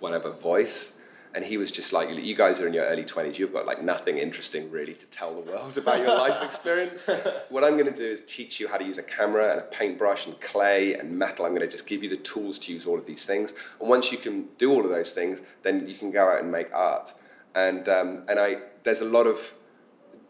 whatever 0.00 0.30
voice. 0.30 0.94
And 1.34 1.44
he 1.44 1.56
was 1.56 1.72
just 1.72 1.92
like, 1.92 2.08
you 2.10 2.36
guys 2.36 2.60
are 2.60 2.68
in 2.68 2.72
your 2.72 2.84
early 2.84 3.02
20s, 3.02 3.38
you've 3.38 3.52
got 3.52 3.66
like 3.66 3.82
nothing 3.82 4.18
interesting 4.18 4.70
really 4.70 4.94
to 4.94 5.06
tell 5.08 5.34
the 5.34 5.50
world 5.50 5.76
about 5.76 5.98
your 5.98 6.14
life 6.14 6.40
experience. 6.44 7.10
what 7.48 7.64
I'm 7.64 7.72
going 7.72 7.92
to 7.92 7.94
do 7.94 8.06
is 8.06 8.22
teach 8.26 8.60
you 8.60 8.68
how 8.68 8.76
to 8.76 8.84
use 8.84 8.98
a 8.98 9.02
camera 9.02 9.50
and 9.50 9.60
a 9.60 9.64
paintbrush 9.64 10.26
and 10.26 10.40
clay 10.40 10.94
and 10.94 11.10
metal. 11.10 11.44
I'm 11.44 11.50
going 11.50 11.66
to 11.66 11.70
just 11.70 11.88
give 11.88 12.04
you 12.04 12.08
the 12.08 12.18
tools 12.18 12.56
to 12.60 12.72
use 12.72 12.86
all 12.86 12.96
of 12.96 13.04
these 13.04 13.26
things. 13.26 13.52
And 13.80 13.88
once 13.88 14.12
you 14.12 14.18
can 14.18 14.46
do 14.58 14.70
all 14.70 14.84
of 14.84 14.90
those 14.90 15.12
things, 15.12 15.40
then 15.64 15.88
you 15.88 15.96
can 15.96 16.12
go 16.12 16.28
out 16.28 16.40
and 16.40 16.52
make 16.52 16.72
art. 16.72 17.12
And, 17.56 17.88
um, 17.88 18.22
and 18.28 18.38
I, 18.38 18.58
there's 18.84 19.00
a 19.00 19.04
lot 19.04 19.26
of 19.26 19.54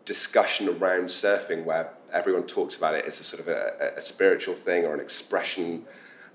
discussion 0.07 0.71
around 0.71 1.07
surfing 1.07 1.65
where 1.65 1.91
everyone 2.15 2.45
talks 2.45 2.77
about 2.77 2.95
it 2.95 3.05
as 3.05 3.21
a 3.21 3.25
sort 3.25 3.41
of 3.41 3.49
a, 3.49 3.93
a 3.97 4.01
spiritual 4.01 4.55
thing 4.55 4.87
or 4.87 4.95
an 4.95 5.01
expression. 5.01 5.85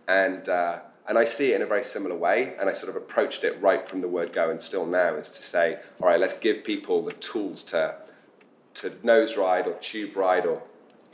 And, 0.07 0.47
uh, 0.47 0.81
and 1.09 1.17
I 1.17 1.25
see 1.25 1.53
it 1.53 1.55
in 1.55 1.63
a 1.63 1.65
very 1.65 1.83
similar 1.83 2.15
way. 2.15 2.53
And 2.59 2.69
I 2.69 2.73
sort 2.73 2.91
of 2.91 2.95
approached 2.95 3.43
it 3.43 3.59
right 3.59 3.85
from 3.85 3.99
the 3.99 4.07
word 4.07 4.31
go 4.31 4.51
and 4.51 4.61
still 4.61 4.85
now 4.85 5.15
is 5.15 5.27
to 5.29 5.41
say, 5.41 5.79
all 5.99 6.07
right, 6.07 6.19
let's 6.19 6.37
give 6.37 6.63
people 6.63 7.01
the 7.01 7.13
tools 7.13 7.63
to, 7.63 7.95
to 8.75 8.93
nose 9.01 9.35
ride 9.35 9.65
or 9.65 9.73
tube 9.81 10.15
ride 10.15 10.45
or 10.45 10.61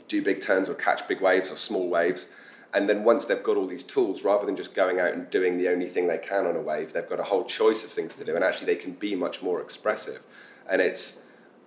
do 0.06 0.22
big 0.22 0.42
turns 0.42 0.68
or 0.68 0.74
catch 0.74 1.08
big 1.08 1.22
waves 1.22 1.50
or 1.50 1.56
small 1.56 1.88
waves. 1.88 2.28
And 2.74 2.86
then 2.86 3.04
once 3.04 3.24
they've 3.24 3.42
got 3.42 3.56
all 3.56 3.66
these 3.66 3.82
tools, 3.82 4.22
rather 4.22 4.44
than 4.44 4.54
just 4.54 4.74
going 4.74 5.00
out 5.00 5.14
and 5.14 5.30
doing 5.30 5.56
the 5.56 5.68
only 5.68 5.88
thing 5.88 6.06
they 6.06 6.18
can 6.18 6.44
on 6.46 6.56
a 6.56 6.60
wave, 6.60 6.92
they've 6.92 7.08
got 7.08 7.18
a 7.18 7.24
whole 7.24 7.44
choice 7.44 7.82
of 7.82 7.90
things 7.90 8.14
to 8.16 8.24
do. 8.24 8.34
And 8.34 8.44
actually, 8.44 8.66
they 8.66 8.76
can 8.76 8.92
be 8.92 9.14
much 9.14 9.40
more 9.40 9.62
expressive. 9.62 10.20
And 10.68 10.82
it's, 10.82 11.22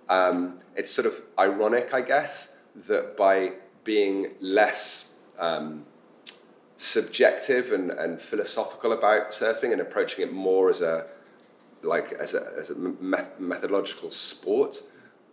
um, 0.08 0.60
it's 0.76 0.92
sort 0.92 1.06
of 1.08 1.20
ironic, 1.36 1.92
I 1.92 2.00
guess, 2.00 2.54
that 2.86 3.16
by 3.16 3.54
being 3.82 4.34
less 4.40 5.14
um, 5.36 5.84
subjective 6.80 7.72
and, 7.72 7.90
and 7.90 8.20
philosophical 8.20 8.92
about 8.92 9.32
surfing 9.32 9.72
and 9.72 9.80
approaching 9.80 10.24
it 10.24 10.32
more 10.32 10.70
as 10.70 10.80
a 10.80 11.06
like 11.82 12.12
as 12.12 12.34
a, 12.34 12.52
as 12.58 12.70
a 12.70 12.74
methodological 12.74 14.10
sport 14.10 14.82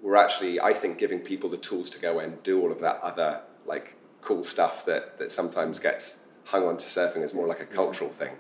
we're 0.02 0.16
actually 0.16 0.60
i 0.60 0.74
think 0.74 0.98
giving 0.98 1.20
people 1.20 1.50
the 1.50 1.58
tools 1.58 1.90
to 1.90 2.00
go 2.00 2.20
and 2.20 2.42
do 2.44 2.62
all 2.62 2.72
of 2.72 2.80
that 2.80 3.00
other 3.02 3.42
like 3.66 3.96
cool 4.22 4.44
stuff 4.44 4.86
that, 4.86 5.18
that 5.18 5.32
sometimes 5.32 5.80
gets 5.80 6.20
hung 6.44 6.64
onto 6.66 6.86
surfing 6.86 7.24
as 7.24 7.34
more 7.34 7.48
like 7.48 7.62
a 7.62 7.66
cultural 7.66 8.10
thing. 8.10 8.32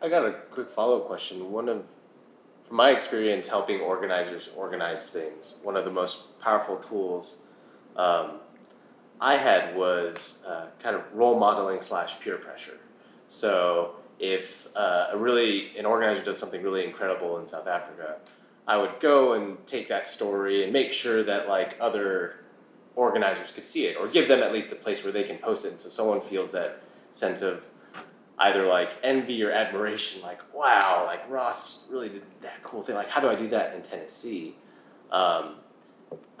I 0.00 0.08
got 0.08 0.26
a 0.26 0.32
quick 0.50 0.68
follow-up 0.68 1.06
question. 1.06 1.50
One 1.50 1.68
of 1.68 1.82
from 2.66 2.76
my 2.76 2.90
experience 2.90 3.48
helping 3.48 3.80
organizers 3.80 4.48
organize 4.56 5.08
things 5.08 5.56
one 5.62 5.76
of 5.76 5.84
the 5.84 5.90
most 5.90 6.38
powerful 6.40 6.76
tools 6.76 7.36
um, 7.96 8.40
I 9.22 9.36
had 9.36 9.76
was 9.76 10.42
uh, 10.44 10.66
kind 10.80 10.96
of 10.96 11.02
role 11.14 11.38
modeling 11.38 11.80
slash 11.80 12.18
peer 12.18 12.38
pressure. 12.38 12.76
So 13.28 13.94
if 14.18 14.66
uh, 14.74 15.10
a 15.12 15.16
really 15.16 15.78
an 15.78 15.86
organizer 15.86 16.24
does 16.24 16.38
something 16.38 16.60
really 16.60 16.84
incredible 16.84 17.38
in 17.38 17.46
South 17.46 17.68
Africa, 17.68 18.16
I 18.66 18.76
would 18.76 18.98
go 18.98 19.34
and 19.34 19.64
take 19.64 19.86
that 19.88 20.08
story 20.08 20.64
and 20.64 20.72
make 20.72 20.92
sure 20.92 21.22
that 21.22 21.48
like 21.48 21.76
other 21.80 22.40
organizers 22.96 23.52
could 23.52 23.64
see 23.64 23.86
it, 23.86 23.96
or 23.96 24.08
give 24.08 24.26
them 24.26 24.42
at 24.42 24.52
least 24.52 24.72
a 24.72 24.74
place 24.74 25.04
where 25.04 25.12
they 25.12 25.22
can 25.22 25.38
post 25.38 25.64
it, 25.64 25.70
and 25.70 25.80
so 25.80 25.88
someone 25.88 26.20
feels 26.20 26.50
that 26.50 26.82
sense 27.12 27.42
of 27.42 27.64
either 28.38 28.66
like 28.66 28.96
envy 29.04 29.40
or 29.44 29.52
admiration, 29.52 30.20
like 30.20 30.40
wow, 30.52 31.04
like 31.06 31.22
Ross 31.30 31.84
really 31.88 32.08
did 32.08 32.24
that 32.40 32.60
cool 32.64 32.82
thing. 32.82 32.96
Like 32.96 33.08
how 33.08 33.20
do 33.20 33.28
I 33.28 33.36
do 33.36 33.48
that 33.50 33.72
in 33.76 33.82
Tennessee? 33.82 34.56
Um, 35.12 35.56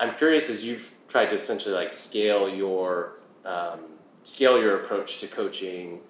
I'm 0.00 0.16
curious 0.16 0.50
as 0.50 0.64
you've 0.64 0.92
tried 1.12 1.28
to 1.28 1.36
essentially 1.36 1.74
like 1.74 1.92
scale 1.92 2.48
your 2.48 3.18
um, 3.44 3.80
scale 4.24 4.58
your 4.58 4.82
approach 4.82 5.18
to 5.18 5.28
coaching. 5.28 6.00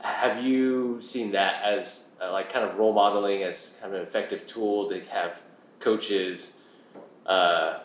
Have 0.00 0.44
you 0.44 1.00
seen 1.00 1.32
that 1.32 1.60
as 1.64 2.04
uh, 2.22 2.30
like 2.30 2.52
kind 2.52 2.64
of 2.64 2.78
role 2.78 2.92
modeling 2.92 3.42
as 3.42 3.74
kind 3.80 3.92
of 3.92 4.00
an 4.00 4.06
effective 4.06 4.46
tool 4.46 4.88
to 4.90 5.00
have 5.06 5.42
coaches, 5.80 6.52
uh, 7.26 7.80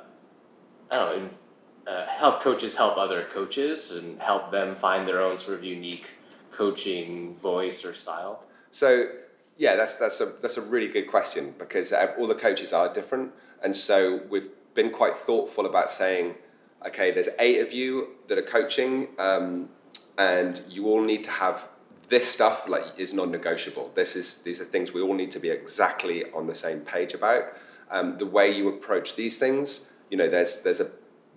I 0.91 0.95
don't 0.95 1.23
know, 1.23 1.29
uh, 1.91 2.05
help 2.05 2.41
coaches 2.41 2.75
help 2.75 2.97
other 2.97 3.27
coaches 3.31 3.89
and 3.91 4.21
help 4.21 4.51
them 4.51 4.75
find 4.75 5.07
their 5.07 5.21
own 5.21 5.39
sort 5.39 5.57
of 5.57 5.63
unique 5.63 6.11
coaching 6.51 7.35
voice 7.41 7.83
or 7.83 7.95
style? 7.95 8.45
So 8.69 9.07
yeah, 9.57 9.75
that's 9.75 9.95
that's 9.95 10.21
a 10.21 10.33
that's 10.39 10.57
a 10.57 10.61
really 10.61 10.87
good 10.87 11.07
question 11.07 11.55
because 11.57 11.91
all 11.91 12.27
the 12.27 12.35
coaches 12.35 12.73
are 12.73 12.93
different, 12.93 13.31
and 13.63 13.75
so 13.75 14.21
we've 14.29 14.49
been 14.75 14.91
quite 14.91 15.17
thoughtful 15.17 15.65
about 15.65 15.89
saying, 15.89 16.35
okay, 16.85 17.11
there's 17.11 17.29
eight 17.39 17.59
of 17.61 17.73
you 17.73 18.09
that 18.27 18.37
are 18.37 18.43
coaching, 18.43 19.07
um, 19.19 19.69
and 20.17 20.61
you 20.69 20.87
all 20.87 21.01
need 21.01 21.23
to 21.23 21.31
have 21.31 21.67
this 22.09 22.27
stuff 22.27 22.67
like 22.67 22.83
is 22.97 23.13
non-negotiable. 23.13 23.91
This 23.95 24.15
is 24.15 24.35
these 24.43 24.61
are 24.61 24.65
things 24.65 24.93
we 24.93 25.01
all 25.01 25.13
need 25.13 25.31
to 25.31 25.39
be 25.39 25.49
exactly 25.49 26.25
on 26.31 26.47
the 26.47 26.55
same 26.55 26.81
page 26.81 27.13
about. 27.13 27.43
Um, 27.89 28.17
the 28.17 28.25
way 28.25 28.55
you 28.55 28.69
approach 28.69 29.15
these 29.15 29.37
things, 29.37 29.89
you 30.09 30.17
know, 30.17 30.29
there's 30.29 30.61
there's 30.61 30.79
a 30.79 30.91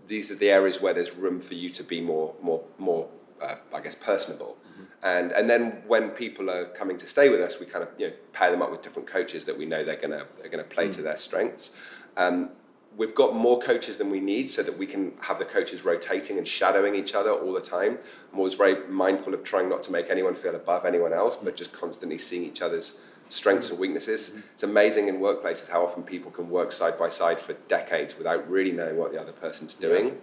these 0.07 0.31
are 0.31 0.37
the 0.37 0.51
areas 0.51 0.81
where 0.81 0.95
there's 0.95 1.15
room 1.15 1.41
for 1.41 1.55
you 1.55 1.71
to 1.71 1.83
be 1.83 2.01
more 2.01 2.35
more 2.43 2.63
more 2.79 3.09
uh, 3.41 3.57
I 3.75 3.81
guess 3.81 3.95
personable. 3.95 4.57
Mm-hmm. 4.73 4.83
And 5.03 5.33
and 5.33 5.49
then 5.49 5.83
when 5.87 6.11
people 6.11 6.51
are 6.51 6.67
coming 6.67 6.97
to 6.99 7.07
stay 7.07 7.29
with 7.29 7.41
us, 7.41 7.61
we 7.61 7.67
kind 7.67 7.83
of 7.83 7.91
you 7.99 8.09
know 8.09 8.15
pair 8.33 8.51
them 8.51 8.63
up 8.63 8.71
with 8.71 8.83
different 8.83 9.09
coaches 9.09 9.45
that 9.45 9.57
we 9.57 9.67
know 9.67 9.83
they're 9.83 9.97
gonna 9.97 10.27
they're 10.39 10.51
gonna 10.51 10.65
play 10.65 10.85
mm-hmm. 10.85 10.93
to 10.93 11.01
mm. 11.01 11.05
their 11.05 11.17
strengths. 11.17 11.71
Um, 12.17 12.51
we've 12.97 13.15
got 13.15 13.35
more 13.35 13.59
coaches 13.61 13.97
than 13.97 14.11
we 14.11 14.21
need 14.21 14.49
so 14.49 14.63
that 14.63 14.77
we 14.77 14.87
can 14.87 15.13
have 15.21 15.39
the 15.39 15.45
coaches 15.45 15.85
rotating 15.85 16.39
and 16.39 16.49
shadowing 16.49 16.95
each 16.95 17.15
other 17.15 17.31
all 17.31 17.53
the 17.53 17.61
time. 17.61 17.99
I'm 18.33 18.39
always 18.39 18.55
very 18.55 18.87
mindful 18.89 19.35
of 19.35 19.45
trying 19.45 19.69
not 19.69 19.83
to 19.83 19.93
make 19.93 20.09
anyone 20.11 20.35
feel 20.35 20.55
above 20.55 20.87
anyone 20.87 21.13
else, 21.13 21.37
but 21.37 21.57
just 21.57 21.73
constantly 21.73 22.19
seeing 22.19 22.45
each 22.45 22.63
other's 22.63 22.99
strengths 23.29 23.71
and 23.71 23.79
weaknesses. 23.79 24.37
It's 24.55 24.63
amazing 24.63 25.09
in 25.09 25.19
workplaces 25.19 25.69
how 25.69 25.85
often 25.85 26.03
people 26.03 26.31
can 26.31 26.49
work 26.49 26.73
side 26.73 26.99
by 26.99 27.09
side 27.09 27.41
for 27.41 27.53
decades 27.69 28.17
without 28.17 28.49
really 28.49 28.73
knowing 28.73 28.97
what 28.97 29.13
the 29.13 29.21
other 29.21 29.33
person's 29.33 29.75
doing. 29.75 30.07
Yeah. 30.07 30.15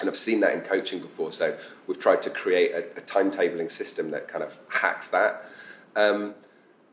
And 0.00 0.08
I've 0.08 0.16
seen 0.16 0.40
that 0.40 0.54
in 0.54 0.60
coaching 0.60 1.00
before, 1.00 1.32
so 1.32 1.56
we've 1.86 1.98
tried 1.98 2.22
to 2.22 2.30
create 2.30 2.72
a, 2.72 2.84
a 2.98 3.02
timetabling 3.02 3.70
system 3.70 4.10
that 4.10 4.28
kind 4.28 4.44
of 4.44 4.56
hacks 4.68 5.08
that. 5.08 5.46
Um, 5.96 6.34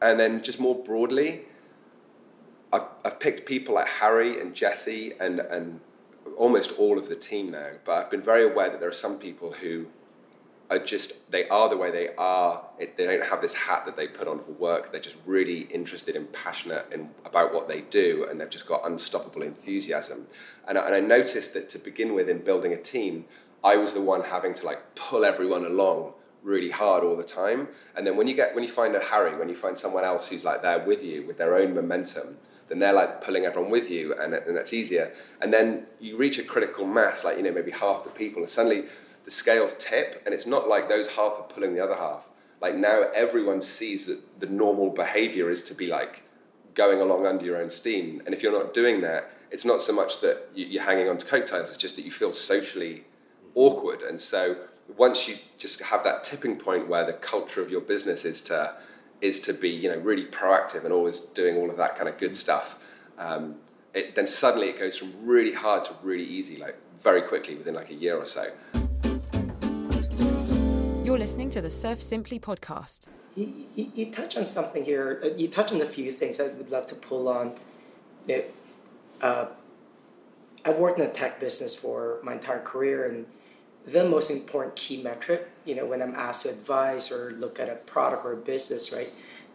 and 0.02 0.19
then 0.19 0.41
just 0.41 0.60
more 0.60 0.76
broadly, 0.76 1.41
I've, 2.75 2.88
I've 3.05 3.19
picked 3.19 3.45
people 3.45 3.75
like 3.75 3.88
Harry 3.88 4.41
and 4.41 4.53
Jesse 4.53 5.13
and, 5.19 5.39
and 5.39 5.79
almost 6.38 6.73
all 6.77 6.97
of 6.97 7.07
the 7.07 7.15
team 7.15 7.51
now, 7.51 7.69
but 7.85 7.93
I've 7.93 8.11
been 8.11 8.21
very 8.21 8.51
aware 8.51 8.69
that 8.69 8.79
there 8.79 8.89
are 8.89 8.93
some 8.93 9.17
people 9.17 9.51
who 9.51 9.85
are 10.69 10.79
just 10.79 11.31
they 11.31 11.47
are 11.49 11.69
the 11.69 11.77
way 11.77 11.91
they 11.91 12.09
are. 12.17 12.63
It, 12.79 12.97
they 12.97 13.05
don't 13.05 13.23
have 13.23 13.41
this 13.41 13.53
hat 13.53 13.85
that 13.85 13.95
they 13.95 14.07
put 14.07 14.27
on 14.27 14.39
for 14.39 14.51
work. 14.53 14.91
They're 14.91 14.99
just 14.99 15.17
really 15.25 15.61
interested 15.71 16.15
and 16.15 16.31
passionate 16.33 16.88
in, 16.91 17.09
about 17.23 17.53
what 17.53 17.67
they 17.67 17.81
do, 17.81 18.25
and 18.29 18.41
they've 18.41 18.49
just 18.49 18.67
got 18.67 18.85
unstoppable 18.85 19.43
enthusiasm. 19.43 20.25
And, 20.67 20.77
and 20.77 20.95
I 20.95 20.99
noticed 20.99 21.53
that 21.53 21.69
to 21.69 21.79
begin 21.79 22.15
with, 22.15 22.29
in 22.29 22.39
building 22.39 22.73
a 22.73 22.77
team, 22.77 23.25
I 23.63 23.75
was 23.75 23.93
the 23.93 24.01
one 24.01 24.23
having 24.23 24.53
to 24.55 24.65
like 24.65 24.95
pull 24.95 25.23
everyone 25.23 25.65
along 25.65 26.13
really 26.41 26.69
hard 26.69 27.03
all 27.03 27.15
the 27.15 27.23
time. 27.23 27.67
And 27.95 28.05
then 28.05 28.15
when 28.15 28.27
you 28.27 28.35
get 28.35 28.53
when 28.55 28.63
you 28.63 28.69
find 28.69 28.95
a 28.95 28.99
Harry, 28.99 29.38
when 29.38 29.49
you 29.49 29.55
find 29.55 29.77
someone 29.77 30.03
else 30.03 30.27
who's 30.27 30.43
like 30.43 30.61
there 30.61 30.79
with 30.79 31.03
you 31.03 31.25
with 31.27 31.38
their 31.38 31.55
own 31.55 31.73
momentum, 31.75 32.38
then 32.67 32.80
they're 32.80 32.93
like 32.93 33.21
pulling 33.21 33.45
everyone 33.45 33.71
with 33.71 33.89
you, 33.89 34.13
and, 34.19 34.34
and 34.34 34.56
that's 34.56 34.73
easier. 34.73 35.13
And 35.41 35.54
then 35.54 35.86
you 35.99 36.17
reach 36.17 36.39
a 36.39 36.43
critical 36.43 36.86
mass, 36.86 37.23
like 37.23 37.38
you 37.38 37.43
know 37.43 37.51
maybe 37.51 37.71
half 37.71 38.04
the 38.04 38.10
people, 38.10 38.41
and 38.41 38.49
suddenly 38.49 38.86
the 39.23 39.32
scales 39.32 39.73
tip, 39.78 40.21
and 40.25 40.34
it's 40.34 40.45
not 40.45 40.67
like 40.67 40.89
those 40.89 41.08
half 41.08 41.34
are 41.34 41.47
pulling 41.49 41.75
the 41.75 41.84
other 41.84 41.95
half. 41.95 42.28
Like 42.62 42.75
now, 42.75 43.04
everyone 43.13 43.62
sees 43.62 44.06
that 44.08 44.39
the 44.39 44.47
normal 44.47 44.89
behavior 44.89 45.49
is 45.49 45.63
to 45.65 45.73
be 45.73 45.88
like 45.88 46.23
going 46.73 47.01
along 47.01 47.25
under 47.25 47.45
your 47.45 47.58
own 47.58 47.69
steam. 47.69 48.21
And 48.25 48.34
if 48.34 48.41
you're 48.41 48.51
not 48.51 48.73
doing 48.73 49.01
that, 49.01 49.32
it's 49.51 49.65
not 49.65 49.82
so 49.82 49.93
much 49.93 50.21
that 50.21 50.49
you're 50.56 50.84
hanging 50.84 51.10
on 51.10 51.17
to 51.17 51.25
coattails, 51.25 51.69
it's 51.69 51.78
just 51.78 51.95
that 51.95 52.06
you 52.06 52.12
feel 52.12 52.34
socially 52.34 53.04
awkward. 53.56 54.01
And 54.01 54.19
so 54.19 54.58
once 54.97 55.28
you 55.28 55.36
just 55.58 55.82
have 55.82 56.04
that 56.04 56.23
tipping 56.23 56.58
point 56.58 56.88
where 56.88 57.06
the 57.06 57.13
culture 57.13 57.62
of 57.62 57.69
your 57.69 57.82
business 57.82 58.25
is 58.25 58.41
to 58.41 58.75
is 59.25 59.39
to 59.39 59.53
be 59.53 59.69
you 59.69 59.89
know 59.89 59.97
really 59.97 60.25
proactive 60.25 60.83
and 60.83 60.93
always 60.93 61.19
doing 61.19 61.57
all 61.57 61.69
of 61.69 61.77
that 61.77 61.95
kind 61.97 62.07
of 62.07 62.17
good 62.17 62.35
stuff, 62.35 62.77
um, 63.17 63.55
it, 63.93 64.15
then 64.15 64.27
suddenly 64.27 64.69
it 64.69 64.79
goes 64.79 64.97
from 64.97 65.13
really 65.21 65.53
hard 65.53 65.83
to 65.85 65.93
really 66.03 66.23
easy, 66.23 66.57
like 66.57 66.77
very 67.01 67.21
quickly 67.21 67.55
within 67.55 67.73
like 67.73 67.89
a 67.89 67.93
year 67.93 68.17
or 68.17 68.25
so. 68.25 68.51
You're 71.03 71.19
listening 71.19 71.49
to 71.51 71.61
the 71.61 71.69
Surf 71.69 72.01
Simply 72.01 72.39
podcast. 72.39 73.07
You, 73.35 73.51
you, 73.75 73.91
you 73.93 74.11
touch 74.11 74.38
on 74.38 74.45
something 74.45 74.83
here. 74.83 75.21
Uh, 75.23 75.29
you 75.35 75.47
touch 75.47 75.71
on 75.71 75.81
a 75.81 75.85
few 75.85 76.11
things 76.11 76.39
I 76.39 76.43
would 76.43 76.69
love 76.69 76.88
to 76.88 76.95
pull 76.95 77.27
on. 77.27 77.53
You 78.27 78.38
know, 78.38 78.43
uh, 79.21 79.45
I've 80.65 80.77
worked 80.77 80.99
in 80.99 81.05
the 81.05 81.13
tech 81.13 81.39
business 81.39 81.75
for 81.75 82.19
my 82.23 82.33
entire 82.33 82.61
career, 82.61 83.07
and 83.09 83.25
the 83.88 84.08
most 84.08 84.32
important 84.32 84.76
key 84.76 85.02
metric, 85.02 85.48
you 85.65 85.76
know, 85.76 85.86
when 85.86 86.02
I'm 86.02 86.15
asked 86.15 86.43
to 86.43 86.50
advise 86.50 87.12
or 87.12 87.34
look 87.34 87.60
at 87.60 87.69
a 87.69 87.76
product 87.76 88.26
or 88.26 88.34
a 88.34 88.38
business, 88.38 88.91
right? 88.91 89.12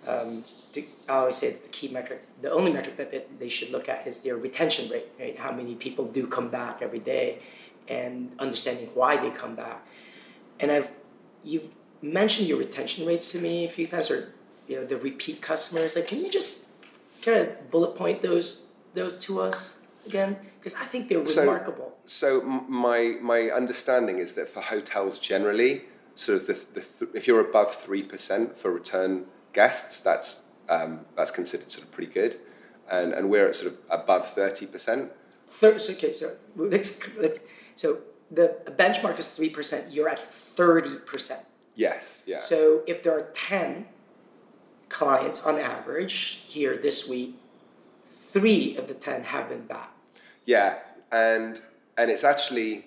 Um, 0.06 0.44
I 0.76 0.84
always 1.08 1.36
say 1.36 1.50
the 1.50 1.68
key 1.68 1.88
metric, 1.88 2.22
the 2.40 2.50
only 2.50 2.72
metric 2.72 2.96
that 2.96 3.38
they 3.38 3.48
should 3.48 3.70
look 3.70 3.88
at 3.88 4.06
is 4.06 4.22
their 4.22 4.36
retention 4.36 4.88
rate, 4.88 5.08
right? 5.18 5.36
How 5.36 5.52
many 5.52 5.74
people 5.74 6.06
do 6.06 6.26
come 6.26 6.48
back 6.48 6.80
every 6.80 7.00
day, 7.00 7.40
and 7.88 8.30
understanding 8.38 8.88
why 8.94 9.16
they 9.16 9.30
come 9.30 9.54
back. 9.54 9.84
And 10.60 10.70
I've 10.70 10.90
you've 11.44 11.68
mentioned 12.00 12.48
your 12.48 12.58
retention 12.58 13.04
rates 13.04 13.32
to 13.32 13.40
me 13.40 13.64
a 13.64 13.68
few 13.68 13.86
times, 13.86 14.10
or 14.10 14.32
you 14.68 14.76
know 14.76 14.86
the 14.86 14.96
repeat 14.96 15.42
customers. 15.42 15.96
Like, 15.96 16.06
can 16.06 16.20
you 16.20 16.30
just 16.30 16.66
kind 17.20 17.40
of 17.40 17.70
bullet 17.70 17.96
point 17.96 18.22
those 18.22 18.68
those 18.94 19.20
to 19.24 19.40
us 19.40 19.79
again? 20.10 20.36
Because 20.58 20.74
I 20.74 20.84
think 20.84 21.08
they're 21.08 21.24
so, 21.24 21.42
remarkable. 21.42 21.96
So 22.06 22.42
my 22.42 23.16
my 23.20 23.40
understanding 23.60 24.18
is 24.18 24.32
that 24.34 24.48
for 24.48 24.60
hotels 24.60 25.18
generally, 25.18 25.82
sort 26.14 26.36
of 26.38 26.46
the, 26.46 26.54
the 26.74 26.80
th- 26.98 27.10
if 27.14 27.26
you're 27.26 27.44
above 27.50 27.74
three 27.74 28.02
percent 28.02 28.56
for 28.56 28.70
return 28.70 29.24
guests, 29.52 30.00
that's 30.00 30.28
um, 30.68 30.92
that's 31.16 31.30
considered 31.30 31.70
sort 31.70 31.84
of 31.86 31.92
pretty 31.92 32.12
good, 32.12 32.32
and 32.90 33.12
and 33.12 33.30
we're 33.30 33.48
at 33.48 33.56
sort 33.56 33.72
of 33.72 33.78
above 33.90 34.28
thirty 34.28 34.66
percent. 34.66 35.10
Okay, 35.62 36.12
so 36.12 36.36
let's 36.56 36.92
let's 37.16 37.40
so 37.74 37.98
the 38.30 38.56
benchmark 38.78 39.18
is 39.18 39.26
3%, 39.26 39.86
you're 39.90 40.08
at 40.08 40.20
30%. 40.56 41.38
Yes, 41.74 42.22
yeah. 42.26 42.40
So 42.40 42.82
if 42.86 43.02
there 43.02 43.14
are 43.14 43.30
10 43.34 43.86
clients 44.88 45.44
on 45.44 45.58
average 45.58 46.42
here 46.46 46.76
this 46.76 47.08
week, 47.08 47.36
three 48.08 48.76
of 48.76 48.88
the 48.88 48.94
10 48.94 49.24
have 49.24 49.48
been 49.48 49.66
back. 49.66 49.92
Yeah, 50.50 50.78
and 51.12 51.60
and 51.96 52.10
it's 52.10 52.24
actually 52.24 52.86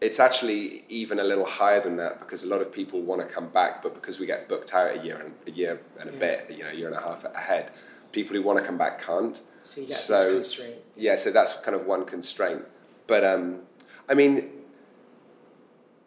it's 0.00 0.20
actually 0.20 0.84
even 0.88 1.18
a 1.18 1.24
little 1.24 1.44
higher 1.44 1.80
than 1.80 1.96
that 1.96 2.20
because 2.20 2.44
a 2.44 2.46
lot 2.46 2.60
of 2.60 2.70
people 2.70 3.02
want 3.02 3.20
to 3.20 3.26
come 3.26 3.48
back, 3.48 3.82
but 3.82 3.94
because 3.94 4.20
we 4.20 4.26
get 4.26 4.48
booked 4.48 4.72
out 4.72 4.96
a 4.96 5.02
year 5.02 5.18
and 5.18 5.34
a 5.48 5.50
year 5.50 5.80
and 5.98 6.08
a 6.08 6.12
yeah. 6.12 6.18
bit, 6.18 6.50
you 6.56 6.62
know, 6.62 6.70
a 6.70 6.74
year 6.74 6.86
and 6.86 6.96
a 6.96 7.00
half 7.00 7.24
ahead, 7.24 7.72
people 8.12 8.36
who 8.36 8.42
want 8.42 8.60
to 8.60 8.64
come 8.64 8.78
back 8.78 9.02
can't. 9.02 9.42
So 9.62 9.80
you 9.80 9.88
got 9.88 9.96
so, 9.96 10.36
this 10.36 10.54
constraint. 10.54 10.76
Yeah, 10.94 11.16
so 11.16 11.32
that's 11.32 11.54
kind 11.54 11.74
of 11.74 11.84
one 11.84 12.04
constraint. 12.04 12.62
But 13.08 13.24
um, 13.24 13.62
I 14.08 14.14
mean, 14.14 14.50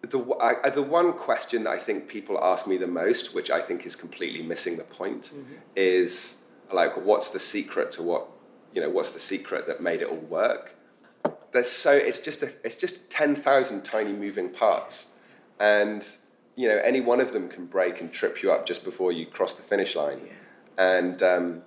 the, 0.03 0.19
I, 0.39 0.69
the 0.69 0.83
one 0.83 1.11
question 1.11 1.65
that 1.65 1.71
I 1.71 1.79
think 1.79 2.07
people 2.07 2.41
ask 2.41 2.65
me 2.65 2.77
the 2.77 2.87
most, 2.87 3.35
which 3.35 3.51
I 3.51 3.59
think 3.59 3.85
is 3.85 3.93
completely 3.93 4.41
missing 4.41 4.77
the 4.77 4.85
point, 4.85 5.31
mm-hmm. 5.33 5.55
is 5.75 6.37
like, 6.71 6.95
what's 6.95 7.29
the 7.31 7.39
secret 7.39 7.91
to 7.93 8.03
what, 8.03 8.27
you 8.73 8.79
know, 8.79 8.89
what's 8.89 9.09
the 9.09 9.19
secret 9.19 9.67
that 9.67 9.81
made 9.81 10.01
it 10.01 10.07
all 10.07 10.25
work? 10.29 10.76
There's 11.51 11.69
so 11.69 11.91
it's 11.91 12.19
just 12.19 12.43
a, 12.43 12.51
it's 12.63 12.75
just 12.75 13.09
ten 13.09 13.35
thousand 13.35 13.83
tiny 13.83 14.13
moving 14.13 14.49
parts, 14.49 15.11
and 15.59 16.05
you 16.55 16.67
know 16.67 16.79
any 16.83 17.01
one 17.01 17.19
of 17.19 17.31
them 17.31 17.49
can 17.49 17.65
break 17.65 18.01
and 18.01 18.11
trip 18.11 18.43
you 18.43 18.51
up 18.51 18.65
just 18.65 18.83
before 18.83 19.11
you 19.11 19.25
cross 19.25 19.53
the 19.53 19.63
finish 19.63 19.95
line, 19.95 20.21
yeah. 20.25 20.97
and 20.97 21.23
um, 21.23 21.61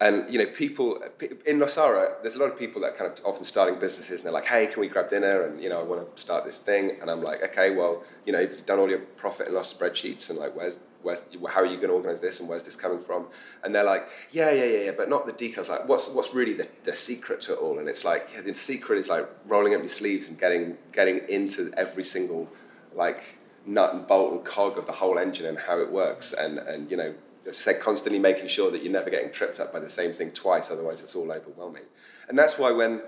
and 0.00 0.30
you 0.30 0.38
know, 0.38 0.46
people 0.46 1.02
in 1.46 1.58
Nosara, 1.58 2.20
there's 2.20 2.34
a 2.34 2.38
lot 2.38 2.52
of 2.52 2.58
people 2.58 2.82
that 2.82 2.98
kind 2.98 3.10
of 3.10 3.24
often 3.24 3.44
starting 3.44 3.78
businesses, 3.78 4.20
and 4.20 4.26
they're 4.26 4.32
like, 4.32 4.44
"Hey, 4.44 4.66
can 4.66 4.80
we 4.80 4.88
grab 4.88 5.08
dinner?" 5.08 5.46
And 5.46 5.62
you 5.62 5.70
know, 5.70 5.80
I 5.80 5.82
want 5.82 6.14
to 6.14 6.20
start 6.20 6.44
this 6.44 6.58
thing, 6.58 6.98
and 7.00 7.10
I'm 7.10 7.22
like, 7.22 7.42
"Okay, 7.42 7.74
well, 7.74 8.04
you 8.26 8.32
know, 8.32 8.40
you've 8.40 8.66
done 8.66 8.78
all 8.78 8.90
your 8.90 8.98
profit 8.98 9.46
and 9.46 9.54
loss 9.54 9.72
spreadsheets, 9.72 10.28
and 10.28 10.38
like, 10.38 10.54
where's 10.54 10.78
where's 11.06 11.24
how 11.48 11.62
are 11.62 11.66
you 11.66 11.76
going 11.76 11.88
to 11.88 11.94
organize 11.94 12.20
this, 12.20 12.40
and 12.40 12.48
where's 12.48 12.64
this 12.64 12.76
coming 12.76 13.02
from?" 13.02 13.26
And 13.62 13.74
they're 13.74 13.84
like, 13.84 14.08
"Yeah, 14.32 14.50
yeah, 14.50 14.64
yeah, 14.64 14.82
yeah," 14.86 14.90
but 14.96 15.08
not 15.08 15.24
the 15.24 15.32
details. 15.32 15.68
Like, 15.68 15.88
what's 15.88 16.12
what's 16.12 16.34
really 16.34 16.52
the, 16.52 16.68
the 16.84 16.94
secret 16.94 17.40
to 17.42 17.54
it 17.54 17.58
all? 17.60 17.78
And 17.78 17.88
it's 17.88 18.04
like, 18.04 18.28
yeah, 18.34 18.40
the 18.42 18.54
secret 18.54 18.98
is 18.98 19.08
like 19.08 19.26
rolling 19.46 19.74
up 19.74 19.80
your 19.80 19.88
sleeves 19.88 20.28
and 20.28 20.38
getting 20.38 20.76
getting 20.92 21.20
into 21.28 21.72
every 21.76 22.04
single 22.04 22.48
like 22.94 23.22
nut 23.64 23.94
and 23.94 24.06
bolt 24.06 24.32
and 24.32 24.44
cog 24.44 24.76
of 24.78 24.86
the 24.86 24.92
whole 24.92 25.18
engine 25.18 25.46
and 25.46 25.58
how 25.58 25.78
it 25.80 25.90
works, 25.90 26.32
and 26.32 26.58
and 26.58 26.90
you 26.90 26.96
know 26.96 27.14
said 27.50 27.80
constantly 27.80 28.18
making 28.18 28.48
sure 28.48 28.72
that 28.72 28.82
you're 28.82 28.92
never 28.92 29.08
getting 29.08 29.30
tripped 29.30 29.60
up 29.60 29.72
by 29.72 29.78
the 29.78 29.88
same 29.88 30.12
thing 30.12 30.32
twice, 30.32 30.70
otherwise 30.70 31.00
it's 31.02 31.14
all 31.14 31.30
overwhelming. 31.30 31.84
And 32.28 32.36
that's 32.36 32.58
why 32.58 32.72
when 32.72 33.02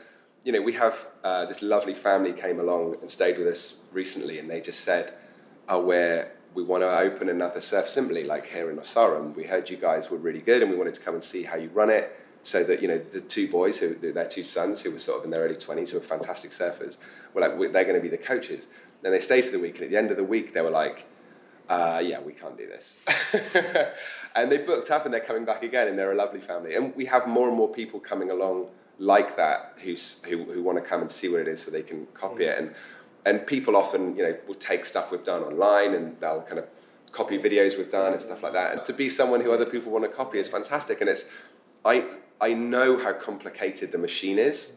you 0.44 0.52
know 0.52 0.62
we 0.62 0.72
have 0.74 1.06
uh, 1.24 1.44
this 1.46 1.60
lovely 1.60 1.94
family 1.94 2.32
came 2.32 2.60
along 2.60 2.96
and 3.00 3.10
stayed 3.10 3.36
with 3.36 3.48
us 3.48 3.80
recently, 3.92 4.38
and 4.38 4.48
they 4.48 4.60
just 4.60 4.80
said, 4.82 5.14
we're 5.68 5.84
where 5.84 6.32
we 6.54 6.62
want 6.62 6.82
to 6.82 6.98
open 6.98 7.28
another 7.28 7.60
Surf 7.60 7.88
Simply, 7.88 8.24
like 8.24 8.46
here 8.46 8.70
in 8.70 8.76
Nosara. 8.76 9.34
We 9.34 9.44
heard 9.44 9.68
you 9.68 9.76
guys 9.76 10.10
were 10.10 10.18
really 10.18 10.40
good, 10.40 10.62
and 10.62 10.70
we 10.70 10.76
wanted 10.76 10.94
to 10.94 11.00
come 11.00 11.14
and 11.14 11.22
see 11.22 11.42
how 11.42 11.56
you 11.56 11.68
run 11.70 11.90
it. 11.90 12.14
So 12.42 12.64
that 12.64 12.80
you 12.80 12.88
know 12.88 12.98
the 12.98 13.20
two 13.20 13.48
boys, 13.48 13.78
who 13.78 13.94
their 13.94 14.26
two 14.26 14.44
sons, 14.44 14.80
who 14.80 14.90
were 14.90 14.98
sort 14.98 15.18
of 15.18 15.24
in 15.24 15.30
their 15.30 15.42
early 15.42 15.56
twenties, 15.56 15.90
who 15.90 15.98
were 15.98 16.04
fantastic 16.04 16.52
surfers, 16.52 16.96
were 17.34 17.40
like 17.40 17.58
they're 17.72 17.84
going 17.84 17.96
to 17.96 18.00
be 18.00 18.08
the 18.08 18.16
coaches. 18.16 18.68
Then 19.02 19.12
they 19.12 19.20
stayed 19.20 19.44
for 19.44 19.50
the 19.50 19.58
week, 19.58 19.76
and 19.76 19.84
at 19.84 19.90
the 19.90 19.96
end 19.96 20.10
of 20.10 20.16
the 20.16 20.24
week, 20.24 20.52
they 20.52 20.62
were 20.62 20.70
like, 20.70 21.04
uh, 21.68 22.02
"Yeah, 22.04 22.20
we 22.20 22.32
can't 22.32 22.56
do 22.56 22.66
this." 22.66 23.00
and 24.36 24.50
they 24.50 24.58
booked 24.58 24.90
up, 24.90 25.04
and 25.04 25.12
they're 25.12 25.20
coming 25.20 25.44
back 25.44 25.62
again, 25.62 25.88
and 25.88 25.98
they're 25.98 26.12
a 26.12 26.16
lovely 26.16 26.40
family. 26.40 26.76
And 26.76 26.94
we 26.94 27.04
have 27.06 27.26
more 27.26 27.48
and 27.48 27.56
more 27.56 27.68
people 27.68 28.00
coming 28.00 28.30
along 28.30 28.68
like 28.98 29.36
that 29.36 29.74
who 29.82 29.94
who, 30.28 30.44
who 30.44 30.62
want 30.62 30.78
to 30.78 30.84
come 30.84 31.00
and 31.00 31.10
see 31.10 31.28
what 31.28 31.40
it 31.40 31.48
is, 31.48 31.62
so 31.62 31.70
they 31.70 31.82
can 31.82 32.06
copy 32.14 32.44
mm. 32.44 32.50
it. 32.50 32.58
And 32.58 32.74
and 33.28 33.46
people 33.46 33.76
often, 33.76 34.16
you 34.16 34.22
know, 34.22 34.36
will 34.46 34.54
take 34.54 34.86
stuff 34.86 35.10
we've 35.10 35.24
done 35.24 35.42
online, 35.42 35.94
and 35.94 36.18
they'll 36.20 36.42
kind 36.42 36.58
of 36.58 36.66
copy 37.12 37.38
videos 37.38 37.76
we've 37.76 37.90
done 37.90 38.12
and 38.12 38.20
stuff 38.20 38.42
like 38.42 38.52
that. 38.52 38.72
And 38.72 38.84
to 38.84 38.92
be 38.92 39.08
someone 39.08 39.40
who 39.40 39.52
other 39.52 39.66
people 39.66 39.92
want 39.92 40.04
to 40.04 40.10
copy 40.10 40.38
is 40.38 40.48
fantastic. 40.48 41.00
And 41.00 41.10
it's 41.10 41.24
I 41.84 42.04
I 42.40 42.52
know 42.52 42.98
how 42.98 43.12
complicated 43.12 43.92
the 43.92 43.98
machine 43.98 44.38
is. 44.38 44.72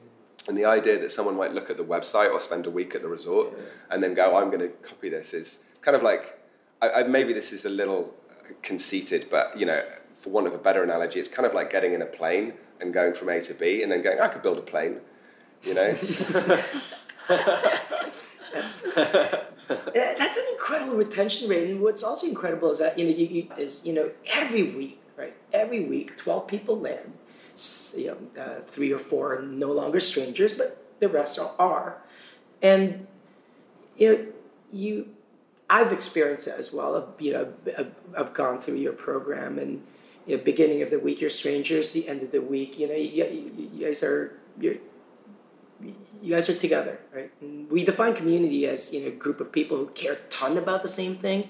And 0.47 0.57
the 0.57 0.65
idea 0.65 0.99
that 0.99 1.11
someone 1.11 1.37
might 1.37 1.53
look 1.53 1.69
at 1.69 1.77
the 1.77 1.83
website 1.83 2.31
or 2.31 2.39
spend 2.39 2.65
a 2.65 2.71
week 2.71 2.95
at 2.95 3.03
the 3.03 3.07
resort 3.07 3.53
yeah. 3.55 3.63
and 3.91 4.01
then 4.01 4.15
go, 4.15 4.35
I'm 4.35 4.49
going 4.49 4.61
to 4.61 4.69
copy 4.89 5.07
this 5.07 5.35
is 5.35 5.59
kind 5.81 5.95
of 5.95 6.01
like, 6.01 6.39
I, 6.81 6.89
I, 6.89 7.03
maybe 7.03 7.31
this 7.31 7.53
is 7.53 7.65
a 7.65 7.69
little 7.69 8.15
uh, 8.31 8.53
conceited, 8.63 9.27
but 9.29 9.55
you 9.55 9.67
know, 9.67 9.83
for 10.15 10.31
want 10.31 10.47
of 10.47 10.53
a 10.53 10.57
better 10.57 10.81
analogy, 10.81 11.19
it's 11.19 11.29
kind 11.29 11.45
of 11.45 11.53
like 11.53 11.69
getting 11.69 11.93
in 11.93 12.01
a 12.01 12.07
plane 12.07 12.53
and 12.79 12.91
going 12.91 13.13
from 13.13 13.29
A 13.29 13.39
to 13.39 13.53
B 13.53 13.83
and 13.83 13.91
then 13.91 14.01
going, 14.01 14.19
I 14.19 14.27
could 14.29 14.41
build 14.41 14.57
a 14.57 14.63
plane, 14.63 14.99
you 15.61 15.75
know? 15.75 15.95
That's 18.93 20.37
an 20.37 20.45
incredible 20.51 20.95
retention 20.95 21.49
rate, 21.49 21.69
and 21.69 21.81
what's 21.81 22.03
also 22.03 22.27
incredible 22.27 22.71
is 22.71 22.79
that 22.79 22.97
you 22.99 23.05
know 23.05 23.11
you, 23.11 23.27
you, 23.27 23.47
is 23.57 23.85
you 23.85 23.93
know 23.93 24.11
every 24.33 24.63
week, 24.63 25.01
right? 25.17 25.33
Every 25.53 25.85
week, 25.85 26.17
twelve 26.17 26.47
people 26.47 26.79
land 26.79 27.13
you 27.95 28.07
know, 28.07 28.41
uh, 28.41 28.61
three 28.61 28.91
or 28.91 28.97
four 28.97 29.35
are 29.35 29.41
no 29.41 29.71
longer 29.71 29.99
strangers, 29.99 30.53
but 30.53 30.83
the 30.99 31.09
rest 31.09 31.39
are. 31.59 31.97
And 32.61 33.07
you 33.97 34.11
know, 34.11 34.25
you, 34.71 35.09
I've 35.69 35.91
experienced 35.91 36.47
it 36.47 36.55
as 36.57 36.71
well. 36.71 36.95
I've, 36.95 37.21
you 37.21 37.33
know, 37.33 37.53
I've, 37.77 37.91
I've 38.17 38.33
gone 38.33 38.59
through 38.59 38.75
your 38.75 38.93
program, 38.93 39.59
and 39.59 39.83
you 40.25 40.37
know, 40.37 40.43
beginning 40.43 40.81
of 40.81 40.89
the 40.89 40.99
week 40.99 41.21
you're 41.21 41.29
strangers, 41.29 41.91
the 41.91 42.07
end 42.07 42.23
of 42.23 42.31
the 42.31 42.41
week, 42.41 42.79
you 42.79 42.87
know, 42.87 42.95
you, 42.95 43.51
you 43.73 43.85
guys 43.85 44.01
are 44.03 44.39
you're 44.59 44.75
you 46.21 46.35
guys 46.35 46.49
are 46.49 46.55
together, 46.55 46.99
right? 47.13 47.31
And 47.41 47.69
we 47.69 47.83
define 47.83 48.13
community 48.13 48.67
as 48.67 48.93
you 48.93 49.01
know 49.01 49.07
a 49.07 49.11
group 49.11 49.41
of 49.41 49.51
people 49.51 49.77
who 49.77 49.87
care 49.87 50.13
a 50.13 50.15
ton 50.29 50.57
about 50.57 50.81
the 50.81 50.87
same 50.87 51.15
thing, 51.15 51.49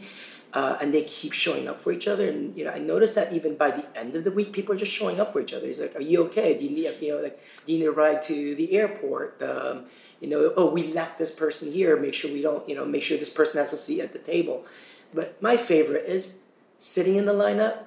uh, 0.54 0.78
and 0.82 0.94
they 0.94 1.04
keep 1.04 1.34
showing 1.34 1.68
up 1.68 1.80
for 1.80 1.92
each 1.92 2.08
other. 2.08 2.28
And 2.30 2.56
you 2.58 2.66
know, 2.66 2.72
I 2.72 2.80
noticed 2.80 3.16
that 3.16 3.34
even 3.34 3.56
by 3.56 3.72
the 3.72 3.86
end 3.98 4.16
of 4.16 4.24
the 4.24 4.32
week, 4.32 4.54
people 4.54 4.74
are 4.76 4.78
just 4.78 4.92
showing 4.92 5.20
up 5.20 5.34
for 5.34 5.42
each 5.42 5.54
other. 5.54 5.68
He's 5.68 5.80
like, 5.80 5.96
"Are 5.96 6.02
you 6.02 6.24
okay? 6.26 6.58
Do 6.58 6.64
you 6.66 6.72
need, 6.72 6.96
you 7.02 7.12
know, 7.14 7.22
like, 7.22 7.40
do 7.66 7.74
you 7.74 7.80
need 7.80 7.86
a 7.86 7.92
ride 7.92 8.22
to 8.24 8.56
the 8.56 8.74
airport? 8.74 9.42
Um, 9.42 9.86
you 10.20 10.30
know, 10.30 10.54
oh, 10.56 10.70
we 10.70 10.84
left 10.94 11.18
this 11.18 11.32
person 11.32 11.72
here. 11.72 11.98
Make 11.98 12.14
sure 12.14 12.32
we 12.32 12.42
don't, 12.42 12.68
you 12.70 12.76
know, 12.76 12.86
make 12.86 13.04
sure 13.04 13.18
this 13.18 13.30
person 13.30 13.60
has 13.60 13.74
a 13.74 13.78
seat 13.78 14.02
at 14.02 14.14
the 14.14 14.20
table." 14.20 14.66
But 15.14 15.42
my 15.42 15.58
favorite 15.58 16.06
is 16.08 16.40
sitting 16.80 17.18
in 17.18 17.26
the 17.26 17.34
lineup 17.34 17.84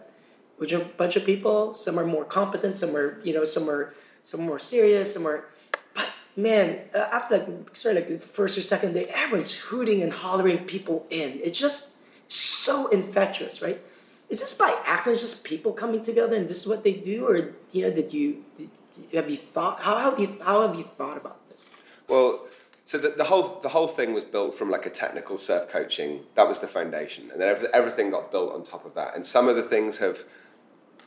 with 0.58 0.72
a 0.72 0.80
bunch 0.96 1.16
of 1.16 1.24
people. 1.24 1.74
Some 1.74 1.98
are 1.98 2.06
more 2.06 2.24
competent. 2.24 2.76
Some 2.76 2.94
are, 2.94 3.20
you 3.24 3.32
know, 3.32 3.44
some 3.44 3.68
are 3.70 3.94
some 4.24 4.40
are 4.40 4.44
more 4.44 4.58
serious. 4.58 5.12
Some 5.12 5.26
are 5.26 5.46
man, 6.36 6.78
uh, 6.94 6.98
after 7.12 7.38
like 7.38 7.76
sorry, 7.76 7.96
like 7.96 8.08
the 8.08 8.18
first 8.18 8.58
or 8.58 8.62
second 8.62 8.94
day, 8.94 9.06
everyone's 9.06 9.54
hooting 9.54 10.02
and 10.02 10.12
hollering 10.12 10.58
people 10.64 11.06
in. 11.10 11.40
It's 11.42 11.58
just 11.58 11.96
so 12.28 12.88
infectious, 12.88 13.62
right? 13.62 13.80
Is 14.28 14.40
this 14.40 14.54
by 14.54 14.76
accident? 14.86 15.20
Just 15.20 15.44
people 15.44 15.72
coming 15.72 16.02
together, 16.02 16.36
and 16.36 16.48
this 16.48 16.60
is 16.62 16.66
what 16.66 16.82
they 16.82 16.94
do, 16.94 17.26
or 17.26 17.54
you 17.72 17.82
know, 17.82 17.90
did 17.90 18.12
you 18.12 18.44
did, 18.56 18.70
have 19.12 19.30
you 19.30 19.36
thought? 19.36 19.80
How 19.80 19.98
have 19.98 20.18
you 20.18 20.36
how 20.42 20.66
have 20.66 20.76
you 20.76 20.88
thought 20.96 21.16
about 21.16 21.48
this? 21.50 21.70
Well, 22.08 22.46
so 22.86 22.98
the, 22.98 23.10
the 23.10 23.24
whole 23.24 23.60
the 23.62 23.68
whole 23.68 23.88
thing 23.88 24.14
was 24.14 24.24
built 24.24 24.54
from 24.54 24.70
like 24.70 24.86
a 24.86 24.90
technical 24.90 25.38
surf 25.38 25.68
coaching. 25.70 26.20
That 26.34 26.48
was 26.48 26.58
the 26.58 26.68
foundation, 26.68 27.30
and 27.30 27.40
then 27.40 27.56
everything 27.72 28.10
got 28.10 28.30
built 28.30 28.52
on 28.54 28.64
top 28.64 28.84
of 28.86 28.94
that. 28.94 29.14
And 29.14 29.26
some 29.26 29.48
of 29.48 29.56
the 29.56 29.62
things 29.62 29.98
have 29.98 30.24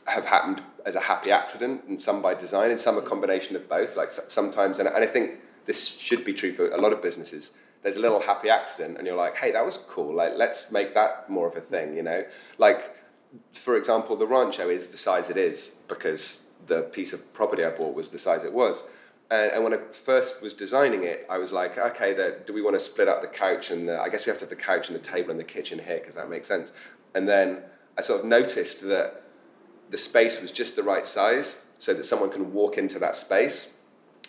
have 0.08 0.24
happened 0.24 0.62
as 0.86 0.94
a 0.94 1.00
happy 1.00 1.30
accident, 1.30 1.84
and 1.88 2.00
some 2.00 2.22
by 2.22 2.34
design, 2.34 2.70
and 2.70 2.80
some 2.80 2.96
a 2.98 3.02
combination 3.02 3.56
of 3.56 3.68
both. 3.68 3.96
Like 3.96 4.12
sometimes, 4.12 4.78
and, 4.78 4.88
I 4.88 5.06
think 5.06 5.40
this 5.66 5.86
should 5.86 6.24
be 6.24 6.32
true 6.32 6.54
for 6.54 6.70
a 6.70 6.80
lot 6.80 6.92
of 6.92 7.02
businesses 7.02 7.52
there's 7.82 7.96
a 7.96 8.00
little 8.00 8.20
happy 8.20 8.50
accident 8.50 8.98
and 8.98 9.06
you're 9.06 9.16
like, 9.16 9.36
hey, 9.36 9.52
that 9.52 9.64
was 9.64 9.78
cool. 9.88 10.14
Like, 10.14 10.32
let's 10.36 10.70
make 10.70 10.94
that 10.94 11.30
more 11.30 11.48
of 11.48 11.56
a 11.56 11.60
thing, 11.60 11.94
you 11.94 12.02
know? 12.02 12.24
Like, 12.58 12.96
for 13.52 13.76
example, 13.76 14.16
the 14.16 14.26
rancho 14.26 14.68
is 14.68 14.88
the 14.88 14.96
size 14.96 15.30
it 15.30 15.36
is 15.36 15.76
because 15.86 16.42
the 16.66 16.82
piece 16.82 17.12
of 17.12 17.32
property 17.32 17.64
I 17.64 17.70
bought 17.70 17.94
was 17.94 18.08
the 18.08 18.18
size 18.18 18.42
it 18.42 18.52
was. 18.52 18.84
And, 19.30 19.52
and 19.52 19.64
when 19.64 19.74
I 19.74 19.78
first 19.92 20.42
was 20.42 20.54
designing 20.54 21.04
it, 21.04 21.26
I 21.30 21.38
was 21.38 21.52
like, 21.52 21.78
okay, 21.78 22.14
the, 22.14 22.38
do 22.46 22.52
we 22.52 22.62
want 22.62 22.74
to 22.76 22.80
split 22.80 23.08
up 23.08 23.20
the 23.20 23.28
couch? 23.28 23.70
And 23.70 23.88
the, 23.88 24.00
I 24.00 24.08
guess 24.08 24.26
we 24.26 24.30
have 24.30 24.38
to 24.38 24.44
have 24.44 24.50
the 24.50 24.56
couch 24.56 24.88
and 24.88 24.98
the 24.98 25.02
table 25.02 25.30
and 25.30 25.38
the 25.38 25.44
kitchen 25.44 25.78
here 25.78 25.98
because 25.98 26.14
that 26.16 26.28
makes 26.28 26.48
sense. 26.48 26.72
And 27.14 27.28
then 27.28 27.62
I 27.96 28.02
sort 28.02 28.20
of 28.20 28.26
noticed 28.26 28.82
that 28.88 29.22
the 29.90 29.98
space 29.98 30.40
was 30.40 30.50
just 30.50 30.76
the 30.76 30.82
right 30.82 31.06
size 31.06 31.60
so 31.78 31.94
that 31.94 32.04
someone 32.04 32.30
can 32.30 32.52
walk 32.52 32.78
into 32.78 32.98
that 32.98 33.16
space 33.16 33.72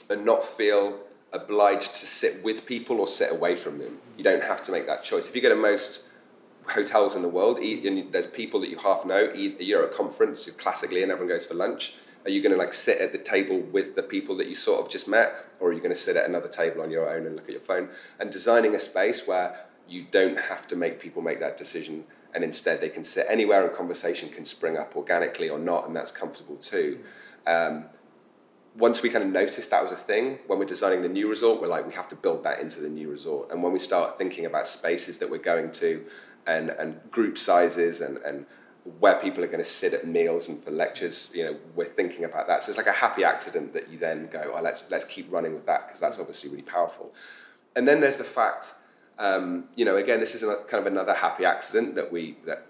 and 0.09 0.25
not 0.25 0.43
feel 0.43 0.99
obliged 1.33 1.95
to 1.95 2.07
sit 2.07 2.43
with 2.43 2.65
people 2.65 2.99
or 2.99 3.07
sit 3.07 3.31
away 3.31 3.55
from 3.55 3.77
them. 3.77 3.99
You 4.17 4.23
don't 4.23 4.43
have 4.43 4.61
to 4.63 4.71
make 4.71 4.87
that 4.87 5.03
choice. 5.03 5.27
If 5.29 5.35
you 5.35 5.41
go 5.41 5.49
to 5.49 5.55
most 5.55 6.01
hotels 6.67 7.15
in 7.15 7.21
the 7.21 7.29
world, 7.29 7.59
there's 8.11 8.25
people 8.25 8.59
that 8.61 8.69
you 8.69 8.77
half 8.77 9.05
know. 9.05 9.31
You're 9.33 9.83
at 9.83 9.91
a 9.91 9.95
conference 9.95 10.49
classically, 10.51 11.03
and 11.03 11.11
everyone 11.11 11.35
goes 11.35 11.45
for 11.45 11.53
lunch. 11.55 11.95
Are 12.25 12.31
you 12.31 12.41
going 12.41 12.51
to 12.51 12.57
like 12.57 12.73
sit 12.73 12.99
at 12.99 13.11
the 13.11 13.17
table 13.17 13.59
with 13.59 13.95
the 13.95 14.03
people 14.03 14.35
that 14.37 14.47
you 14.47 14.55
sort 14.55 14.81
of 14.81 14.89
just 14.89 15.07
met, 15.07 15.45
or 15.59 15.69
are 15.69 15.73
you 15.73 15.79
going 15.79 15.93
to 15.93 15.99
sit 15.99 16.15
at 16.15 16.25
another 16.27 16.49
table 16.49 16.81
on 16.81 16.91
your 16.91 17.09
own 17.09 17.25
and 17.25 17.35
look 17.35 17.45
at 17.45 17.51
your 17.51 17.61
phone? 17.61 17.89
And 18.19 18.31
designing 18.31 18.75
a 18.75 18.79
space 18.79 19.25
where 19.25 19.65
you 19.87 20.05
don't 20.11 20.37
have 20.37 20.67
to 20.67 20.75
make 20.75 20.99
people 20.99 21.21
make 21.21 21.39
that 21.39 21.57
decision, 21.57 22.03
and 22.33 22.43
instead 22.43 22.79
they 22.81 22.89
can 22.89 23.03
sit 23.03 23.25
anywhere, 23.29 23.65
and 23.65 23.75
conversation 23.75 24.29
can 24.29 24.45
spring 24.45 24.77
up 24.77 24.95
organically 24.95 25.49
or 25.49 25.59
not, 25.59 25.87
and 25.87 25.95
that's 25.95 26.11
comfortable 26.11 26.55
too. 26.57 26.99
Um, 27.47 27.85
once 28.75 29.01
we 29.01 29.09
kind 29.09 29.23
of 29.23 29.31
noticed 29.31 29.69
that 29.69 29.83
was 29.83 29.91
a 29.91 29.95
thing, 29.95 30.39
when 30.47 30.59
we're 30.59 30.65
designing 30.65 31.01
the 31.01 31.09
new 31.09 31.27
resort, 31.27 31.61
we're 31.61 31.67
like, 31.67 31.85
we 31.85 31.93
have 31.93 32.07
to 32.07 32.15
build 32.15 32.43
that 32.43 32.59
into 32.59 32.79
the 32.79 32.89
new 32.89 33.09
resort. 33.09 33.51
And 33.51 33.61
when 33.61 33.73
we 33.73 33.79
start 33.79 34.17
thinking 34.17 34.45
about 34.45 34.67
spaces 34.67 35.17
that 35.17 35.29
we're 35.29 35.37
going 35.37 35.71
to 35.73 36.05
and, 36.47 36.69
and 36.69 36.99
group 37.11 37.37
sizes 37.37 38.01
and, 38.01 38.17
and 38.17 38.45
where 38.99 39.15
people 39.15 39.43
are 39.43 39.47
going 39.47 39.59
to 39.59 39.69
sit 39.69 39.93
at 39.93 40.07
meals 40.07 40.47
and 40.47 40.63
for 40.63 40.71
lectures, 40.71 41.29
you 41.33 41.43
know, 41.43 41.57
we're 41.75 41.85
thinking 41.85 42.23
about 42.23 42.47
that. 42.47 42.63
So 42.63 42.69
it's 42.69 42.77
like 42.77 42.87
a 42.87 42.91
happy 42.91 43.23
accident 43.23 43.73
that 43.73 43.89
you 43.89 43.97
then 43.97 44.29
go, 44.31 44.53
oh, 44.55 44.61
let's, 44.61 44.89
let's 44.89 45.05
keep 45.05 45.31
running 45.31 45.53
with 45.53 45.65
that 45.65 45.87
because 45.87 45.99
that's 45.99 46.19
obviously 46.19 46.49
really 46.49 46.63
powerful. 46.63 47.13
And 47.75 47.87
then 47.87 47.99
there's 47.99 48.17
the 48.17 48.23
fact, 48.23 48.73
um, 49.19 49.65
you 49.75 49.85
know, 49.85 49.97
again, 49.97 50.19
this 50.19 50.33
is 50.33 50.43
a, 50.43 50.55
kind 50.67 50.85
of 50.85 50.87
another 50.87 51.13
happy 51.13 51.45
accident 51.45 51.93
that 51.95 52.11
we, 52.11 52.37
that 52.45 52.65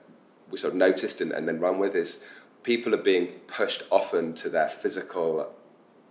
we 0.50 0.58
sort 0.58 0.74
of 0.74 0.78
noticed 0.78 1.22
and, 1.22 1.32
and 1.32 1.47
then 1.47 1.60
run 1.60 1.78
with 1.78 1.95
is 1.95 2.24
people 2.64 2.93
are 2.93 2.97
being 2.97 3.28
pushed 3.47 3.84
often 3.91 4.34
to 4.34 4.50
their 4.50 4.68
physical 4.68 5.54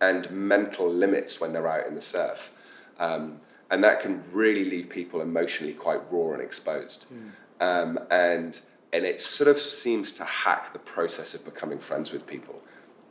and 0.00 0.30
mental 0.30 0.88
limits 0.88 1.40
when 1.40 1.52
they're 1.52 1.68
out 1.68 1.86
in 1.86 1.94
the 1.94 2.00
surf. 2.00 2.52
Um, 3.00 3.40
and 3.70 3.82
that 3.82 4.00
can 4.00 4.22
really 4.32 4.64
leave 4.64 4.88
people 4.88 5.20
emotionally 5.20 5.74
quite 5.74 6.00
raw 6.10 6.32
and 6.32 6.40
exposed. 6.40 7.06
Mm. 7.12 7.30
Um, 7.60 7.98
and, 8.10 8.60
and 8.92 9.04
it 9.04 9.20
sort 9.20 9.48
of 9.48 9.58
seems 9.58 10.12
to 10.12 10.24
hack 10.24 10.72
the 10.72 10.78
process 10.78 11.34
of 11.34 11.44
becoming 11.44 11.80
friends 11.80 12.12
with 12.12 12.24
people 12.26 12.62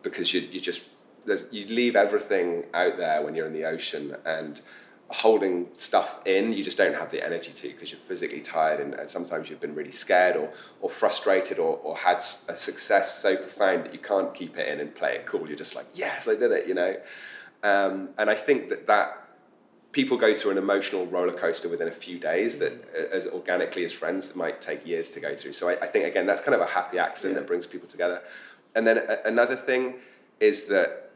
because 0.02 0.34
you, 0.34 0.42
you 0.42 0.62
just, 0.62 0.84
you 1.52 1.68
leave 1.68 1.98
everything 1.98 2.64
out 2.74 2.96
there 2.96 3.22
when 3.22 3.36
you're 3.36 3.48
in 3.48 3.54
the 3.54 3.66
ocean 3.66 4.16
and 4.26 4.62
holding 5.10 5.68
stuff 5.74 6.20
in 6.26 6.52
you 6.52 6.62
just 6.62 6.78
don't 6.78 6.94
have 6.94 7.10
the 7.10 7.24
energy 7.24 7.52
to 7.52 7.70
because 7.70 7.92
you're 7.92 8.00
physically 8.02 8.42
tired 8.42 8.82
and, 8.82 8.94
and, 8.96 9.10
sometimes 9.10 9.50
you've 9.50 9.62
been 9.62 9.74
really 9.74 9.92
scared 9.92 10.36
or, 10.36 10.52
or 10.82 10.90
frustrated 10.90 11.60
or, 11.60 11.78
or 11.78 11.96
had 11.96 12.18
a 12.50 12.56
success 12.58 13.22
so 13.22 13.38
profound 13.38 13.86
that 13.86 13.94
you 13.94 14.00
can't 14.00 14.34
keep 14.34 14.58
it 14.58 14.68
in 14.68 14.82
and 14.82 14.94
play 14.94 15.16
it 15.16 15.26
cool. 15.26 15.48
You're 15.48 15.56
just 15.56 15.76
like 15.76 15.86
yes 15.94 16.28
i 16.28 16.36
did 16.36 16.52
it 16.52 16.68
you 16.68 16.74
know? 16.74 16.96
Um, 17.64 18.10
and 18.18 18.30
i 18.30 18.36
think 18.36 18.70
that 18.70 18.86
that 18.88 19.28
people 19.94 20.18
go 20.18 20.34
through 20.34 20.52
an 20.52 20.58
emotional 20.58 21.08
roller 21.08 21.32
coaster 21.32 21.70
within 21.70 21.88
a 21.88 21.92
few 21.92 22.20
days 22.20 22.58
that 22.58 22.74
uh, 22.94 23.16
as 23.16 23.28
organically 23.28 23.86
as 23.86 23.94
friends 23.94 24.36
might 24.36 24.60
take 24.60 24.86
years 24.86 25.10
to 25.10 25.20
go 25.22 25.34
through. 25.36 25.54
So 25.54 25.70
i, 25.70 25.74
I 25.82 25.88
think 25.88 26.06
again 26.06 26.28
that's 26.28 26.42
kind 26.42 26.54
of 26.54 26.62
a 26.62 26.66
happy 26.66 27.00
accident 27.00 27.36
yeah. 27.36 27.40
that 27.40 27.48
brings 27.48 27.66
people 27.66 27.88
together. 27.88 28.22
And 28.76 28.86
then 28.86 28.98
a, 28.98 29.20
another 29.26 29.56
thing 29.56 29.96
is 30.42 30.66
that 30.66 31.12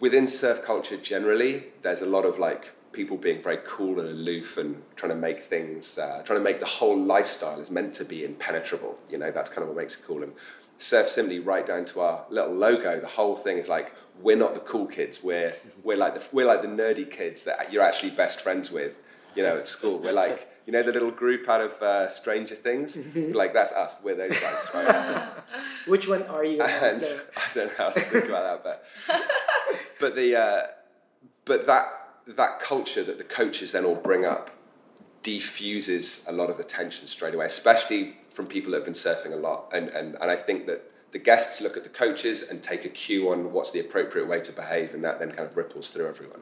within 0.00 0.26
surf 0.26 0.62
culture 0.62 0.98
generally 0.98 1.64
there's 1.82 2.02
a 2.02 2.06
lot 2.06 2.26
of 2.26 2.38
like 2.38 2.72
people 2.96 3.18
being 3.18 3.42
very 3.42 3.58
cool 3.66 4.00
and 4.00 4.08
aloof 4.08 4.56
and 4.56 4.82
trying 4.96 5.10
to 5.10 5.16
make 5.16 5.42
things, 5.42 5.98
uh, 5.98 6.22
trying 6.24 6.38
to 6.38 6.42
make 6.42 6.60
the 6.60 6.66
whole 6.66 6.98
lifestyle 6.98 7.60
is 7.60 7.70
meant 7.70 7.92
to 7.94 8.04
be 8.04 8.24
impenetrable. 8.24 8.98
You 9.10 9.18
know, 9.18 9.30
that's 9.30 9.50
kind 9.50 9.62
of 9.62 9.68
what 9.68 9.76
makes 9.76 9.94
it 9.96 10.02
cool. 10.06 10.22
And 10.22 10.32
Surf 10.78 11.08
Simply, 11.08 11.38
right 11.38 11.66
down 11.66 11.84
to 11.86 12.00
our 12.00 12.24
little 12.30 12.54
logo, 12.54 12.98
the 12.98 13.06
whole 13.06 13.36
thing 13.36 13.58
is 13.58 13.68
like 13.68 13.92
we're 14.22 14.36
not 14.36 14.54
the 14.54 14.60
cool 14.60 14.86
kids. 14.86 15.22
We're 15.22 15.54
we're 15.84 15.98
like 15.98 16.14
the 16.14 16.22
we're 16.32 16.46
like 16.46 16.62
the 16.62 16.68
nerdy 16.68 17.08
kids 17.08 17.44
that 17.44 17.70
you're 17.70 17.82
actually 17.82 18.10
best 18.10 18.40
friends 18.40 18.70
with. 18.70 18.94
You 19.34 19.42
know, 19.42 19.58
at 19.58 19.68
school, 19.68 19.98
we're 19.98 20.12
like 20.12 20.48
you 20.66 20.72
know 20.72 20.82
the 20.82 20.92
little 20.92 21.10
group 21.10 21.46
out 21.50 21.60
of 21.60 21.72
uh, 21.82 22.08
Stranger 22.08 22.54
Things. 22.54 22.96
Like 23.14 23.52
that's 23.52 23.72
us. 23.72 24.00
We're 24.02 24.16
those 24.16 24.38
guys. 24.40 24.66
Right? 24.74 25.28
Which 25.86 26.08
one 26.08 26.22
are 26.24 26.44
you? 26.44 26.62
and 26.62 27.04
I 27.36 27.54
don't 27.54 27.66
know 27.66 27.74
how 27.76 27.90
to 27.90 28.00
think 28.00 28.24
about 28.24 28.62
that, 28.64 28.80
but 29.08 29.22
but 30.00 30.16
the 30.16 30.36
uh, 30.36 30.62
but 31.44 31.66
that 31.66 31.95
that 32.26 32.60
culture 32.60 33.04
that 33.04 33.18
the 33.18 33.24
coaches 33.24 33.72
then 33.72 33.84
all 33.84 33.94
bring 33.94 34.24
up 34.24 34.50
defuses 35.22 36.24
a 36.28 36.32
lot 36.32 36.50
of 36.50 36.56
the 36.56 36.64
tension 36.64 37.06
straight 37.06 37.34
away, 37.34 37.46
especially 37.46 38.16
from 38.30 38.46
people 38.46 38.70
that 38.70 38.78
have 38.78 38.84
been 38.84 38.94
surfing 38.94 39.32
a 39.32 39.36
lot. 39.36 39.70
And 39.72 39.88
and 39.90 40.16
and 40.20 40.30
I 40.30 40.36
think 40.36 40.66
that 40.66 40.90
the 41.12 41.18
guests 41.18 41.60
look 41.60 41.76
at 41.76 41.82
the 41.84 41.88
coaches 41.88 42.42
and 42.42 42.62
take 42.62 42.84
a 42.84 42.88
cue 42.88 43.30
on 43.30 43.52
what's 43.52 43.70
the 43.70 43.80
appropriate 43.80 44.26
way 44.28 44.40
to 44.40 44.52
behave, 44.52 44.94
and 44.94 45.02
that 45.04 45.18
then 45.18 45.30
kind 45.30 45.48
of 45.48 45.56
ripples 45.56 45.90
through 45.90 46.08
everyone. 46.08 46.40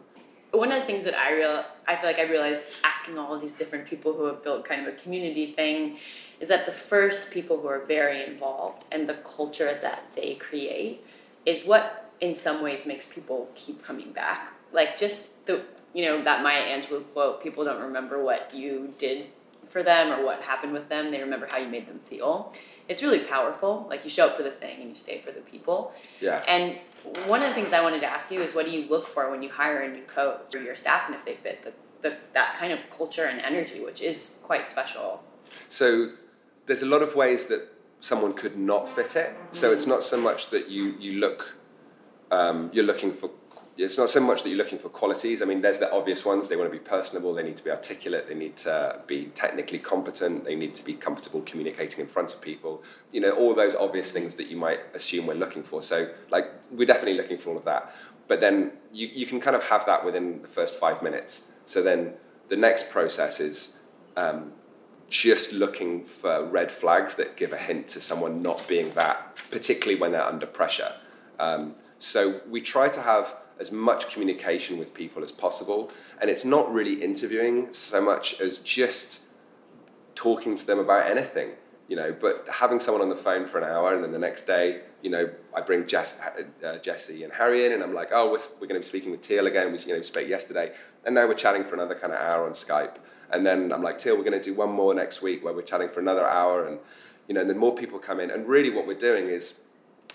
one 0.53 0.71
of 0.71 0.81
the 0.81 0.87
things 0.87 1.05
that 1.05 1.15
I 1.15 1.33
real 1.33 1.65
I 1.87 1.97
feel 1.97 2.09
like 2.11 2.19
I 2.19 2.29
realized 2.31 2.71
asking 2.85 3.19
all 3.19 3.35
of 3.35 3.41
these 3.41 3.59
different 3.59 3.87
people 3.87 4.13
who 4.13 4.25
have 4.25 4.43
built 4.43 4.65
kind 4.65 4.87
of 4.87 4.95
a 4.95 4.97
community 4.97 5.53
thing 5.53 5.99
is 6.41 6.49
that 6.49 6.67
the 6.67 6.73
first 6.73 7.31
people 7.31 7.61
who 7.61 7.69
are 7.69 7.85
very 7.87 8.25
involved 8.25 8.85
and 8.93 9.09
the 9.09 9.15
culture 9.37 9.79
that 9.83 10.03
they 10.15 10.35
create 10.37 11.05
is 11.47 11.65
what 11.65 12.13
in 12.21 12.35
some 12.35 12.63
ways 12.63 12.87
makes 12.87 13.05
people 13.07 13.49
keep 13.55 13.83
coming 13.83 14.13
back. 14.13 14.53
Like 14.73 14.97
just 14.97 15.45
the 15.47 15.63
you 15.95 16.05
know 16.05 16.23
that 16.25 16.43
Maya 16.43 16.63
Angelou 16.79 17.05
quote, 17.13 17.43
people 17.43 17.65
don't 17.65 17.81
remember 17.81 18.23
what 18.23 18.55
you 18.55 18.93
did 18.99 19.27
for 19.71 19.83
them 19.83 20.13
or 20.13 20.25
what 20.25 20.41
happened 20.43 20.73
with 20.73 20.89
them, 20.89 21.11
they 21.11 21.21
remember 21.21 21.49
how 21.51 21.59
you 21.59 21.69
made 21.69 21.87
them 21.89 22.01
feel. 22.05 22.53
It's 22.89 23.03
really 23.03 23.21
powerful. 23.21 23.87
Like 23.89 24.05
you 24.05 24.11
show 24.11 24.27
up 24.27 24.37
for 24.37 24.43
the 24.43 24.51
thing 24.51 24.81
and 24.81 24.91
you 24.91 24.95
stay 24.95 25.21
for 25.21 25.33
the 25.33 25.41
people. 25.41 25.93
Yeah. 26.21 26.45
And 26.47 26.79
one 27.27 27.43
of 27.43 27.49
the 27.49 27.55
things 27.55 27.73
I 27.73 27.83
wanted 27.83 28.01
to 28.01 28.07
ask 28.07 28.31
you 28.31 28.41
is 28.41 28.55
what 28.55 28.67
do 28.67 28.73
you 28.73 28.89
look 28.89 29.09
for 29.09 29.31
when 29.31 29.43
you 29.43 29.51
hire 29.51 29.83
a 29.83 29.91
new 29.91 30.03
coach 30.03 30.55
or 30.55 30.63
your 30.63 30.77
staff 30.77 31.09
and 31.09 31.17
if 31.17 31.25
they 31.25 31.35
fit 31.35 31.65
the, 31.65 31.73
the 32.03 32.17
that 32.35 32.57
kind 32.59 32.73
of 32.73 32.79
culture 32.97 33.25
and 33.25 33.41
energy, 33.41 33.83
which 33.83 34.01
is 34.01 34.39
quite 34.43 34.69
special. 34.69 35.23
So 35.69 36.13
there's 36.67 36.83
a 36.83 36.87
lot 36.87 37.03
of 37.03 37.15
ways 37.15 37.47
that 37.47 37.69
someone 38.01 38.33
could 38.33 38.57
not 38.57 38.89
fit 38.89 39.17
it. 39.17 39.35
So 39.53 39.73
it's 39.73 39.87
not 39.87 40.03
so 40.03 40.19
much 40.19 40.51
that 40.51 40.69
you 40.69 40.95
you 40.99 41.21
look 41.21 41.57
um, 42.31 42.71
you're 42.73 42.85
looking 42.85 43.13
for. 43.13 43.31
It's 43.77 43.99
not 43.99 44.09
so 44.09 44.21
much 44.21 44.43
that 44.43 44.51
you're 44.51 44.59
looking 44.59 44.79
for 44.79 44.89
qualities. 44.89 45.43
I 45.43 45.47
mean, 45.47 45.61
there's 45.61 45.79
the 45.79 45.93
obvious 45.93 46.25
ones. 46.25 46.49
They 46.49 46.55
want 46.55 46.73
to 46.73 46.79
be 46.79 46.85
personable. 46.85 47.35
They 47.35 47.43
need 47.43 47.57
to 47.57 47.65
be 47.65 47.71
articulate. 47.71 48.29
They 48.29 48.35
need 48.35 48.57
to 48.59 49.01
be 49.09 49.27
technically 49.35 49.81
competent. 49.81 50.45
They 50.45 50.55
need 50.55 50.77
to 50.77 50.85
be 50.85 50.95
comfortable 50.95 51.43
communicating 51.43 51.99
in 51.99 52.07
front 52.07 52.33
of 52.33 52.41
people. 52.41 52.85
You 53.11 53.21
know, 53.21 53.33
all 53.33 53.53
those 53.53 53.75
obvious 53.75 54.13
things 54.13 54.37
that 54.37 54.47
you 54.47 54.57
might 54.57 54.79
assume 54.95 55.27
we're 55.27 55.35
looking 55.35 55.65
for. 55.65 55.83
So, 55.83 56.09
like, 56.31 56.53
we're 56.71 56.87
definitely 56.87 57.15
looking 57.15 57.37
for 57.37 57.51
all 57.51 57.57
of 57.57 57.65
that. 57.65 57.93
But 58.29 58.41
then 58.41 58.73
you, 58.93 59.09
you 59.13 59.27
can 59.27 59.41
kind 59.41 59.57
of 59.57 59.65
have 59.65 59.85
that 59.87 60.05
within 60.05 60.41
the 60.41 60.49
first 60.49 60.77
five 60.77 61.03
minutes. 61.03 61.51
So 61.67 61.83
then 61.83 62.15
the 62.49 62.57
next 62.57 62.91
process 62.91 63.41
is 63.41 63.79
um, 64.17 64.53
just 65.11 65.53
looking 65.53 66.05
for 66.05 66.45
red 66.47 66.71
flags 66.71 67.15
that 67.17 67.37
give 67.37 67.53
a 67.53 67.59
hint 67.59 67.89
to 67.89 68.01
someone 68.01 68.41
not 68.41 68.67
being 68.69 68.93
that, 68.95 69.37
particularly 69.51 70.01
when 70.01 70.13
they're 70.13 70.25
under 70.25 70.47
pressure. 70.47 70.93
Um, 71.39 71.75
so 71.99 72.41
we 72.49 72.61
try 72.61 72.89
to 72.89 73.03
have 73.03 73.35
as 73.61 73.71
much 73.71 74.11
communication 74.11 74.79
with 74.79 74.93
people 74.93 75.23
as 75.23 75.31
possible, 75.31 75.91
and 76.21 76.31
it's 76.31 76.45
not 76.45 76.73
really 76.73 76.95
interviewing 76.95 77.73
so 77.73 78.01
much 78.01 78.41
as 78.41 78.59
just 78.59 79.21
talking 80.15 80.57
to 80.57 80.67
them 80.67 80.79
about 80.79 81.07
anything, 81.07 81.51
you 81.89 81.97
know. 81.97 82.15
But 82.19 82.47
having 82.51 82.81
someone 82.81 83.03
on 83.03 83.09
the 83.09 83.17
phone 83.17 83.47
for 83.47 83.59
an 83.59 83.65
hour, 83.65 83.95
and 83.95 84.03
then 84.03 84.13
the 84.13 84.19
next 84.19 84.47
day, 84.47 84.83
you 85.03 85.11
know, 85.11 85.31
I 85.55 85.61
bring 85.61 85.87
Jess, 85.87 86.19
uh, 86.65 86.79
Jesse 86.79 87.25
and 87.25 87.33
Harry 87.33 87.65
in, 87.67 87.73
and 87.73 87.83
I'm 87.83 87.95
like, 87.95 88.09
oh, 88.13 88.33
we're, 88.33 88.39
we're 88.61 88.67
going 88.67 88.81
to 88.81 88.87
be 88.87 88.87
speaking 88.87 89.11
with 89.11 89.23
Teal 89.23 89.47
again. 89.47 89.73
We, 89.73 89.79
you 89.79 89.95
know, 89.95 90.03
spoke 90.03 90.29
yesterday, 90.29 90.73
and 91.05 91.15
now 91.15 91.27
we're 91.29 91.35
chatting 91.35 91.65
for 91.65 91.75
another 91.75 91.95
kind 91.95 92.13
of 92.13 92.21
hour 92.21 92.47
on 92.47 92.53
Skype. 92.53 92.97
And 93.31 93.45
then 93.45 93.73
I'm 93.73 93.83
like, 93.83 93.99
Teal, 93.99 94.17
we're 94.17 94.25
going 94.25 94.41
to 94.41 94.43
do 94.43 94.55
one 94.55 94.71
more 94.71 94.95
next 94.95 95.23
week 95.23 95.45
where 95.45 95.55
we're 95.55 95.63
chatting 95.63 95.89
for 95.89 96.01
another 96.01 96.27
hour, 96.27 96.67
and 96.67 96.79
you 97.29 97.35
know, 97.35 97.41
and 97.41 97.49
then 97.49 97.59
more 97.59 97.75
people 97.75 97.99
come 97.99 98.21
in. 98.21 98.31
And 98.31 98.49
really, 98.49 98.71
what 98.71 98.87
we're 98.87 98.99
doing 98.99 99.29
is, 99.29 99.55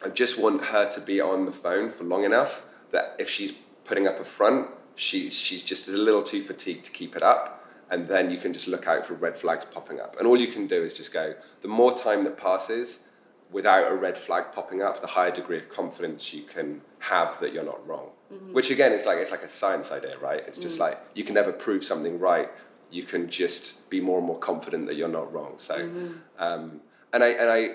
I 0.04 0.10
just 0.10 0.38
want 0.38 0.64
her 0.64 0.90
to 0.90 1.02
be 1.02 1.20
on 1.22 1.46
the 1.46 1.52
phone 1.52 1.90
for 1.90 2.04
long 2.04 2.24
enough 2.24 2.64
that 2.92 3.16
if 3.20 3.30
she's 3.30 3.52
putting 3.86 4.08
up 4.08 4.20
a 4.20 4.26
front, 4.26 4.68
she, 4.96 5.30
she's 5.30 5.64
just 5.64 5.88
a 5.88 5.92
little 5.92 6.22
too 6.22 6.42
fatigued 6.42 6.86
to 6.86 6.92
keep 6.92 7.16
it 7.16 7.24
up. 7.24 7.66
And 7.92 8.08
then 8.08 8.30
you 8.30 8.38
can 8.38 8.54
just 8.54 8.68
look 8.68 8.88
out 8.88 9.06
for 9.06 9.16
red 9.16 9.36
flags 9.36 9.66
popping 9.66 10.00
up. 10.00 10.18
And 10.20 10.28
all 10.28 10.40
you 10.40 10.48
can 10.48 10.68
do 10.68 10.84
is 10.84 10.94
just 10.94 11.12
go, 11.12 11.34
the 11.62 11.68
more 11.68 11.98
time 11.98 12.24
that 12.26 12.38
passes 12.38 13.00
without 13.52 13.92
a 13.92 13.96
red 13.96 14.18
flag 14.18 14.52
popping 14.54 14.82
up, 14.82 15.02
the 15.02 15.08
higher 15.08 15.32
degree 15.32 15.58
of 15.58 15.70
confidence 15.70 16.34
you 16.34 16.44
can 16.44 16.82
have 17.00 17.40
that 17.40 17.54
you're 17.54 17.64
not 17.64 17.86
wrong. 17.88 18.10
Mm-hmm. 18.32 18.54
Which 18.54 18.70
again 18.70 18.92
is 18.94 19.06
like 19.06 19.18
it's 19.18 19.32
like 19.32 19.44
a 19.44 19.50
science 19.50 19.92
idea, 19.92 20.18
right? 20.20 20.44
It's 20.46 20.60
just 20.60 20.78
mm. 20.78 20.82
like 20.82 21.00
you 21.16 21.24
can 21.24 21.34
never 21.34 21.52
prove 21.52 21.84
something 21.84 22.20
right. 22.20 22.50
You 22.92 23.04
can 23.04 23.28
just 23.28 23.90
be 23.90 24.00
more 24.00 24.20
and 24.20 24.28
more 24.28 24.38
confident 24.38 24.86
that 24.86 24.96
you're 24.96 25.08
not 25.08 25.34
wrong. 25.34 25.54
So, 25.58 25.80
mm-hmm. 25.80 26.14
um, 26.38 26.80
and 27.12 27.24
I 27.24 27.30
and 27.30 27.50
I, 27.50 27.70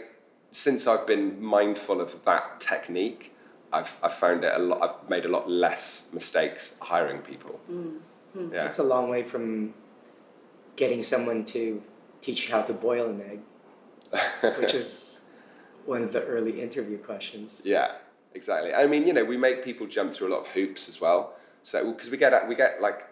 since 0.52 0.86
I've 0.86 1.08
been 1.08 1.42
mindful 1.42 2.00
of 2.00 2.24
that 2.24 2.60
technique, 2.60 3.33
I've 3.74 3.96
I've 4.02 4.14
found 4.14 4.44
it 4.44 4.52
a 4.54 4.58
lot. 4.58 4.82
I've 4.82 5.10
made 5.10 5.24
a 5.24 5.28
lot 5.28 5.50
less 5.50 6.08
mistakes 6.12 6.76
hiring 6.80 7.20
people. 7.22 7.58
Yeah. 7.68 8.66
It's 8.66 8.78
a 8.78 8.82
long 8.82 9.10
way 9.10 9.22
from 9.22 9.74
getting 10.76 11.02
someone 11.02 11.44
to 11.46 11.82
teach 12.20 12.46
you 12.46 12.54
how 12.54 12.62
to 12.62 12.72
boil 12.72 13.10
an 13.10 13.20
egg, 13.20 13.40
which 14.58 14.74
is 14.74 15.24
one 15.86 16.02
of 16.02 16.12
the 16.12 16.22
early 16.24 16.60
interview 16.60 16.98
questions. 16.98 17.62
Yeah, 17.64 17.92
exactly. 18.34 18.74
I 18.74 18.86
mean, 18.86 19.06
you 19.06 19.12
know, 19.12 19.24
we 19.24 19.36
make 19.36 19.64
people 19.64 19.86
jump 19.86 20.12
through 20.12 20.28
a 20.28 20.32
lot 20.34 20.40
of 20.40 20.48
hoops 20.48 20.88
as 20.88 21.00
well. 21.00 21.34
So 21.62 21.92
because 21.92 22.10
we 22.10 22.16
get 22.16 22.48
we 22.48 22.54
get 22.54 22.80
like 22.80 23.02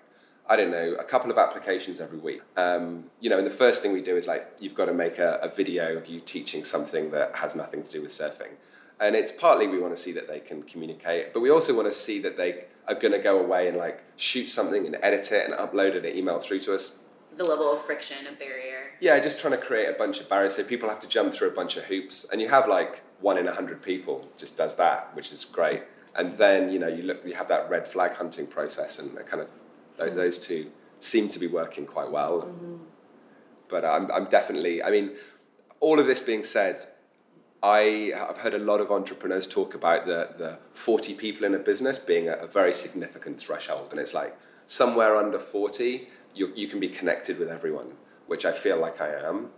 I 0.48 0.56
don't 0.56 0.70
know 0.70 0.94
a 0.98 1.04
couple 1.04 1.30
of 1.30 1.38
applications 1.38 2.00
every 2.00 2.18
week. 2.18 2.42
Um, 2.56 3.04
you 3.20 3.30
know, 3.30 3.38
and 3.38 3.46
the 3.46 3.58
first 3.64 3.82
thing 3.82 3.92
we 3.92 4.02
do 4.02 4.16
is 4.16 4.26
like 4.26 4.46
you've 4.60 4.74
got 4.74 4.86
to 4.86 4.94
make 4.94 5.18
a, 5.18 5.38
a 5.42 5.48
video 5.48 5.96
of 5.96 6.06
you 6.06 6.20
teaching 6.20 6.62
something 6.64 7.10
that 7.12 7.34
has 7.34 7.54
nothing 7.54 7.82
to 7.82 7.90
do 7.90 8.02
with 8.02 8.12
surfing. 8.12 8.54
And 9.00 9.16
it's 9.16 9.32
partly 9.32 9.66
we 9.66 9.78
want 9.78 9.94
to 9.96 10.00
see 10.00 10.12
that 10.12 10.28
they 10.28 10.40
can 10.40 10.62
communicate, 10.62 11.32
but 11.32 11.40
we 11.40 11.50
also 11.50 11.74
want 11.74 11.88
to 11.88 11.92
see 11.92 12.20
that 12.20 12.36
they 12.36 12.64
are 12.88 12.94
going 12.94 13.12
to 13.12 13.18
go 13.18 13.40
away 13.40 13.68
and 13.68 13.76
like 13.76 14.02
shoot 14.16 14.48
something 14.48 14.86
and 14.86 14.96
edit 15.02 15.32
it 15.32 15.48
and 15.48 15.54
upload 15.54 15.94
it 15.94 16.04
and 16.04 16.16
email 16.16 16.36
it 16.36 16.42
through 16.42 16.60
to 16.60 16.74
us. 16.74 16.98
There's 17.30 17.46
a 17.46 17.50
level 17.50 17.72
of 17.72 17.84
friction, 17.84 18.26
a 18.26 18.32
barrier. 18.32 18.90
Yeah, 19.00 19.18
just 19.18 19.40
trying 19.40 19.52
to 19.52 19.58
create 19.58 19.88
a 19.88 19.94
bunch 19.94 20.20
of 20.20 20.28
barriers 20.28 20.54
so 20.54 20.64
people 20.64 20.88
have 20.88 21.00
to 21.00 21.08
jump 21.08 21.32
through 21.32 21.48
a 21.48 21.52
bunch 21.52 21.76
of 21.76 21.84
hoops, 21.84 22.26
and 22.30 22.40
you 22.40 22.48
have 22.48 22.68
like 22.68 23.02
one 23.20 23.38
in 23.38 23.48
a 23.48 23.54
hundred 23.54 23.80
people 23.82 24.28
just 24.36 24.56
does 24.56 24.74
that, 24.76 25.14
which 25.16 25.32
is 25.32 25.44
great. 25.44 25.82
And 26.14 26.36
then 26.36 26.70
you 26.70 26.78
know 26.78 26.88
you 26.88 27.04
look, 27.04 27.24
you 27.24 27.34
have 27.34 27.48
that 27.48 27.70
red 27.70 27.88
flag 27.88 28.12
hunting 28.12 28.46
process, 28.46 28.98
and 28.98 29.16
kind 29.26 29.40
of 29.40 29.48
th- 29.96 30.10
hmm. 30.10 30.16
those 30.16 30.38
two 30.38 30.70
seem 30.98 31.28
to 31.30 31.38
be 31.38 31.46
working 31.46 31.86
quite 31.86 32.10
well. 32.10 32.42
Mm-hmm. 32.42 32.76
But 33.68 33.84
uh, 33.84 33.92
I'm, 33.92 34.10
I'm 34.12 34.26
definitely, 34.26 34.82
I 34.82 34.90
mean, 34.90 35.12
all 35.80 35.98
of 35.98 36.06
this 36.06 36.20
being 36.20 36.44
said, 36.44 36.88
I 37.62 38.12
have 38.16 38.38
heard 38.38 38.54
a 38.54 38.58
lot 38.58 38.80
of 38.80 38.90
entrepreneurs 38.90 39.46
talk 39.46 39.74
about 39.74 40.04
the, 40.06 40.30
the 40.36 40.58
40 40.74 41.14
people 41.14 41.44
in 41.44 41.54
a 41.54 41.58
business 41.58 41.96
being 41.96 42.28
a, 42.28 42.32
a 42.34 42.46
very 42.46 42.74
significant 42.74 43.40
threshold. 43.40 43.88
And 43.92 44.00
it's 44.00 44.14
like 44.14 44.36
somewhere 44.66 45.16
under 45.16 45.38
40, 45.38 46.08
you, 46.34 46.52
you 46.56 46.66
can 46.66 46.80
be 46.80 46.88
connected 46.88 47.38
with 47.38 47.48
everyone, 47.48 47.92
which 48.26 48.44
I 48.44 48.52
feel 48.52 48.78
like 48.78 49.00
I 49.00 49.14
am. 49.28 49.50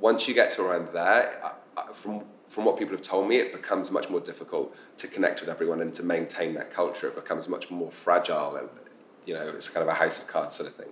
Once 0.00 0.26
you 0.26 0.34
get 0.34 0.50
to 0.52 0.62
around 0.62 0.88
there, 0.92 1.52
from, 1.94 2.24
from 2.48 2.64
what 2.64 2.76
people 2.76 2.94
have 2.94 3.02
told 3.02 3.28
me, 3.28 3.36
it 3.36 3.52
becomes 3.52 3.92
much 3.92 4.10
more 4.10 4.20
difficult 4.20 4.74
to 4.96 5.06
connect 5.06 5.40
with 5.40 5.48
everyone 5.48 5.80
and 5.80 5.94
to 5.94 6.02
maintain 6.02 6.54
that 6.54 6.72
culture. 6.72 7.06
It 7.06 7.14
becomes 7.14 7.48
much 7.48 7.70
more 7.70 7.90
fragile 7.90 8.56
and, 8.56 8.68
you 9.26 9.34
know, 9.34 9.46
it's 9.48 9.68
kind 9.68 9.82
of 9.82 9.88
a 9.88 9.94
house 9.94 10.20
of 10.20 10.26
cards 10.26 10.56
sort 10.56 10.68
of 10.68 10.74
thing. 10.74 10.88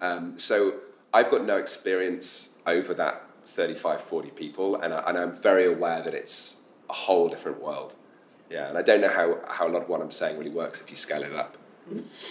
Um, 0.00 0.36
so 0.36 0.80
I've 1.14 1.30
got 1.30 1.44
no 1.44 1.58
experience 1.58 2.50
over 2.66 2.92
that 2.94 3.25
35, 3.46 4.02
40 4.02 4.30
people, 4.30 4.76
and, 4.76 4.92
I, 4.92 4.98
and 5.08 5.18
I'm 5.18 5.32
very 5.32 5.66
aware 5.66 6.02
that 6.02 6.14
it's 6.14 6.56
a 6.90 6.92
whole 6.92 7.28
different 7.28 7.62
world. 7.62 7.94
Yeah, 8.50 8.68
and 8.68 8.78
I 8.78 8.82
don't 8.82 9.00
know 9.00 9.08
how, 9.08 9.38
how 9.48 9.66
a 9.66 9.70
lot 9.70 9.82
of 9.82 9.88
what 9.88 10.00
I'm 10.00 10.10
saying 10.10 10.38
really 10.38 10.50
works 10.50 10.80
if 10.80 10.90
you 10.90 10.96
scale 10.96 11.22
it 11.22 11.32
up. 11.32 11.56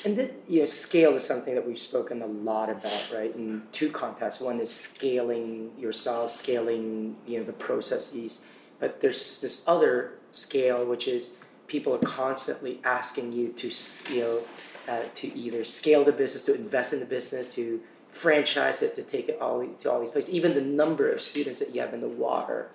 And 0.03 0.17
the, 0.17 0.31
you 0.49 0.59
know, 0.59 0.65
scale 0.65 1.15
is 1.15 1.23
something 1.23 1.55
that 1.55 1.65
we've 1.65 1.79
spoken 1.79 2.21
a 2.21 2.25
lot 2.25 2.69
about, 2.69 3.09
right? 3.13 3.33
In 3.35 3.63
two 3.71 3.89
contexts. 3.89 4.41
One 4.41 4.59
is 4.59 4.73
scaling 4.73 5.71
yourself, 5.77 6.31
scaling 6.31 7.15
you 7.25 7.39
know 7.39 7.45
the 7.45 7.53
processes, 7.53 8.45
but 8.79 8.99
there's 8.99 9.39
this 9.39 9.63
other 9.65 10.15
scale 10.33 10.85
which 10.85 11.07
is 11.07 11.31
people 11.67 11.95
are 11.95 11.99
constantly 11.99 12.81
asking 12.83 13.31
you 13.31 13.49
to 13.53 13.71
scale, 13.71 14.43
uh, 14.89 15.03
to 15.15 15.33
either 15.37 15.63
scale 15.63 16.03
the 16.03 16.11
business, 16.11 16.43
to 16.43 16.53
invest 16.53 16.91
in 16.91 16.99
the 16.99 17.05
business, 17.05 17.47
to 17.55 17.79
franchise 18.15 18.81
it, 18.81 18.93
to 18.95 19.03
take 19.03 19.27
it 19.27 19.37
all 19.41 19.65
to 19.79 19.91
all 19.91 19.99
these 19.99 20.11
places. 20.11 20.33
Even 20.33 20.53
the 20.53 20.61
number 20.61 21.11
of 21.11 21.21
students 21.21 21.59
that 21.59 21.75
you 21.75 21.81
have 21.81 21.93
in 21.93 21.99
the 21.99 22.07
water 22.07 22.69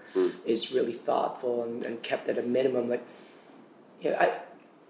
is 0.45 0.70
really 0.72 0.93
thoughtful 0.93 1.64
and, 1.64 1.82
and 1.82 2.03
kept 2.03 2.28
at 2.28 2.36
a 2.36 2.43
minimum. 2.43 2.91
Like, 2.91 3.03
you 4.03 4.11
know, 4.11 4.16
I 4.18 4.41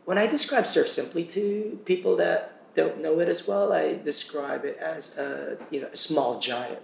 when 0.06 0.18
I 0.18 0.26
describe 0.26 0.66
Surf 0.66 0.88
Simply 0.88 1.24
to 1.26 1.78
people 1.84 2.16
that 2.16 2.74
don't 2.74 3.00
know 3.00 3.20
it 3.20 3.28
as 3.28 3.46
well, 3.46 3.72
I 3.72 3.94
describe 3.94 4.64
it 4.64 4.76
as 4.78 5.16
a 5.16 5.56
you 5.70 5.80
know 5.80 5.88
a 5.92 5.96
small 5.96 6.40
giant, 6.40 6.82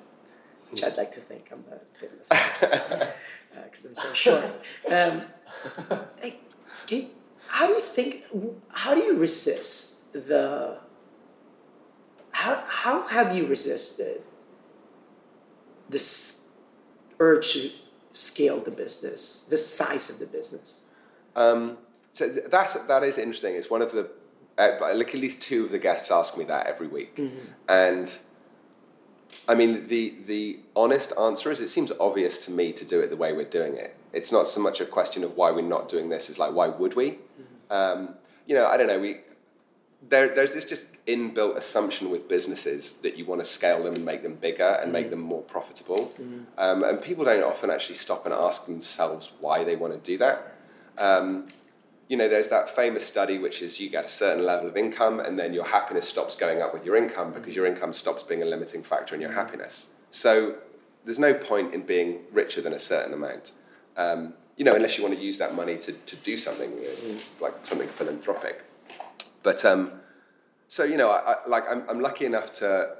which 0.71 0.85
I'd 0.85 0.97
like 0.97 1.13
to 1.15 1.21
think 1.21 1.49
I'm 1.51 1.65
a 1.73 1.81
bit 2.01 2.13
of 2.13 2.71
a 2.71 3.15
because 3.65 3.85
I'm 3.87 3.95
so 3.97 4.13
short. 4.13 4.45
Um, 4.89 5.23
like, 6.23 6.41
how 7.49 7.67
do 7.67 7.73
you 7.73 7.81
think? 7.81 8.25
How 8.69 8.95
do 8.95 9.01
you 9.01 9.17
resist 9.17 10.13
the? 10.13 10.79
How 12.37 12.63
how 12.69 13.07
have 13.07 13.35
you 13.35 13.47
resisted 13.47 14.21
this 15.89 16.43
urge 17.19 17.55
to 17.55 17.71
scale 18.13 18.61
the 18.61 18.71
business, 18.71 19.47
the 19.49 19.57
size 19.57 20.11
of 20.11 20.19
the 20.19 20.27
business? 20.27 20.83
Um, 21.35 21.79
so 22.13 22.31
th- 22.31 22.49
that's 22.51 22.75
that 22.75 23.03
is 23.03 23.17
interesting. 23.17 23.55
It's 23.57 23.71
one 23.71 23.81
of 23.81 23.91
the 23.91 24.11
uh, 24.59 24.73
like 24.83 25.15
at 25.15 25.21
least 25.21 25.41
two 25.41 25.65
of 25.65 25.71
the 25.71 25.79
guests 25.79 26.11
ask 26.11 26.37
me 26.37 26.45
that 26.45 26.67
every 26.67 26.89
week, 26.89 27.19
and 27.69 28.19
I 29.49 29.55
mean 29.55 29.89
the 29.89 30.17
the 30.27 30.61
honest 30.77 31.15
answer 31.19 31.51
is 31.51 31.63
it 31.63 31.69
seems 31.69 31.91
obvious 31.99 32.37
to 32.45 32.51
me 32.51 32.71
to 32.75 32.85
do 32.85 33.01
it 33.01 33.09
the 33.09 33.17
way 33.17 33.33
we're 33.33 33.49
doing 33.61 33.77
it. 33.79 33.97
It's 34.13 34.31
not 34.31 34.47
so 34.47 34.61
much 34.61 34.83
a 34.83 34.85
question 34.85 35.25
of 35.25 35.39
why 35.39 35.51
we're 35.53 35.63
not 35.77 35.89
doing 35.89 36.11
this. 36.11 36.29
It's 36.29 36.39
like 36.39 36.53
why 36.53 36.69
would 36.69 36.97
we? 36.97 37.19
Um, 37.71 38.15
you 38.47 38.55
know, 38.55 38.67
I 38.67 38.77
don't 38.77 38.89
know. 38.89 39.01
We 39.01 39.21
there, 40.11 40.35
there's 40.35 40.53
this 40.53 40.67
just 40.67 40.85
inbuilt 41.07 41.57
assumption 41.57 42.11
with 42.11 42.29
businesses 42.29 42.95
that 43.03 43.17
you 43.17 43.25
want 43.25 43.41
to 43.41 43.45
scale 43.45 43.85
them 43.85 43.95
and 43.95 44.05
make 44.05 44.23
them 44.23 44.35
bigger 44.35 44.79
and 44.83 44.93
make 44.93 45.11
them 45.11 45.21
more 45.21 45.43
profitable. 45.43 46.13
Um, 46.59 46.83
and 46.83 47.01
people 47.01 47.25
don't 47.25 47.45
often 47.45 47.71
actually 47.71 47.95
stop 47.95 48.27
and 48.27 48.35
ask 48.35 48.67
themselves 48.67 49.33
why 49.41 49.63
they 49.63 49.77
want 49.77 49.93
to 49.93 49.99
do 50.01 50.19
that. 50.19 50.57
Um, 50.99 51.47
you 52.09 52.17
know, 52.17 52.29
there's 52.29 52.49
that 52.49 52.75
famous 52.75 53.05
study 53.05 53.39
which 53.39 53.63
is 53.63 53.81
you 53.81 53.89
get 53.89 54.05
a 54.05 54.09
certain 54.09 54.45
level 54.45 54.69
of 54.69 54.77
income 54.77 55.21
and 55.21 55.39
then 55.39 55.53
your 55.53 55.65
happiness 55.65 56.09
stops 56.09 56.35
going 56.37 56.61
up 56.63 56.73
with 56.73 56.85
your 56.85 56.97
income 56.97 57.33
because 57.33 57.55
your 57.55 57.67
income 57.67 57.93
stops 57.93 58.23
being 58.23 58.43
a 58.43 58.47
limiting 58.47 58.83
factor 58.83 59.15
in 59.15 59.21
your 59.21 59.33
happiness. 59.33 59.89
So 60.11 60.57
there's 61.05 61.19
no 61.19 61.35
point 61.35 61.75
in 61.75 61.83
being 61.83 62.21
richer 62.33 62.61
than 62.61 62.73
a 62.73 62.79
certain 62.79 63.13
amount. 63.13 63.53
Um, 63.97 64.35
you 64.57 64.65
know, 64.65 64.75
unless 64.75 64.97
you 64.97 65.05
want 65.05 65.17
to 65.17 65.21
use 65.21 65.39
that 65.39 65.55
money 65.55 65.79
to, 65.79 65.93
to 65.93 66.17
do 66.17 66.37
something 66.37 66.71
you 66.73 67.15
know, 67.15 67.21
like 67.41 67.55
something 67.65 67.89
philanthropic. 67.89 68.65
But 69.43 69.65
um, 69.65 69.93
so 70.69 70.85
you 70.85 70.97
know, 70.97 71.11
I, 71.11 71.33
I, 71.33 71.35
like 71.47 71.65
I'm, 71.71 71.89
I'm 71.89 72.01
lucky 72.01 72.25
enough 72.25 72.53
to 72.55 72.97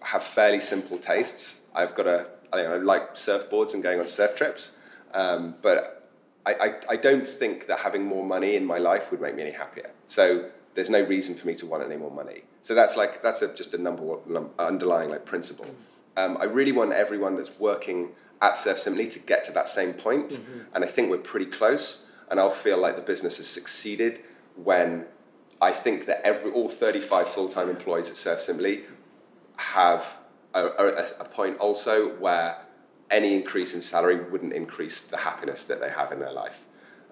have 0.00 0.22
fairly 0.22 0.60
simple 0.60 0.98
tastes. 0.98 1.60
I've 1.74 1.94
got 1.94 2.06
a 2.06 2.26
I, 2.52 2.60
I 2.60 2.76
like 2.76 3.14
surfboards 3.14 3.74
and 3.74 3.82
going 3.82 4.00
on 4.00 4.06
surf 4.06 4.36
trips, 4.36 4.72
um, 5.14 5.54
but 5.62 6.10
I, 6.44 6.54
I, 6.54 6.72
I 6.90 6.96
don't 6.96 7.26
think 7.26 7.66
that 7.66 7.78
having 7.78 8.04
more 8.04 8.24
money 8.24 8.56
in 8.56 8.64
my 8.64 8.78
life 8.78 9.10
would 9.10 9.20
make 9.20 9.34
me 9.36 9.42
any 9.42 9.52
happier. 9.52 9.90
So 10.06 10.50
there's 10.74 10.90
no 10.90 11.02
reason 11.02 11.34
for 11.34 11.46
me 11.46 11.54
to 11.56 11.66
want 11.66 11.84
any 11.84 11.96
more 11.96 12.10
money. 12.10 12.42
So 12.62 12.74
that's 12.74 12.96
like 12.96 13.22
that's 13.22 13.42
a, 13.42 13.54
just 13.54 13.74
a 13.74 13.78
number 13.78 14.02
one 14.02 14.50
underlying 14.58 15.10
like 15.10 15.24
principle. 15.24 15.66
Um, 16.16 16.36
I 16.40 16.44
really 16.44 16.72
want 16.72 16.92
everyone 16.92 17.36
that's 17.36 17.58
working 17.58 18.10
at 18.42 18.56
Surf 18.56 18.78
Simply 18.78 19.06
to 19.06 19.18
get 19.20 19.44
to 19.44 19.52
that 19.52 19.68
same 19.68 19.94
point. 19.94 20.30
point, 20.30 20.40
and 20.74 20.84
I 20.84 20.86
think 20.86 21.10
we're 21.10 21.18
pretty 21.18 21.46
close. 21.46 22.06
And 22.30 22.40
I'll 22.40 22.50
feel 22.50 22.78
like 22.78 22.96
the 22.96 23.02
business 23.02 23.36
has 23.36 23.46
succeeded 23.46 24.20
when 24.56 25.04
I 25.62 25.72
think 25.72 26.06
that 26.06 26.20
every 26.26 26.50
all 26.50 26.68
35 26.68 27.28
full-time 27.28 27.70
employees 27.70 28.10
at 28.10 28.16
Surf 28.16 28.40
Simply 28.40 28.82
have 29.56 30.18
a, 30.54 30.64
a, 30.64 31.06
a 31.20 31.24
point 31.24 31.56
also 31.58 32.16
where 32.16 32.58
any 33.12 33.32
increase 33.34 33.72
in 33.72 33.80
salary 33.80 34.28
wouldn't 34.28 34.52
increase 34.52 35.02
the 35.02 35.16
happiness 35.16 35.64
that 35.64 35.80
they 35.80 35.88
have 35.88 36.10
in 36.10 36.18
their 36.18 36.32
life. 36.32 36.58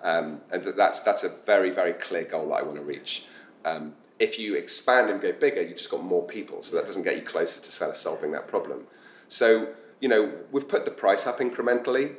Um, 0.02 0.40
and 0.50 0.64
that's, 0.76 1.00
that's 1.00 1.22
a 1.22 1.28
very, 1.28 1.70
very 1.70 1.92
clear 1.92 2.24
goal 2.24 2.48
that 2.48 2.54
I 2.54 2.62
want 2.62 2.76
to 2.76 2.82
reach. 2.82 3.26
Um, 3.64 3.94
if 4.18 4.38
you 4.38 4.56
expand 4.56 5.10
and 5.10 5.20
go 5.20 5.30
bigger, 5.32 5.62
you've 5.62 5.78
just 5.78 5.90
got 5.90 6.02
more 6.02 6.26
people, 6.26 6.62
so 6.62 6.74
that 6.76 6.86
doesn't 6.86 7.04
get 7.04 7.16
you 7.16 7.22
closer 7.22 7.60
to 7.60 7.94
solving 7.94 8.32
that 8.32 8.48
problem. 8.48 8.84
So, 9.28 9.72
you 10.00 10.08
know, 10.08 10.32
we've 10.50 10.66
put 10.66 10.84
the 10.84 10.90
price 10.90 11.26
up 11.26 11.38
incrementally, 11.38 12.16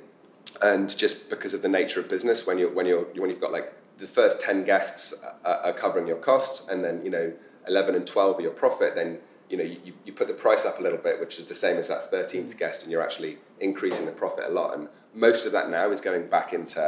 and 0.63 0.95
just 0.97 1.29
because 1.29 1.53
of 1.53 1.61
the 1.61 1.67
nature 1.67 1.99
of 1.99 2.07
business, 2.07 2.47
when 2.47 2.57
you're 2.57 2.71
when 2.71 2.85
you're 2.85 3.03
when 3.15 3.29
you've 3.29 3.41
got 3.41 3.51
like 3.51 3.73
the 4.01 4.07
first 4.07 4.41
ten 4.41 4.65
guests 4.65 5.13
are, 5.45 5.73
covering 5.73 6.07
your 6.07 6.17
costs, 6.17 6.67
and 6.69 6.83
then 6.83 7.05
you 7.05 7.11
know 7.11 7.31
eleven 7.67 7.95
and 7.95 8.05
twelve 8.05 8.39
are 8.39 8.41
your 8.41 8.51
profit, 8.51 8.95
then 8.95 9.19
you 9.49 9.57
know 9.57 9.63
you, 9.63 9.93
you 10.03 10.11
put 10.11 10.27
the 10.27 10.33
price 10.33 10.65
up 10.65 10.79
a 10.79 10.81
little 10.81 10.97
bit, 10.97 11.19
which 11.19 11.37
is 11.37 11.45
the 11.45 11.55
same 11.55 11.77
as 11.77 11.87
that 11.87 12.09
thirteenth 12.09 12.57
guest, 12.57 12.83
and 12.83 12.91
you're 12.91 13.03
actually 13.03 13.37
increasing 13.59 14.05
the 14.05 14.11
profit 14.11 14.45
a 14.47 14.49
lot. 14.49 14.75
And 14.75 14.89
most 15.13 15.45
of 15.45 15.51
that 15.51 15.69
now 15.69 15.91
is 15.91 16.01
going 16.01 16.27
back 16.27 16.51
into 16.53 16.81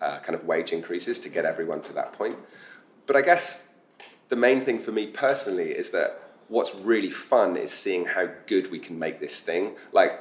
uh, 0.00 0.18
kind 0.20 0.34
of 0.34 0.44
wage 0.46 0.72
increases 0.72 1.18
to 1.20 1.28
get 1.28 1.44
everyone 1.44 1.82
to 1.82 1.92
that 1.92 2.12
point. 2.14 2.38
But 3.06 3.16
I 3.16 3.20
guess 3.20 3.68
the 4.28 4.36
main 4.36 4.62
thing 4.62 4.78
for 4.78 4.92
me 4.92 5.06
personally 5.08 5.70
is 5.70 5.90
that 5.90 6.20
what's 6.48 6.74
really 6.74 7.10
fun 7.10 7.56
is 7.56 7.70
seeing 7.70 8.06
how 8.06 8.28
good 8.46 8.70
we 8.70 8.78
can 8.78 8.98
make 8.98 9.20
this 9.20 9.42
thing. 9.42 9.74
Like, 9.92 10.20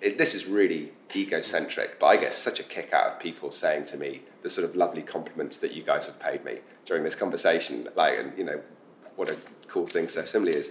it, 0.00 0.18
this 0.18 0.34
is 0.34 0.46
really 0.46 0.92
egocentric, 1.14 1.98
but 1.98 2.06
I 2.06 2.16
get 2.16 2.34
such 2.34 2.60
a 2.60 2.62
kick 2.62 2.92
out 2.92 3.12
of 3.12 3.18
people 3.18 3.50
saying 3.50 3.84
to 3.86 3.96
me 3.96 4.22
the 4.42 4.50
sort 4.50 4.68
of 4.68 4.76
lovely 4.76 5.02
compliments 5.02 5.58
that 5.58 5.72
you 5.72 5.82
guys 5.82 6.06
have 6.06 6.20
paid 6.20 6.44
me 6.44 6.58
during 6.86 7.02
this 7.02 7.14
conversation. 7.14 7.88
Like, 7.96 8.18
and 8.18 8.36
you 8.38 8.44
know, 8.44 8.60
what 9.16 9.30
a 9.30 9.36
cool 9.66 9.86
thing 9.86 10.08
Surf 10.08 10.28
Simply 10.28 10.52
is. 10.52 10.70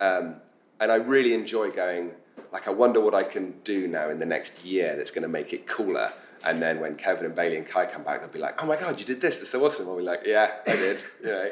Um, 0.00 0.36
and 0.80 0.90
I 0.90 0.96
really 0.96 1.34
enjoy 1.34 1.70
going, 1.70 2.12
like, 2.52 2.68
I 2.68 2.70
wonder 2.70 3.00
what 3.00 3.14
I 3.14 3.22
can 3.22 3.54
do 3.64 3.88
now 3.88 4.10
in 4.10 4.18
the 4.18 4.26
next 4.26 4.64
year 4.64 4.96
that's 4.96 5.10
going 5.10 5.22
to 5.22 5.28
make 5.28 5.52
it 5.52 5.66
cooler. 5.66 6.12
And 6.44 6.60
then 6.60 6.80
when 6.80 6.96
Kevin 6.96 7.26
and 7.26 7.34
Bailey 7.34 7.56
and 7.56 7.66
Kai 7.66 7.86
come 7.86 8.02
back, 8.02 8.20
they'll 8.20 8.28
be 8.28 8.38
like, 8.38 8.62
oh 8.62 8.66
my 8.66 8.76
God, 8.76 8.98
you 8.98 9.06
did 9.06 9.20
this. 9.20 9.38
That's 9.38 9.50
so 9.50 9.64
awesome. 9.64 9.88
I'll 9.88 9.96
be 9.96 10.02
like, 10.02 10.22
yeah, 10.24 10.54
I 10.66 10.72
did. 10.72 10.98
you 11.20 11.28
know, 11.28 11.50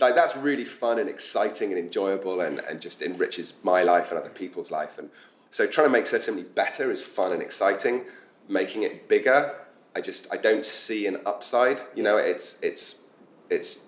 like 0.00 0.14
that's 0.14 0.36
really 0.36 0.64
fun 0.64 0.98
and 0.98 1.08
exciting 1.08 1.70
and 1.70 1.78
enjoyable 1.78 2.40
and, 2.40 2.58
and 2.60 2.80
just 2.80 3.02
enriches 3.02 3.54
my 3.62 3.82
life 3.82 4.10
and 4.10 4.18
other 4.18 4.30
people's 4.30 4.70
life. 4.70 4.98
And 4.98 5.08
so 5.54 5.68
trying 5.68 5.86
to 5.86 5.92
make 5.92 6.04
Surf 6.04 6.24
Simply 6.24 6.42
better 6.42 6.90
is 6.90 7.00
fun 7.00 7.32
and 7.32 7.40
exciting. 7.40 8.06
Making 8.48 8.82
it 8.82 9.08
bigger, 9.08 9.54
I 9.94 10.00
just, 10.00 10.26
I 10.32 10.36
don't 10.36 10.66
see 10.66 11.06
an 11.06 11.18
upside. 11.26 11.80
You 11.94 12.02
know, 12.02 12.16
it's, 12.16 12.58
it's, 12.60 13.02
it's 13.50 13.84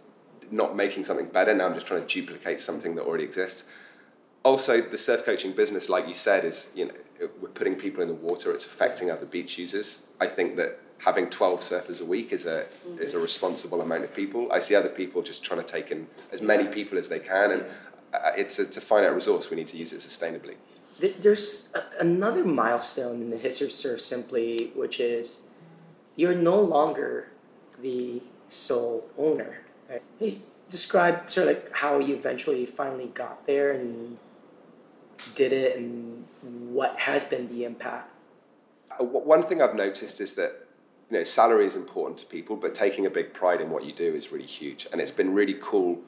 not 0.53 0.77
making 0.77 1.03
something 1.03 1.27
better. 1.27 1.53
Now 1.53 1.67
I'm 1.67 1.75
just 1.75 1.89
trying 1.89 2.03
to 2.03 2.07
duplicate 2.07 2.61
something 2.61 2.95
that 2.95 3.03
already 3.03 3.25
exists 3.25 3.65
also 4.45 4.81
the 4.81 4.97
surf 4.97 5.25
coaching 5.25 5.51
business 5.51 5.89
like 5.89 6.07
you 6.07 6.15
said 6.15 6.45
is 6.45 6.69
you 6.73 6.85
know 6.85 6.95
we're 7.41 7.49
putting 7.49 7.75
people 7.75 8.01
in 8.01 8.07
the 8.07 8.15
water 8.15 8.53
it's 8.53 8.65
affecting 8.65 9.11
other 9.11 9.27
beach 9.27 9.59
users 9.59 10.05
i 10.21 10.27
think 10.27 10.55
that 10.55 10.79
having 10.99 11.29
12 11.29 11.61
surfers 11.61 12.01
a 12.01 12.05
week 12.05 12.31
is 12.31 12.47
a 12.47 12.65
is 13.01 13.15
a 13.15 13.19
responsible 13.19 13.81
amount 13.81 14.05
of 14.05 14.15
people 14.15 14.49
i 14.53 14.61
see 14.61 14.77
other 14.77 14.89
people 14.89 15.21
just 15.21 15.43
trying 15.43 15.59
to 15.59 15.67
take 15.67 15.91
in 15.91 16.07
as 16.31 16.41
many 16.41 16.69
people 16.69 16.97
as 16.97 17.09
they 17.09 17.19
can 17.19 17.51
and 17.51 17.63
uh, 18.15 18.31
it's 18.37 18.61
a, 18.61 18.63
it's 18.63 18.77
a 18.77 18.81
finite 18.81 19.13
resource 19.13 19.51
we 19.51 19.57
need 19.57 19.67
to 19.67 19.77
use 19.77 19.93
it 19.93 19.99
sustainably 19.99 20.55
There's 20.99 21.73
a, 21.75 22.01
another 22.01 22.45
milestone 22.45 23.21
in 23.21 23.31
the 23.31 23.37
history 23.37 23.67
of 23.67 23.73
Surf 23.73 24.01
Simply, 24.01 24.73
which 24.75 24.99
is 25.01 25.43
you're 26.17 26.35
no 26.35 26.61
longer 26.61 27.29
the 27.83 28.23
sole 28.49 29.07
owner. 29.19 29.59
Right? 29.91 30.03
Please 30.19 30.47
describe 30.71 31.31
sort 31.31 31.49
of 31.49 31.55
like 31.55 31.73
how 31.73 31.99
you 31.99 32.15
eventually 32.15 32.65
finally 32.67 33.07
got 33.15 33.47
there 33.47 33.73
and 33.73 34.17
did 35.35 35.53
it, 35.53 35.77
and 35.77 36.25
what 36.71 36.99
has 36.99 37.25
been 37.25 37.49
the 37.49 37.65
impact. 37.65 38.11
Uh, 38.99 39.05
One 39.05 39.43
thing 39.43 39.61
I've 39.61 39.75
noticed 39.75 40.21
is 40.21 40.35
that 40.35 40.67
you 41.11 41.19
know 41.19 41.25
salary 41.25 41.67
is 41.67 41.77
important 41.77 42.19
to 42.19 42.27
people, 42.27 42.57
but 42.57 42.75
taking 42.75 43.07
a 43.07 43.11
big 43.11 43.33
pride 43.33 43.61
in 43.61 43.71
what 43.71 43.85
you 43.85 43.93
do 43.93 44.15
is 44.15 44.33
really 44.33 44.47
huge, 44.47 44.87
and 44.93 45.01
it's 45.01 45.11
been 45.11 45.35
really 45.35 45.57
cool 45.61 45.99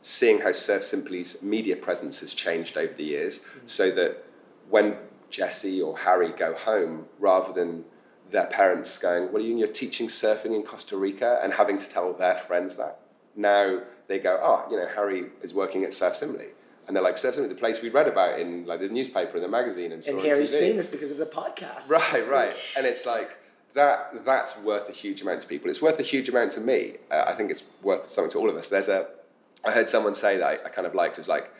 seeing 0.00 0.40
how 0.40 0.52
Surf 0.52 0.84
Simply's 0.84 1.42
media 1.42 1.76
presence 1.76 2.20
has 2.20 2.32
changed 2.32 2.78
over 2.78 2.92
the 2.94 3.04
years, 3.04 3.40
so 3.66 3.90
that 3.90 4.24
when 4.70 4.96
Jesse 5.30 5.80
or 5.82 5.96
Harry 5.98 6.30
go 6.30 6.54
home, 6.54 7.06
rather 7.18 7.52
than 7.52 7.84
their 8.30 8.46
parents 8.46 8.98
going, 8.98 9.32
"What 9.32 9.42
are 9.42 9.44
you? 9.44 9.56
You're 9.56 9.68
teaching 9.68 10.08
surfing 10.08 10.54
in 10.54 10.62
Costa 10.62 10.96
Rica," 10.96 11.38
and 11.42 11.52
having 11.52 11.78
to 11.78 11.88
tell 11.88 12.12
their 12.12 12.36
friends 12.36 12.76
that. 12.76 13.00
Now 13.36 13.80
they 14.06 14.18
go, 14.18 14.38
"Oh, 14.42 14.70
you 14.70 14.76
know, 14.76 14.86
Harry 14.86 15.26
is 15.42 15.54
working 15.54 15.84
at 15.84 15.92
Surf 15.94 16.16
Simply." 16.16 16.48
And 16.86 16.96
they're 16.96 17.04
like, 17.04 17.18
Surf 17.18 17.34
Simply, 17.34 17.50
the 17.52 17.60
place 17.60 17.82
we 17.82 17.90
read 17.90 18.08
about 18.08 18.40
in 18.40 18.64
like 18.64 18.80
the 18.80 18.88
newspaper 18.88 19.34
and 19.36 19.44
the 19.44 19.48
magazine 19.48 19.92
and 19.92 20.02
so 20.02 20.12
And 20.16 20.26
Harry's 20.26 20.54
TV. 20.54 20.60
famous 20.60 20.86
because 20.86 21.10
of 21.10 21.18
the 21.18 21.26
podcast. 21.26 21.90
Right, 21.90 22.26
right. 22.26 22.56
And 22.76 22.86
it's 22.86 23.04
like 23.04 23.30
that. 23.74 24.24
That's 24.24 24.56
worth 24.58 24.88
a 24.88 24.92
huge 24.92 25.20
amount 25.20 25.42
to 25.42 25.46
people. 25.46 25.68
It's 25.68 25.82
worth 25.82 25.98
a 26.00 26.02
huge 26.02 26.30
amount 26.30 26.52
to 26.52 26.62
me. 26.62 26.96
Uh, 27.10 27.24
I 27.26 27.34
think 27.34 27.50
it's 27.50 27.62
worth 27.82 28.08
something 28.08 28.30
to 28.32 28.38
all 28.38 28.48
of 28.48 28.56
us. 28.56 28.70
There's 28.70 28.88
a. 28.88 29.06
I 29.66 29.70
heard 29.70 29.88
someone 29.88 30.14
say 30.14 30.38
that 30.38 30.46
I, 30.46 30.52
I 30.64 30.68
kind 30.70 30.86
of 30.86 30.94
liked. 30.94 31.18
It 31.18 31.20
was 31.20 31.28
like, 31.28 31.52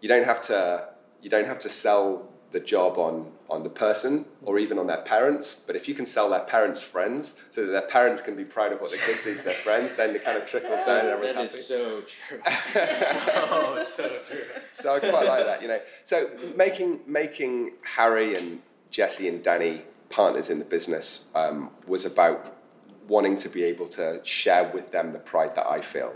you 0.00 0.08
don't 0.08 0.24
have 0.24 0.40
to. 0.42 0.88
You 1.20 1.30
don't 1.30 1.46
have 1.46 1.58
to 1.60 1.68
sell 1.68 2.28
the 2.52 2.60
job 2.60 2.98
on 2.98 3.30
on 3.48 3.62
the 3.62 3.68
person 3.70 4.24
or 4.42 4.58
even 4.58 4.78
on 4.78 4.86
their 4.86 5.02
parents. 5.02 5.54
But 5.66 5.74
if 5.76 5.88
you 5.88 5.94
can 5.94 6.06
sell 6.06 6.30
their 6.30 6.40
parents' 6.40 6.80
friends, 6.80 7.34
so 7.50 7.64
that 7.66 7.72
their 7.72 7.88
parents 7.88 8.22
can 8.22 8.36
be 8.36 8.44
proud 8.44 8.72
of 8.72 8.80
what 8.80 8.90
their 8.90 9.00
kids 9.00 9.24
do 9.24 9.34
to 9.36 9.44
their 9.44 9.54
friends, 9.54 9.94
then 9.94 10.14
it 10.14 10.24
kind 10.24 10.38
of 10.38 10.46
trickles 10.46 10.80
down 10.82 11.00
and 11.00 11.08
everyone's 11.08 11.34
That 11.34 11.42
happy. 11.42 11.58
is 11.58 11.66
so 11.66 12.02
true. 12.02 12.40
so, 12.72 13.84
so 13.96 14.08
true. 14.30 14.44
So 14.72 14.94
I 14.94 15.00
quite 15.00 15.26
like 15.26 15.46
that, 15.46 15.62
you 15.62 15.68
know. 15.68 15.80
So 16.04 16.30
making 16.56 17.00
making 17.06 17.72
Harry 17.82 18.36
and 18.36 18.60
Jesse 18.90 19.28
and 19.28 19.42
Danny 19.42 19.82
partners 20.08 20.50
in 20.50 20.58
the 20.58 20.64
business 20.64 21.28
um, 21.34 21.70
was 21.86 22.04
about 22.04 22.56
wanting 23.08 23.36
to 23.38 23.48
be 23.48 23.62
able 23.64 23.88
to 23.88 24.20
share 24.24 24.70
with 24.72 24.90
them 24.92 25.12
the 25.12 25.18
pride 25.18 25.54
that 25.56 25.66
I 25.66 25.80
feel, 25.80 26.14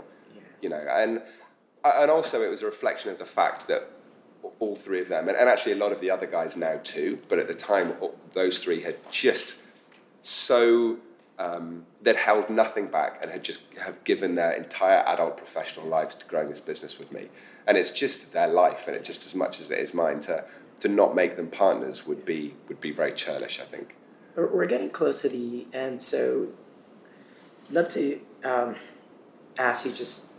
you 0.61 0.69
know, 0.69 0.85
and 0.89 1.21
and 1.83 2.09
also 2.11 2.41
it 2.41 2.49
was 2.49 2.61
a 2.61 2.65
reflection 2.65 3.09
of 3.11 3.19
the 3.19 3.25
fact 3.25 3.67
that 3.67 3.89
all 4.59 4.75
three 4.75 5.01
of 5.01 5.07
them, 5.07 5.27
and, 5.27 5.37
and 5.37 5.49
actually 5.49 5.73
a 5.73 5.77
lot 5.77 5.91
of 5.91 5.99
the 5.99 6.09
other 6.09 6.25
guys 6.25 6.55
now 6.55 6.79
too, 6.83 7.19
but 7.29 7.39
at 7.39 7.47
the 7.47 7.53
time 7.53 7.93
those 8.33 8.59
three 8.59 8.81
had 8.81 8.97
just 9.11 9.55
so 10.21 10.97
um, 11.37 11.85
they'd 12.01 12.15
held 12.15 12.49
nothing 12.49 12.87
back 12.87 13.19
and 13.21 13.29
had 13.29 13.43
just 13.43 13.61
have 13.79 14.03
given 14.03 14.35
their 14.35 14.53
entire 14.53 15.03
adult 15.07 15.37
professional 15.37 15.85
lives 15.85 16.15
to 16.15 16.25
growing 16.25 16.49
this 16.49 16.61
business 16.61 16.97
with 16.97 17.11
me 17.11 17.27
and 17.67 17.77
it's 17.77 17.91
just 17.91 18.31
their 18.31 18.47
life 18.47 18.87
and 18.87 18.95
it 18.95 19.03
just 19.03 19.25
as 19.25 19.35
much 19.35 19.59
as 19.59 19.69
it 19.69 19.79
is 19.79 19.93
mine 19.93 20.19
to 20.21 20.43
to 20.79 20.87
not 20.87 21.15
make 21.15 21.35
them 21.35 21.47
partners 21.47 22.05
would 22.05 22.25
be 22.25 22.53
would 22.67 22.81
be 22.81 22.91
very 22.91 23.13
churlish, 23.13 23.59
I 23.59 23.65
think. 23.65 23.95
We're 24.35 24.65
getting 24.65 24.89
close 24.89 25.21
to 25.21 25.29
the 25.29 25.65
end, 25.73 26.01
so 26.01 26.47
I'd 27.67 27.73
love 27.73 27.89
to 27.89 28.19
um, 28.43 28.75
ask 29.57 29.85
you 29.85 29.93
just 29.93 30.31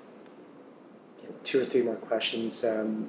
you 1.23 1.29
know, 1.29 1.35
two 1.45 1.61
or 1.61 1.65
three 1.65 1.83
more 1.83 1.97
questions. 1.97 2.65
Um, 2.65 3.09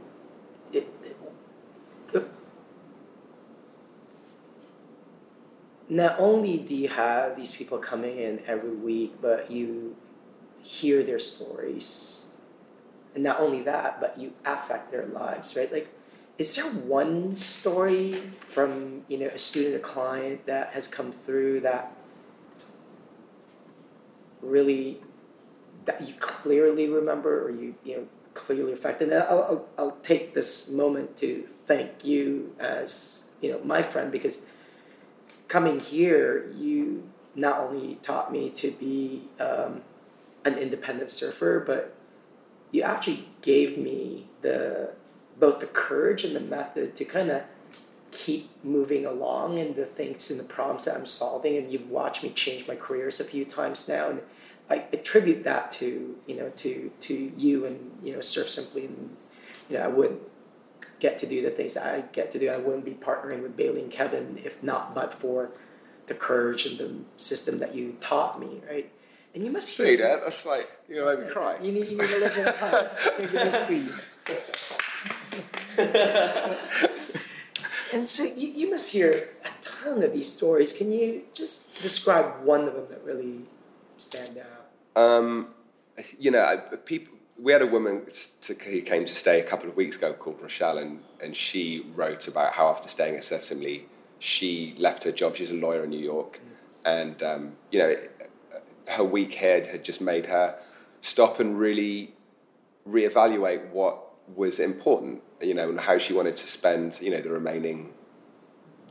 not 5.90 6.20
only 6.20 6.58
do 6.58 6.76
you 6.76 6.90
have 6.90 7.38
these 7.38 7.52
people 7.52 7.78
coming 7.78 8.18
in 8.18 8.42
every 8.46 8.76
week, 8.76 9.16
but 9.22 9.50
you 9.50 9.96
hear 10.62 11.04
their 11.04 11.20
stories, 11.20 12.38
and 13.16 13.24
not 13.24 13.40
only 13.40 13.62
that, 13.64 14.02
but 14.02 14.18
you 14.18 14.34
affect 14.46 14.92
their 14.92 15.06
lives, 15.06 15.56
right? 15.56 15.72
Like 15.72 15.88
is 16.38 16.56
there 16.56 16.66
one 16.66 17.36
story 17.36 18.22
from 18.48 19.04
you 19.08 19.18
know 19.18 19.28
a 19.28 19.38
student 19.38 19.76
a 19.76 19.80
client 19.80 20.46
that 20.46 20.70
has 20.70 20.88
come 20.88 21.12
through 21.12 21.60
that 21.62 21.92
really 24.42 25.02
that 25.86 26.08
you 26.08 26.14
clearly 26.20 26.88
remember 26.88 27.46
or 27.46 27.50
you 27.50 27.74
you 27.84 27.98
know 27.98 28.08
clearly 28.38 28.72
affected 28.72 29.12
and 29.12 29.24
I'll, 29.24 29.68
I'll, 29.78 29.98
take 30.04 30.34
this 30.34 30.70
moment 30.70 31.18
to 31.18 31.48
thank 31.66 32.06
you 32.06 32.56
as 32.60 33.26
you 33.42 33.52
know 33.52 33.60
my 33.64 33.82
friend 33.82 34.12
because 34.12 34.44
coming 35.48 35.80
here 35.80 36.50
you 36.56 37.04
not 37.36 37.60
only 37.60 37.96
taught 38.04 38.32
me 38.32 38.50
to 38.52 38.72
be 38.72 39.28
um, 39.40 39.82
an 40.46 40.58
independent 40.58 41.10
surfer 41.10 41.60
but 41.60 41.96
you 42.72 42.84
actually 42.84 43.28
gave 43.42 43.78
me 43.78 44.28
the 44.42 44.92
both 45.40 45.60
the 45.60 45.68
courage 45.68 46.24
and 46.24 46.36
the 46.36 46.40
method 46.40 46.96
to 46.96 47.06
kind 47.06 47.30
of 47.30 47.44
keep 48.12 48.50
moving 48.64 49.06
along 49.06 49.60
and 49.60 49.76
the 49.76 49.86
things 49.86 50.32
and 50.32 50.40
the 50.40 50.44
problems 50.44 50.86
that 50.86 50.96
I'm 50.96 51.06
solving. 51.06 51.58
And 51.58 51.72
you've 51.72 51.90
watched 51.90 52.24
me 52.24 52.32
change 52.32 52.68
my 52.68 52.76
careers 52.76 53.20
a 53.20 53.24
few 53.24 53.46
times 53.46 53.88
now, 53.88 54.10
and 54.10 54.22
I 54.70 54.86
attribute 54.92 55.44
that 55.46 55.72
to 55.72 56.16
you 56.26 56.36
know 56.36 56.50
to 56.58 56.92
to 57.02 57.32
you 57.38 57.66
and 57.66 57.92
you 58.04 58.14
know 58.14 58.22
Surf 58.22 58.50
Simply, 58.50 58.86
and 58.86 59.16
you 59.70 59.78
know 59.78 59.84
I 59.84 59.88
wouldn't 59.88 60.22
get 61.00 61.18
to 61.20 61.28
do 61.28 61.42
the 61.42 61.52
things 61.52 61.76
that 61.76 61.86
I 61.86 62.02
get 62.12 62.32
to 62.32 62.40
do. 62.40 62.50
I 62.50 62.58
wouldn't 62.58 62.86
be 62.86 62.92
partnering 62.92 63.42
with 63.44 63.56
Bailey 63.56 63.82
and 63.82 63.92
Kevin 63.92 64.42
if 64.44 64.62
not 64.64 64.96
but 64.96 65.14
for 65.14 65.52
the 66.08 66.16
courage 66.16 66.66
and 66.66 66.78
the 66.78 66.96
system 67.18 67.60
that 67.60 67.76
you 67.76 67.96
taught 68.02 68.40
me, 68.40 68.62
right? 68.70 68.90
And 69.36 69.44
you 69.44 69.52
must 69.52 69.70
hear. 69.70 69.96
that. 69.98 70.22
That's 70.24 70.46
like 70.46 70.70
you 70.90 70.96
know, 70.96 71.16
make 71.16 71.28
me 71.28 71.32
cry. 71.32 71.58
You 71.62 71.72
need, 71.72 71.86
you 71.88 71.98
need 71.98 72.10
a 72.10 72.20
little 72.20 72.30
bit 72.30 72.48
of 72.48 72.58
time. 72.58 72.88
Give 73.20 73.34
me 73.34 73.40
a 73.40 73.52
squeeze. 73.52 74.02
and 77.94 78.10
so 78.10 78.24
you, 78.24 78.48
you 78.50 78.72
must 78.72 78.92
hear 78.92 79.30
a 79.46 79.50
ton 79.62 80.02
of 80.02 80.14
these 80.14 80.32
stories. 80.32 80.74
Can 80.74 80.92
you 80.92 81.22
just 81.34 81.80
describe 81.82 82.44
one 82.44 82.68
of 82.68 82.74
them 82.74 82.88
that 82.90 83.04
really 83.04 83.42
stand 83.98 84.38
out? 84.38 85.02
Um, 85.02 85.50
you 86.20 86.32
know, 86.32 86.62
people. 86.86 87.14
We 87.40 87.52
had 87.52 87.62
a 87.62 87.68
woman 87.68 88.02
to, 88.42 88.54
who 88.56 88.82
came 88.82 89.06
to 89.06 89.14
stay 89.14 89.40
a 89.40 89.44
couple 89.44 89.70
of 89.70 89.76
weeks 89.76 89.96
ago 89.96 90.12
called 90.14 90.42
Rochelle, 90.42 90.80
and, 90.80 91.04
and 91.22 91.36
she 91.36 91.86
wrote 91.94 92.28
about 92.28 92.52
how 92.54 92.68
after 92.68 92.88
staying 92.88 93.16
at 93.16 93.24
Surf 93.24 93.44
Simply, 93.44 93.86
she 94.18 94.74
left 94.80 95.04
her 95.04 95.12
job. 95.12 95.36
She's 95.36 95.52
a 95.52 95.56
lawyer 95.56 95.84
in 95.84 95.92
New 95.92 96.00
York, 96.00 96.40
mm. 96.40 97.00
and 97.00 97.22
um, 97.22 97.52
you 97.72 97.78
know, 97.78 97.96
her 98.88 99.04
week 99.04 99.36
head 99.36 99.68
had 99.68 99.84
just 99.84 100.02
made 100.02 100.26
her 100.26 100.58
stop 101.02 101.40
and 101.40 101.60
really 101.60 102.16
reevaluate 102.90 103.70
what 103.70 104.04
was 104.36 104.60
important, 104.60 105.22
you 105.42 105.54
know, 105.54 105.70
and 105.70 105.80
how 105.80 105.98
she 105.98 106.14
wanted 106.14 106.36
to 106.38 106.48
spend, 106.48 107.00
you 107.02 107.12
know, 107.12 107.22
the 107.22 107.30
remaining 107.30 107.94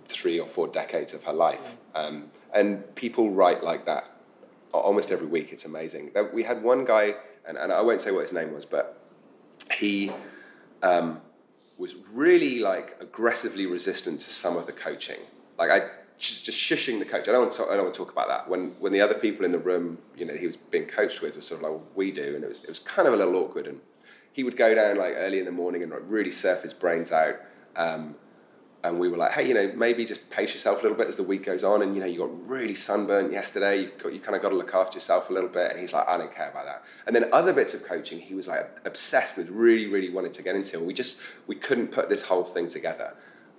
three 0.07 0.39
or 0.39 0.47
four 0.47 0.69
decades 0.69 1.13
of 1.15 1.25
her 1.25 1.33
life. 1.33 1.77
Um, 1.95 2.31
and 2.55 2.95
people 2.95 3.31
write 3.31 3.65
like 3.65 3.87
that 3.87 4.11
almost 4.73 5.13
every 5.13 5.27
week. 5.27 5.53
It's 5.53 5.65
amazing. 5.65 6.13
We 6.33 6.43
had 6.43 6.63
one 6.63 6.85
guy, 6.85 7.15
and, 7.47 7.57
and 7.57 7.73
I 7.73 7.81
won't 7.81 8.01
say 8.01 8.11
what 8.11 8.23
his 8.23 8.33
name 8.33 8.53
was, 8.53 8.65
but 8.65 9.01
he 9.73 10.13
um, 10.83 11.21
was 11.79 11.97
really 12.13 12.61
like 12.61 12.97
aggressively 13.01 13.67
resistant 13.67 14.21
to 14.21 14.31
some 14.31 14.57
of 14.57 14.67
the 14.67 14.73
coaching. 14.73 15.21
Like 15.59 15.71
I 15.71 15.89
just, 16.19 16.45
just 16.45 16.59
shushing 16.59 16.99
the 16.99 17.05
coach. 17.05 17.29
I 17.29 17.33
don't 17.33 17.43
want 17.43 17.53
to 17.53 17.59
talk, 17.59 17.69
I 17.71 17.75
don't 17.75 17.85
want 17.85 17.95
to 17.95 17.99
talk 17.99 18.13
about 18.13 18.29
that. 18.29 18.49
When 18.49 18.71
when 18.79 18.93
the 18.93 19.01
other 19.01 19.15
people 19.15 19.45
in 19.45 19.53
the 19.53 19.59
room, 19.59 19.99
you 20.17 20.25
know, 20.25 20.35
he 20.35 20.47
was 20.47 20.57
being 20.57 20.87
coached 20.87 21.23
with, 21.23 21.37
was 21.37 21.47
sort 21.47 21.61
of 21.61 21.63
like 21.63 21.73
well, 21.73 21.83
we 21.95 22.13
do, 22.13 22.35
and 22.35 22.45
it 22.45 22.49
was 22.49 22.61
it 22.61 22.69
was 22.69 22.79
kind 22.79 23.09
of 23.09 23.15
a 23.15 23.17
little 23.17 23.37
awkward 23.37 23.67
and 23.67 23.81
he 24.37 24.45
would 24.45 24.57
go 24.57 24.75
down 24.75 24.99
like 24.99 25.15
early 25.17 25.39
in 25.39 25.47
the 25.47 25.51
morning 25.51 25.83
and 25.83 25.91
like, 25.91 26.03
really 26.05 26.31
surf 26.31 26.63
his 26.63 26.75
brains 26.75 27.11
out. 27.11 27.37
Um, 27.75 28.15
and 28.85 29.01
we 29.01 29.09
were 29.09 29.17
like, 29.17 29.33
hey, 29.33 29.49
you 29.49 29.55
know, 29.55 29.73
maybe 29.75 30.05
just 30.05 30.29
pace 30.31 30.53
yourself 30.53 30.81
a 30.81 30.83
little 30.83 30.97
bit 30.97 31.09
as 31.09 31.17
the 31.17 31.23
week 31.23 31.45
goes 31.45 31.65
on. 31.65 31.83
And 31.83 31.95
you 31.95 32.01
know, 32.01 32.07
you 32.07 32.19
got 32.19 32.49
really 32.49 32.75
sunburnt 32.75 33.33
yesterday. 33.33 33.83
You, 33.83 33.91
got, 33.99 34.13
you 34.13 34.21
kind 34.21 34.37
of 34.37 34.43
got 34.43 34.51
to 34.51 34.57
look 34.57 34.75
after 34.75 34.97
yourself 34.97 35.31
a 35.31 35.33
little 35.33 35.49
bit. 35.49 35.71
And 35.71 35.81
he's 35.81 35.93
like, 35.93 36.07
I 36.07 36.17
don't 36.17 36.33
care 36.35 36.51
about 36.51 36.67
that. 36.67 36.85
And 37.07 37.17
then 37.17 37.25
other 37.33 37.53
bits 37.53 37.75
of 37.75 37.85
coaching, 37.85 38.21
he 38.21 38.35
was 38.35 38.47
like 38.47 38.79
obsessed 38.85 39.37
with, 39.37 39.49
really, 39.49 39.87
really 39.87 40.11
wanted 40.11 40.33
to 40.35 40.43
get 40.43 40.55
into. 40.55 40.79
And 40.79 40.87
we 40.87 40.95
just 40.95 41.19
we 41.47 41.57
couldn't 41.57 41.89
put 41.89 42.09
this 42.09 42.23
whole 42.23 42.45
thing 42.45 42.69
together. 42.69 43.15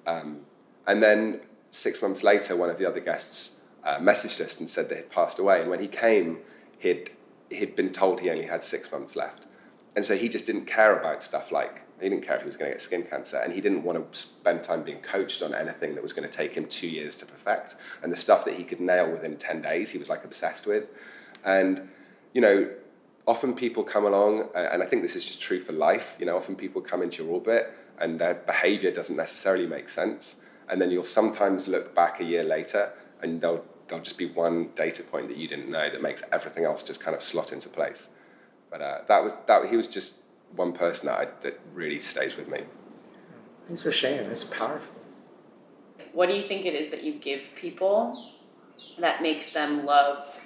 Um, 0.05 0.41
and 0.85 1.03
then 1.03 1.41
six 1.71 2.01
months 2.01 2.23
later, 2.23 2.55
one 2.55 2.69
of 2.69 2.77
the 2.77 2.85
other 2.85 3.01
guests 3.01 3.59
uh, 3.83 3.97
messaged 3.99 4.39
us 4.39 4.59
and 4.59 4.69
said 4.69 4.87
that 4.89 4.97
he'd 4.97 5.09
passed 5.09 5.39
away. 5.39 5.61
And 5.61 5.69
when 5.69 5.79
he 5.79 5.87
came, 5.87 6.39
he'd 6.79 7.11
he'd 7.49 7.75
been 7.75 7.91
told 7.91 8.19
he 8.19 8.29
only 8.29 8.45
had 8.45 8.63
six 8.63 8.91
months 8.91 9.15
left. 9.15 9.47
And 9.95 10.05
so 10.05 10.15
he 10.15 10.29
just 10.29 10.45
didn't 10.45 10.65
care 10.65 10.99
about 10.99 11.23
stuff 11.23 11.51
like, 11.51 11.81
he 12.01 12.09
didn't 12.09 12.23
care 12.23 12.35
if 12.35 12.41
he 12.41 12.47
was 12.47 12.55
going 12.55 12.69
to 12.69 12.75
get 12.75 12.81
skin 12.81 13.03
cancer, 13.03 13.37
and 13.37 13.51
he 13.51 13.61
didn't 13.61 13.83
want 13.83 14.11
to 14.11 14.17
spend 14.17 14.63
time 14.63 14.83
being 14.83 14.99
coached 14.99 15.41
on 15.41 15.53
anything 15.53 15.95
that 15.95 16.01
was 16.01 16.13
going 16.13 16.27
to 16.29 16.35
take 16.35 16.53
him 16.53 16.65
two 16.67 16.87
years 16.87 17.15
to 17.15 17.25
perfect. 17.25 17.75
And 18.03 18.11
the 18.11 18.17
stuff 18.17 18.45
that 18.45 18.53
he 18.53 18.63
could 18.63 18.79
nail 18.79 19.09
within 19.11 19.37
10 19.37 19.61
days, 19.61 19.89
he 19.89 19.97
was 19.97 20.09
like 20.09 20.23
obsessed 20.23 20.67
with. 20.67 20.85
And, 21.43 21.89
you 22.33 22.41
know, 22.41 22.69
often 23.27 23.53
people 23.53 23.83
come 23.83 24.05
along, 24.05 24.49
and 24.55 24.81
I 24.81 24.85
think 24.85 25.01
this 25.01 25.15
is 25.15 25.25
just 25.25 25.41
true 25.41 25.59
for 25.59 25.73
life, 25.73 26.15
you 26.19 26.25
know, 26.25 26.37
often 26.37 26.55
people 26.55 26.81
come 26.81 27.01
into 27.01 27.23
your 27.23 27.33
orbit 27.33 27.73
and 27.99 28.19
their 28.19 28.35
behavior 28.35 28.91
doesn't 28.91 29.15
necessarily 29.15 29.65
make 29.65 29.89
sense. 29.89 30.37
And 30.69 30.81
then 30.81 30.91
you'll 30.91 31.03
sometimes 31.03 31.67
look 31.67 31.95
back 31.95 32.19
a 32.19 32.23
year 32.23 32.43
later 32.43 32.91
and 33.21 33.41
there'll, 33.41 33.63
there'll 33.87 34.03
just 34.03 34.17
be 34.17 34.27
one 34.27 34.69
data 34.75 35.03
point 35.03 35.27
that 35.29 35.37
you 35.37 35.47
didn't 35.47 35.69
know 35.69 35.89
that 35.89 36.01
makes 36.01 36.21
everything 36.31 36.65
else 36.65 36.83
just 36.83 36.99
kind 36.99 37.15
of 37.15 37.23
slot 37.23 37.51
into 37.51 37.69
place. 37.69 38.09
But 38.69 38.81
uh, 38.81 38.99
that 39.07 39.23
was 39.23 39.33
that. 39.47 39.69
He 39.69 39.77
was 39.77 39.87
just 39.87 40.15
one 40.55 40.73
person 40.73 41.07
that 41.07 41.19
I, 41.19 41.27
that 41.41 41.59
really 41.73 41.99
stays 41.99 42.37
with 42.37 42.47
me. 42.47 42.61
Thanks 43.67 43.81
for 43.81 43.91
sharing. 43.91 44.29
It's 44.29 44.43
powerful. 44.43 44.95
What 46.13 46.29
do 46.29 46.35
you 46.35 46.43
think 46.43 46.65
it 46.65 46.73
is 46.73 46.89
that 46.89 47.03
you 47.03 47.13
give 47.13 47.49
people 47.55 48.31
that 48.97 49.21
makes 49.21 49.51
them 49.51 49.85
love 49.85 50.39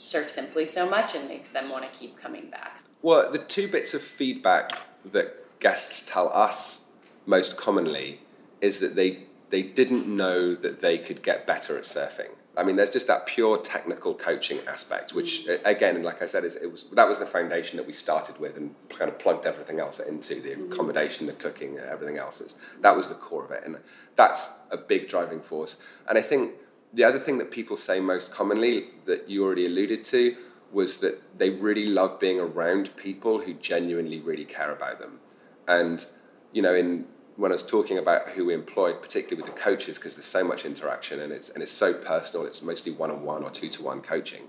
Surf 0.00 0.30
Simply 0.30 0.66
so 0.66 0.88
much 0.88 1.14
and 1.14 1.28
makes 1.28 1.50
them 1.50 1.68
want 1.68 1.90
to 1.90 1.98
keep 1.98 2.18
coming 2.18 2.50
back? 2.50 2.82
Well, 3.02 3.30
the 3.30 3.38
two 3.38 3.68
bits 3.68 3.94
of 3.94 4.02
feedback 4.02 4.72
that 5.12 5.58
guests 5.60 6.02
tell 6.06 6.32
us 6.32 6.82
most 7.26 7.56
commonly 7.56 8.20
is 8.60 8.80
that 8.80 8.94
they 8.96 9.24
they 9.50 9.62
didn't 9.62 10.08
know 10.08 10.54
that 10.54 10.80
they 10.80 10.98
could 10.98 11.22
get 11.22 11.46
better 11.46 11.78
at 11.78 11.84
surfing. 11.84 12.30
I 12.56 12.64
mean, 12.64 12.76
there's 12.76 12.90
just 12.90 13.06
that 13.08 13.26
pure 13.26 13.58
technical 13.58 14.14
coaching 14.14 14.60
aspect, 14.66 15.12
which 15.12 15.46
again, 15.64 16.02
like 16.02 16.22
I 16.22 16.26
said, 16.26 16.44
is, 16.44 16.56
it 16.56 16.70
was 16.70 16.86
that 16.92 17.06
was 17.06 17.18
the 17.18 17.26
foundation 17.26 17.76
that 17.76 17.86
we 17.86 17.92
started 17.92 18.38
with 18.38 18.56
and 18.56 18.74
kind 18.88 19.10
of 19.10 19.18
plugged 19.18 19.44
everything 19.44 19.78
else 19.78 20.00
into 20.00 20.36
the 20.40 20.50
mm-hmm. 20.50 20.72
accommodation, 20.72 21.26
the 21.26 21.34
cooking, 21.34 21.78
everything 21.78 22.16
else. 22.16 22.40
Is, 22.40 22.54
that 22.80 22.96
was 22.96 23.08
the 23.08 23.14
core 23.14 23.44
of 23.44 23.50
it, 23.50 23.62
and 23.66 23.76
that's 24.16 24.50
a 24.70 24.76
big 24.76 25.08
driving 25.08 25.40
force. 25.40 25.76
And 26.08 26.16
I 26.16 26.22
think 26.22 26.52
the 26.94 27.04
other 27.04 27.18
thing 27.18 27.36
that 27.38 27.50
people 27.50 27.76
say 27.76 28.00
most 28.00 28.32
commonly 28.32 28.88
that 29.04 29.28
you 29.28 29.44
already 29.44 29.66
alluded 29.66 30.02
to 30.04 30.36
was 30.72 30.96
that 30.98 31.20
they 31.38 31.50
really 31.50 31.86
love 31.86 32.18
being 32.18 32.40
around 32.40 32.94
people 32.96 33.38
who 33.38 33.52
genuinely 33.54 34.20
really 34.20 34.46
care 34.46 34.72
about 34.72 34.98
them, 34.98 35.20
and 35.68 36.06
you 36.52 36.62
know, 36.62 36.74
in 36.74 37.04
when 37.36 37.52
I 37.52 37.54
was 37.54 37.62
talking 37.62 37.98
about 37.98 38.28
who 38.28 38.46
we 38.46 38.54
employ, 38.54 38.94
particularly 38.94 39.42
with 39.42 39.54
the 39.54 39.60
coaches, 39.60 39.98
because 39.98 40.14
there's 40.14 40.26
so 40.26 40.42
much 40.42 40.64
interaction 40.64 41.20
and 41.20 41.32
it's 41.32 41.50
and 41.50 41.62
it's 41.62 41.72
so 41.72 41.92
personal. 41.92 42.46
It's 42.46 42.62
mostly 42.62 42.92
one-on-one 42.92 43.42
or 43.44 43.50
two-to-one 43.50 44.00
coaching, 44.00 44.48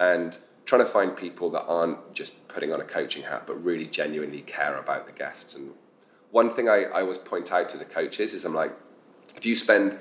and 0.00 0.38
trying 0.64 0.82
to 0.82 0.88
find 0.88 1.16
people 1.16 1.50
that 1.50 1.64
aren't 1.64 2.14
just 2.14 2.46
putting 2.48 2.72
on 2.72 2.80
a 2.80 2.84
coaching 2.84 3.22
hat, 3.22 3.44
but 3.46 3.62
really 3.64 3.86
genuinely 3.86 4.42
care 4.42 4.78
about 4.78 5.06
the 5.06 5.12
guests. 5.12 5.56
And 5.56 5.72
one 6.30 6.50
thing 6.50 6.68
I, 6.68 6.84
I 6.84 7.00
always 7.00 7.18
point 7.18 7.52
out 7.52 7.68
to 7.70 7.76
the 7.76 7.84
coaches 7.84 8.32
is 8.32 8.44
I'm 8.44 8.54
like, 8.54 8.72
if 9.36 9.44
you 9.44 9.56
spend 9.56 9.98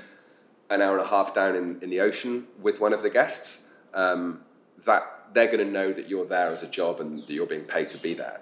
an 0.69 0.81
hour 0.81 0.97
and 0.97 1.05
a 1.05 1.09
half 1.09 1.33
down 1.33 1.55
in, 1.55 1.81
in 1.81 1.89
the 1.89 1.99
ocean 1.99 2.45
with 2.61 2.79
one 2.79 2.93
of 2.93 3.01
the 3.01 3.09
guests, 3.09 3.65
um, 3.95 4.41
that 4.85 5.29
they're 5.33 5.47
going 5.47 5.65
to 5.65 5.65
know 5.65 5.91
that 5.91 6.07
you're 6.07 6.25
there 6.25 6.53
as 6.53 6.61
a 6.61 6.67
job 6.67 7.01
and 7.01 7.19
that 7.21 7.29
you're 7.29 7.47
being 7.47 7.63
paid 7.63 7.89
to 7.89 7.97
be 7.97 8.13
there 8.13 8.41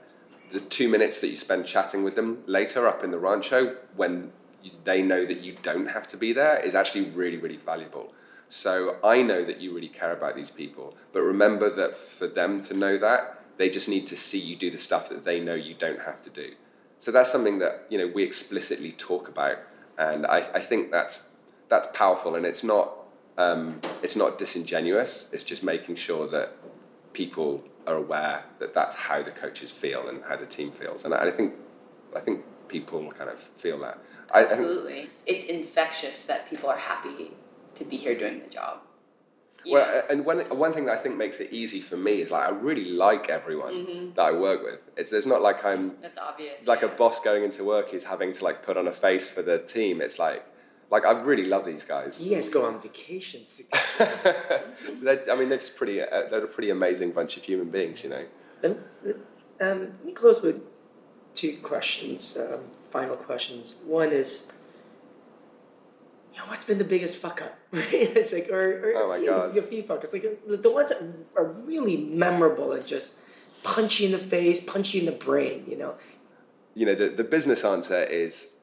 the 0.52 0.60
two 0.60 0.89
minutes 0.89 1.20
that 1.20 1.28
you 1.28 1.36
spend 1.36 1.66
chatting 1.66 2.04
with 2.04 2.16
them 2.16 2.43
later 2.45 2.88
up 2.88 3.04
in 3.04 3.12
the 3.12 3.20
rancho 3.20 3.76
when 3.95 4.32
they 4.84 5.02
know 5.02 5.26
that 5.26 5.41
you 5.41 5.56
don't 5.62 5.88
have 5.88 6.08
to 6.08 6.18
be 6.18 6.34
there 6.34 6.60
is 6.60 6.76
actually 6.76 7.10
really, 7.12 7.38
really 7.38 7.58
valuable. 7.58 8.14
So 8.47 8.97
I 9.04 9.22
know 9.22 9.45
that 9.45 9.60
you 9.60 9.74
really 9.74 9.89
care 9.89 10.12
about 10.12 10.36
these 10.36 10.50
people, 10.50 10.97
but 11.14 11.22
remember 11.22 11.70
that 11.76 11.95
for 11.95 12.28
them 12.28 12.62
to 12.62 12.74
know 12.74 12.97
that, 12.97 13.41
they 13.58 13.70
just 13.70 13.88
need 13.88 14.08
to 14.08 14.16
see 14.16 14.39
you 14.39 14.56
do 14.56 14.72
the 14.72 14.78
stuff 14.78 15.10
that 15.10 15.24
they 15.24 15.39
know 15.39 15.54
you 15.54 15.76
don't 15.76 16.02
have 16.02 16.22
to 16.22 16.30
do. 16.30 16.54
So 16.97 17.12
that's 17.12 17.32
something 17.32 17.60
that 17.60 17.86
you 17.89 17.97
know 17.97 18.08
we 18.08 18.24
explicitly 18.24 18.93
talk 18.93 19.28
about, 19.28 19.58
and 19.97 20.26
I, 20.26 20.38
I 20.54 20.60
think 20.60 20.91
that's 20.91 21.28
that's 21.68 21.88
powerful, 21.93 22.36
and 22.36 22.45
it's 22.45 22.64
not 22.64 22.91
um, 23.38 23.80
it's 24.02 24.16
not 24.16 24.38
disingenuous. 24.38 25.30
It's 25.32 25.43
just 25.43 25.64
making 25.64 25.95
sure 25.95 26.28
that 26.28 26.54
people 27.14 27.64
are 27.90 27.98
aware 27.98 28.44
that 28.60 28.74
that's 28.74 28.96
how 28.96 29.22
the 29.22 29.32
coaches 29.32 29.72
feel 29.72 30.08
and 30.10 30.24
how 30.24 30.36
the 30.36 30.46
team 30.46 30.72
feels, 30.72 31.06
and 31.06 31.14
I, 31.14 31.28
I 31.28 31.32
think 31.32 31.56
I 32.16 32.20
think 32.20 32.44
people 32.68 33.12
kind 33.12 33.30
of 33.30 33.40
feel 33.40 33.80
that. 33.80 34.00
I, 34.32 34.44
Absolutely, 34.44 35.00
it's, 35.00 35.24
it's 35.26 35.46
infectious 35.46 36.24
that 36.24 36.50
people 36.50 36.70
are 36.70 36.78
happy 36.78 37.32
to 37.76 37.84
be 37.84 37.98
here 37.98 38.18
doing 38.18 38.40
the 38.40 38.50
job. 38.50 38.80
Yeah. 39.66 39.74
Well, 39.74 40.04
and 40.10 40.26
one 40.26 40.40
one 40.58 40.72
thing 40.72 40.86
that 40.86 40.98
I 40.98 41.02
think 41.02 41.18
makes 41.18 41.40
it 41.40 41.52
easy 41.52 41.82
for 41.82 41.98
me 41.98 42.22
is 42.22 42.32
like 42.32 42.48
I 42.48 42.52
really 42.52 42.92
like 42.92 43.30
everyone 43.30 43.74
mm-hmm. 43.74 44.14
that 44.14 44.22
I 44.22 44.32
work 44.32 44.64
with. 44.64 44.82
It's 44.96 45.12
there's 45.12 45.26
not 45.26 45.42
like 45.42 45.66
I'm 45.66 45.96
that's 46.02 46.18
obvious 46.18 46.66
like 46.66 46.82
yeah. 46.82 46.88
a 46.88 46.96
boss 46.96 47.20
going 47.20 47.44
into 47.44 47.64
work 47.64 47.92
who's 47.92 48.04
having 48.04 48.32
to 48.34 48.44
like 48.44 48.64
put 48.64 48.78
on 48.78 48.88
a 48.88 48.92
face 48.94 49.30
for 49.30 49.42
the 49.42 49.60
team. 49.60 50.02
It's 50.02 50.18
like 50.18 50.46
like 50.92 51.06
I 51.06 51.12
really 51.12 51.46
love 51.46 51.66
these 51.66 51.84
guys. 51.84 52.24
You 52.24 52.36
guys 52.36 52.50
go 52.50 52.66
on 52.66 52.82
vacations 52.82 53.62
I 54.00 55.36
mean, 55.38 55.50
they're 55.50 55.58
just 55.58 55.76
pretty. 55.76 56.02
Uh, 56.02 56.28
they're 56.30 56.44
a 56.44 56.48
pretty 56.48 56.72
amazing 56.72 57.12
bunch 57.12 57.38
of 57.38 57.44
human 57.44 57.70
beings, 57.70 58.04
you 58.04 58.10
know. 58.10 58.26
Um, 58.64 58.78
let 59.62 60.06
me 60.06 60.14
close 60.14 60.42
with 60.42 60.62
two 61.36 61.58
questions. 61.58 62.38
Um, 62.38 62.62
final 62.92 63.16
questions. 63.16 63.76
One 63.86 64.12
is 64.12 64.52
you 66.34 66.40
know, 66.40 66.46
what's 66.48 66.66
been 66.66 66.78
the 66.78 66.84
biggest 66.84 67.18
fuck 67.18 67.42
up? 67.42 67.58
it's 67.74 68.34
like, 68.34 68.50
or, 68.50 68.92
or 68.92 68.94
oh 68.96 69.10
my 69.10 69.24
god, 69.24 69.54
your 69.54 69.64
feet 69.64 69.88
fuck. 69.88 70.04
It's 70.04 70.14
like 70.14 70.24
the 70.48 70.72
ones 70.72 70.90
that 70.90 71.04
are 71.36 71.46
really 71.46 71.98
memorable 71.98 72.72
and 72.72 72.86
just 72.86 73.16
punch 73.64 74.00
you 74.00 74.08
in 74.08 74.12
the 74.14 74.18
face, 74.18 74.60
punch 74.64 74.94
you 74.94 75.02
in 75.02 75.06
the 75.06 75.12
brain. 75.12 75.66
You 75.68 75.78
know. 75.78 75.96
You 76.74 76.88
know, 76.88 76.96
the 76.96 77.10
the 77.10 77.24
business 77.24 77.64
answer 77.64 78.04
is 78.04 78.54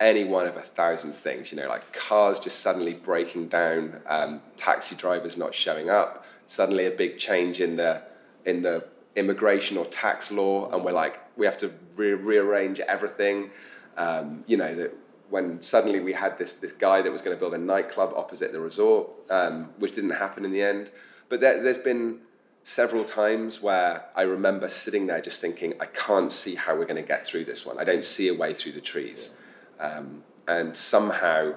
any 0.00 0.24
one 0.24 0.46
of 0.46 0.56
a 0.56 0.60
thousand 0.60 1.14
things. 1.14 1.50
You 1.50 1.58
know, 1.58 1.68
like 1.68 1.92
cars 1.92 2.38
just 2.38 2.60
suddenly 2.60 2.94
breaking 2.94 3.48
down, 3.48 4.00
um, 4.06 4.40
taxi 4.56 4.94
drivers 4.94 5.36
not 5.36 5.54
showing 5.54 5.90
up, 5.90 6.24
suddenly 6.46 6.86
a 6.86 6.90
big 6.90 7.18
change 7.18 7.60
in 7.60 7.76
the 7.76 8.02
in 8.44 8.62
the 8.62 8.84
immigration 9.16 9.76
or 9.76 9.86
tax 9.86 10.30
law, 10.30 10.70
and 10.72 10.84
we're 10.84 10.92
like, 10.92 11.20
we 11.36 11.46
have 11.46 11.56
to 11.58 11.72
re- 11.96 12.14
rearrange 12.14 12.80
everything. 12.80 13.50
Um, 13.96 14.44
you 14.46 14.56
know 14.56 14.74
that 14.74 14.94
when 15.30 15.60
suddenly 15.60 16.00
we 16.00 16.12
had 16.12 16.38
this 16.38 16.54
this 16.54 16.72
guy 16.72 17.02
that 17.02 17.10
was 17.10 17.22
going 17.22 17.34
to 17.36 17.40
build 17.40 17.54
a 17.54 17.58
nightclub 17.58 18.12
opposite 18.14 18.52
the 18.52 18.60
resort, 18.60 19.08
um, 19.30 19.70
which 19.78 19.92
didn't 19.94 20.10
happen 20.10 20.44
in 20.44 20.52
the 20.52 20.62
end. 20.62 20.90
But 21.28 21.40
there, 21.40 21.62
there's 21.62 21.78
been 21.78 22.20
several 22.62 23.04
times 23.04 23.62
where 23.62 24.04
I 24.14 24.22
remember 24.22 24.68
sitting 24.68 25.06
there 25.06 25.20
just 25.20 25.40
thinking, 25.40 25.74
I 25.80 25.86
can't 25.86 26.32
see 26.32 26.56
how 26.56 26.74
we're 26.74 26.84
going 26.84 27.00
to 27.00 27.08
get 27.08 27.24
through 27.24 27.44
this 27.44 27.64
one. 27.64 27.78
I 27.78 27.84
don't 27.84 28.04
see 28.04 28.26
a 28.26 28.34
way 28.34 28.54
through 28.54 28.72
the 28.72 28.80
trees, 28.80 29.34
um, 29.80 30.22
and 30.48 30.76
somehow 30.76 31.54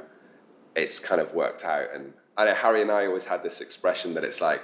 it's 0.76 1.00
kind 1.00 1.22
of 1.22 1.34
worked 1.34 1.66
out. 1.66 1.88
And 1.94 2.14
I 2.38 2.46
know 2.46 2.54
Harry 2.54 2.82
and 2.82 2.92
I 2.92 3.06
always 3.06 3.26
had 3.26 3.44
this 3.44 3.62
expression 3.62 4.14
that 4.14 4.24
it's 4.24 4.42
like 4.42 4.62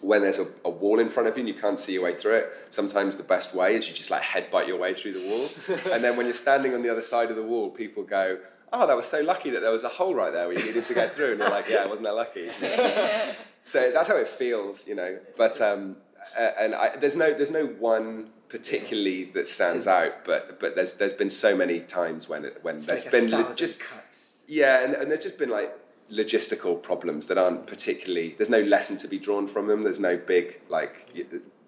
when 0.00 0.22
there's 0.22 0.38
a, 0.38 0.46
a, 0.64 0.70
wall 0.70 1.00
in 1.00 1.08
front 1.08 1.28
of 1.28 1.36
you 1.36 1.40
and 1.40 1.48
you 1.48 1.60
can't 1.60 1.78
see 1.78 1.92
your 1.92 2.02
way 2.02 2.14
through 2.14 2.34
it, 2.34 2.52
sometimes 2.70 3.16
the 3.16 3.22
best 3.22 3.54
way 3.54 3.74
is 3.74 3.88
you 3.88 3.94
just 3.94 4.10
like 4.10 4.22
headbutt 4.22 4.66
your 4.66 4.78
way 4.78 4.94
through 4.94 5.12
the 5.12 5.28
wall. 5.28 5.48
and 5.92 6.04
then 6.04 6.16
when 6.16 6.26
you're 6.26 6.34
standing 6.34 6.74
on 6.74 6.82
the 6.82 6.88
other 6.88 7.02
side 7.02 7.30
of 7.30 7.36
the 7.36 7.42
wall, 7.42 7.70
people 7.70 8.02
go, 8.02 8.38
Oh, 8.72 8.86
that 8.86 8.96
was 8.96 9.06
so 9.06 9.20
lucky 9.22 9.50
that 9.50 9.60
there 9.60 9.70
was 9.72 9.82
a 9.82 9.88
hole 9.88 10.14
right 10.14 10.32
there 10.32 10.46
where 10.46 10.58
you 10.58 10.64
needed 10.64 10.84
to 10.84 10.94
get 10.94 11.16
through. 11.16 11.32
And 11.32 11.40
you're 11.40 11.50
like, 11.50 11.68
Yeah, 11.68 11.88
wasn't 11.88 12.06
that 12.06 12.14
lucky? 12.14 12.48
so 13.64 13.90
that's 13.90 14.08
how 14.08 14.16
it 14.16 14.28
feels, 14.28 14.86
you 14.86 14.94
know. 14.94 15.18
But, 15.36 15.60
um, 15.60 15.96
and 16.38 16.74
I, 16.74 16.96
there's, 16.96 17.16
no, 17.16 17.32
there's 17.32 17.50
no 17.50 17.66
one 17.66 18.30
particularly 18.48 19.24
that 19.34 19.46
stands 19.46 19.86
out, 19.86 20.24
but, 20.24 20.58
but 20.58 20.74
there's, 20.74 20.94
there's 20.94 21.12
been 21.12 21.30
so 21.30 21.54
many 21.54 21.80
times 21.80 22.28
when, 22.28 22.44
it, 22.44 22.58
when 22.62 22.76
it's 22.76 22.86
there's 22.86 23.04
like 23.04 23.12
been 23.12 23.28
just. 23.56 23.80
Cuts. 23.80 24.44
Yeah, 24.46 24.82
and, 24.82 24.94
and 24.94 25.10
there's 25.10 25.22
just 25.22 25.36
been 25.36 25.50
like 25.50 25.78
logistical 26.10 26.82
problems 26.82 27.26
that 27.26 27.36
aren't 27.36 27.66
particularly 27.66 28.34
there's 28.38 28.48
no 28.48 28.62
lesson 28.62 28.96
to 28.96 29.06
be 29.06 29.18
drawn 29.18 29.46
from 29.46 29.66
them 29.66 29.82
there's 29.82 30.00
no 30.00 30.16
big 30.16 30.58
like 30.68 31.14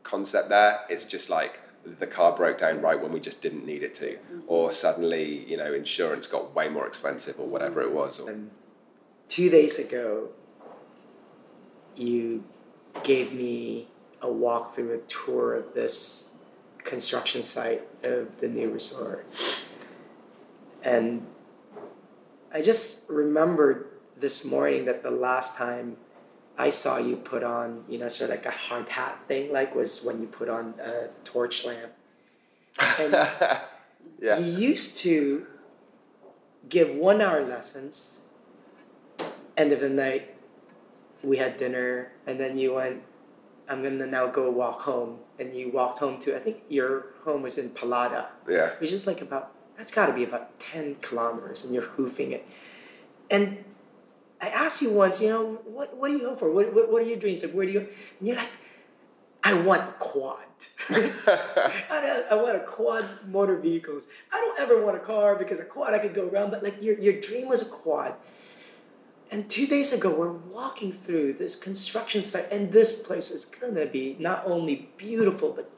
concept 0.02 0.48
there 0.48 0.80
it's 0.88 1.04
just 1.04 1.28
like 1.28 1.60
the 1.98 2.06
car 2.06 2.34
broke 2.34 2.58
down 2.58 2.80
right 2.80 3.00
when 3.00 3.12
we 3.12 3.20
just 3.20 3.40
didn't 3.42 3.66
need 3.66 3.82
it 3.82 3.92
to 3.92 4.12
mm-hmm. 4.12 4.40
or 4.46 4.72
suddenly 4.72 5.44
you 5.46 5.56
know 5.56 5.72
insurance 5.74 6.26
got 6.26 6.54
way 6.54 6.68
more 6.68 6.86
expensive 6.86 7.38
or 7.38 7.46
whatever 7.46 7.82
it 7.82 7.92
was 7.92 8.18
or... 8.18 8.30
Um, 8.30 8.50
two 9.28 9.50
days 9.50 9.78
ago 9.78 10.28
you 11.96 12.42
gave 13.02 13.32
me 13.32 13.88
a 14.22 14.30
walk 14.30 14.74
through 14.74 14.94
a 14.94 14.98
tour 15.00 15.54
of 15.54 15.74
this 15.74 16.29
construction 16.91 17.43
site 17.43 17.82
of 18.03 18.38
the 18.41 18.49
new 18.49 18.68
resort 18.70 19.24
and 20.82 21.24
i 22.53 22.61
just 22.61 23.09
remembered 23.09 23.78
this 24.18 24.45
morning 24.45 24.84
that 24.84 25.03
the 25.03 25.11
last 25.11 25.57
time 25.57 25.97
I 26.61 26.68
saw 26.68 26.99
you 26.99 27.16
put 27.16 27.43
on, 27.43 27.84
you 27.88 27.99
know, 27.99 28.09
sort 28.09 28.28
of 28.28 28.36
like 28.36 28.45
a 28.45 28.51
hard 28.51 28.86
hat 28.86 29.18
thing, 29.26 29.51
like 29.51 29.74
was 29.74 30.05
when 30.05 30.20
you 30.20 30.26
put 30.26 30.51
on 30.51 30.74
a 30.78 31.09
torch 31.24 31.64
lamp. 31.64 31.91
And 32.99 33.12
yeah. 34.20 34.38
You 34.38 34.68
used 34.68 34.99
to 34.99 35.47
give 36.68 36.95
one 36.95 37.22
hour 37.22 37.43
lessons. 37.47 38.22
End 39.57 39.72
of 39.72 39.80
the 39.80 39.88
night, 39.88 40.34
we 41.22 41.38
had 41.38 41.57
dinner, 41.57 42.12
and 42.26 42.38
then 42.38 42.59
you 42.59 42.74
went, 42.74 43.03
I'm 43.70 43.84
gonna 43.84 44.06
now 44.06 44.26
go 44.26 44.50
walk 44.50 44.80
home. 44.82 45.18
And 45.38 45.56
you 45.56 45.70
walked 45.70 45.98
home 45.98 46.18
to, 46.20 46.36
I 46.36 46.40
think 46.40 46.58
your 46.68 47.06
home 47.24 47.42
was 47.42 47.56
in 47.56 47.70
Pelada. 47.70 48.26
Yeah. 48.48 48.72
Which 48.78 48.92
is 48.92 49.06
like 49.06 49.22
about, 49.22 49.52
that's 49.76 49.92
gotta 49.92 50.12
be 50.12 50.24
about 50.24 50.58
10 50.58 50.96
kilometers, 50.96 51.64
and 51.64 51.72
you're 51.72 51.84
hoofing 51.84 52.32
it. 52.32 52.46
And 53.30 53.64
I 54.40 54.48
asked 54.48 54.82
you 54.82 54.90
once, 54.90 55.20
you 55.22 55.28
know, 55.28 55.60
what, 55.64 55.96
what 55.96 56.08
do 56.08 56.14
you 56.14 56.20
go 56.20 56.34
for? 56.34 56.50
What, 56.50 56.74
what, 56.74 56.90
what 56.90 57.02
are 57.02 57.06
your 57.06 57.16
dreams? 57.16 57.44
Like, 57.44 57.52
where 57.52 57.64
do 57.64 57.72
you? 57.72 57.80
And 58.18 58.28
you're 58.28 58.36
like, 58.36 58.48
I 59.44 59.54
want 59.54 59.82
a 59.88 59.92
quad. 59.92 60.44
I, 60.90 62.24
I 62.30 62.34
want 62.34 62.56
a 62.56 62.60
quad 62.60 63.06
motor 63.28 63.56
vehicles. 63.56 64.08
I 64.32 64.40
don't 64.40 64.58
ever 64.58 64.84
want 64.84 64.96
a 64.96 65.00
car 65.00 65.36
because 65.36 65.60
a 65.60 65.64
quad 65.64 65.94
I 65.94 65.98
could 65.98 66.12
go 66.12 66.28
around, 66.28 66.50
but 66.50 66.62
like 66.62 66.82
your, 66.82 66.98
your 66.98 67.20
dream 67.20 67.48
was 67.48 67.62
a 67.62 67.66
quad. 67.66 68.14
And 69.30 69.48
two 69.48 69.66
days 69.66 69.92
ago, 69.92 70.10
we're 70.12 70.32
walking 70.32 70.92
through 70.92 71.34
this 71.34 71.54
construction 71.54 72.20
site, 72.20 72.50
and 72.50 72.72
this 72.72 73.02
place 73.02 73.30
is 73.30 73.44
gonna 73.44 73.86
be 73.86 74.16
not 74.18 74.42
only 74.44 74.88
beautiful, 74.96 75.52
but 75.52 75.70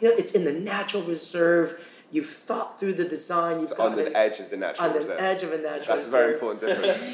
you 0.00 0.08
know, 0.08 0.14
it's 0.16 0.32
in 0.32 0.44
the 0.44 0.52
natural 0.52 1.02
reserve 1.02 1.78
You've 2.12 2.30
thought 2.30 2.78
through 2.78 2.94
the 2.94 3.04
design. 3.04 3.60
You've 3.60 3.72
on 3.78 3.96
the 3.96 4.16
edge 4.16 4.38
of 4.38 4.48
the 4.48 4.56
natural 4.56 4.90
on 4.90 4.96
reserve. 4.96 5.18
the 5.18 5.22
edge 5.22 5.42
of 5.42 5.52
a 5.52 5.58
natural. 5.58 5.96
That's 5.96 6.04
reserve. 6.04 6.06
a 6.06 6.10
very 6.10 6.34
important 6.34 6.60
difference. 6.60 7.04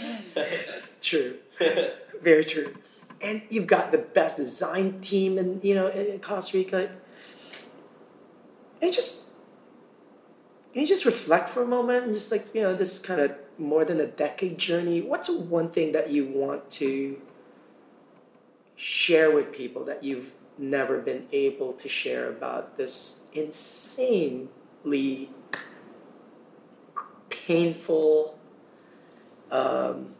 true, 1.00 1.38
very 2.22 2.44
true. 2.44 2.74
And 3.22 3.40
you've 3.48 3.66
got 3.66 3.90
the 3.90 3.98
best 3.98 4.36
design 4.36 5.00
team, 5.00 5.38
in 5.38 5.60
you 5.62 5.74
know, 5.74 5.88
in 5.88 6.18
Costa 6.18 6.58
Rica. 6.58 6.90
And 8.82 8.92
just, 8.92 9.28
can 10.72 10.82
you 10.82 10.86
just 10.86 11.06
reflect 11.06 11.48
for 11.48 11.62
a 11.62 11.66
moment 11.66 12.04
and 12.04 12.14
just 12.14 12.30
like 12.30 12.54
you 12.54 12.60
know 12.60 12.74
this 12.74 12.98
kind 12.98 13.20
of 13.20 13.34
more 13.58 13.84
than 13.84 14.00
a 14.00 14.06
decade 14.06 14.58
journey? 14.58 15.00
What's 15.00 15.28
one 15.28 15.68
thing 15.68 15.92
that 15.92 16.10
you 16.10 16.26
want 16.26 16.70
to 16.72 17.20
share 18.76 19.30
with 19.30 19.52
people 19.52 19.84
that 19.84 20.02
you've 20.02 20.32
never 20.58 20.98
been 20.98 21.26
able 21.32 21.72
to 21.74 21.88
share 21.88 22.28
about 22.28 22.76
this 22.76 23.24
insanely 23.32 25.30
painful, 27.30 28.38
um, 29.50 30.14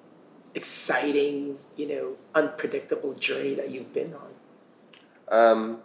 exciting, 0.54 1.58
you 1.76 1.88
know, 1.88 2.16
unpredictable 2.34 3.14
journey 3.14 3.54
that 3.54 3.70
you've 3.70 3.92
been 3.92 4.14
on? 4.14 4.30
Um, 5.28 5.80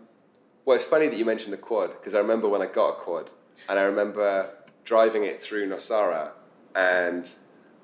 well, 0.66 0.76
it's 0.76 0.86
funny 0.86 1.08
that 1.08 1.18
you 1.18 1.26
mentioned 1.26 1.54
the 1.54 1.58
quad 1.58 1.92
because 1.92 2.14
I 2.14 2.20
remember 2.20 2.50
when 2.50 2.62
I 2.62 2.66
got 2.66 2.90
a 2.90 2.96
quad 2.96 3.32
and 3.70 3.80
I 3.80 3.84
remember 3.84 4.50
driving 4.84 5.24
it 5.24 5.42
through 5.42 5.70
Nosara 5.70 6.32
and 6.78 7.34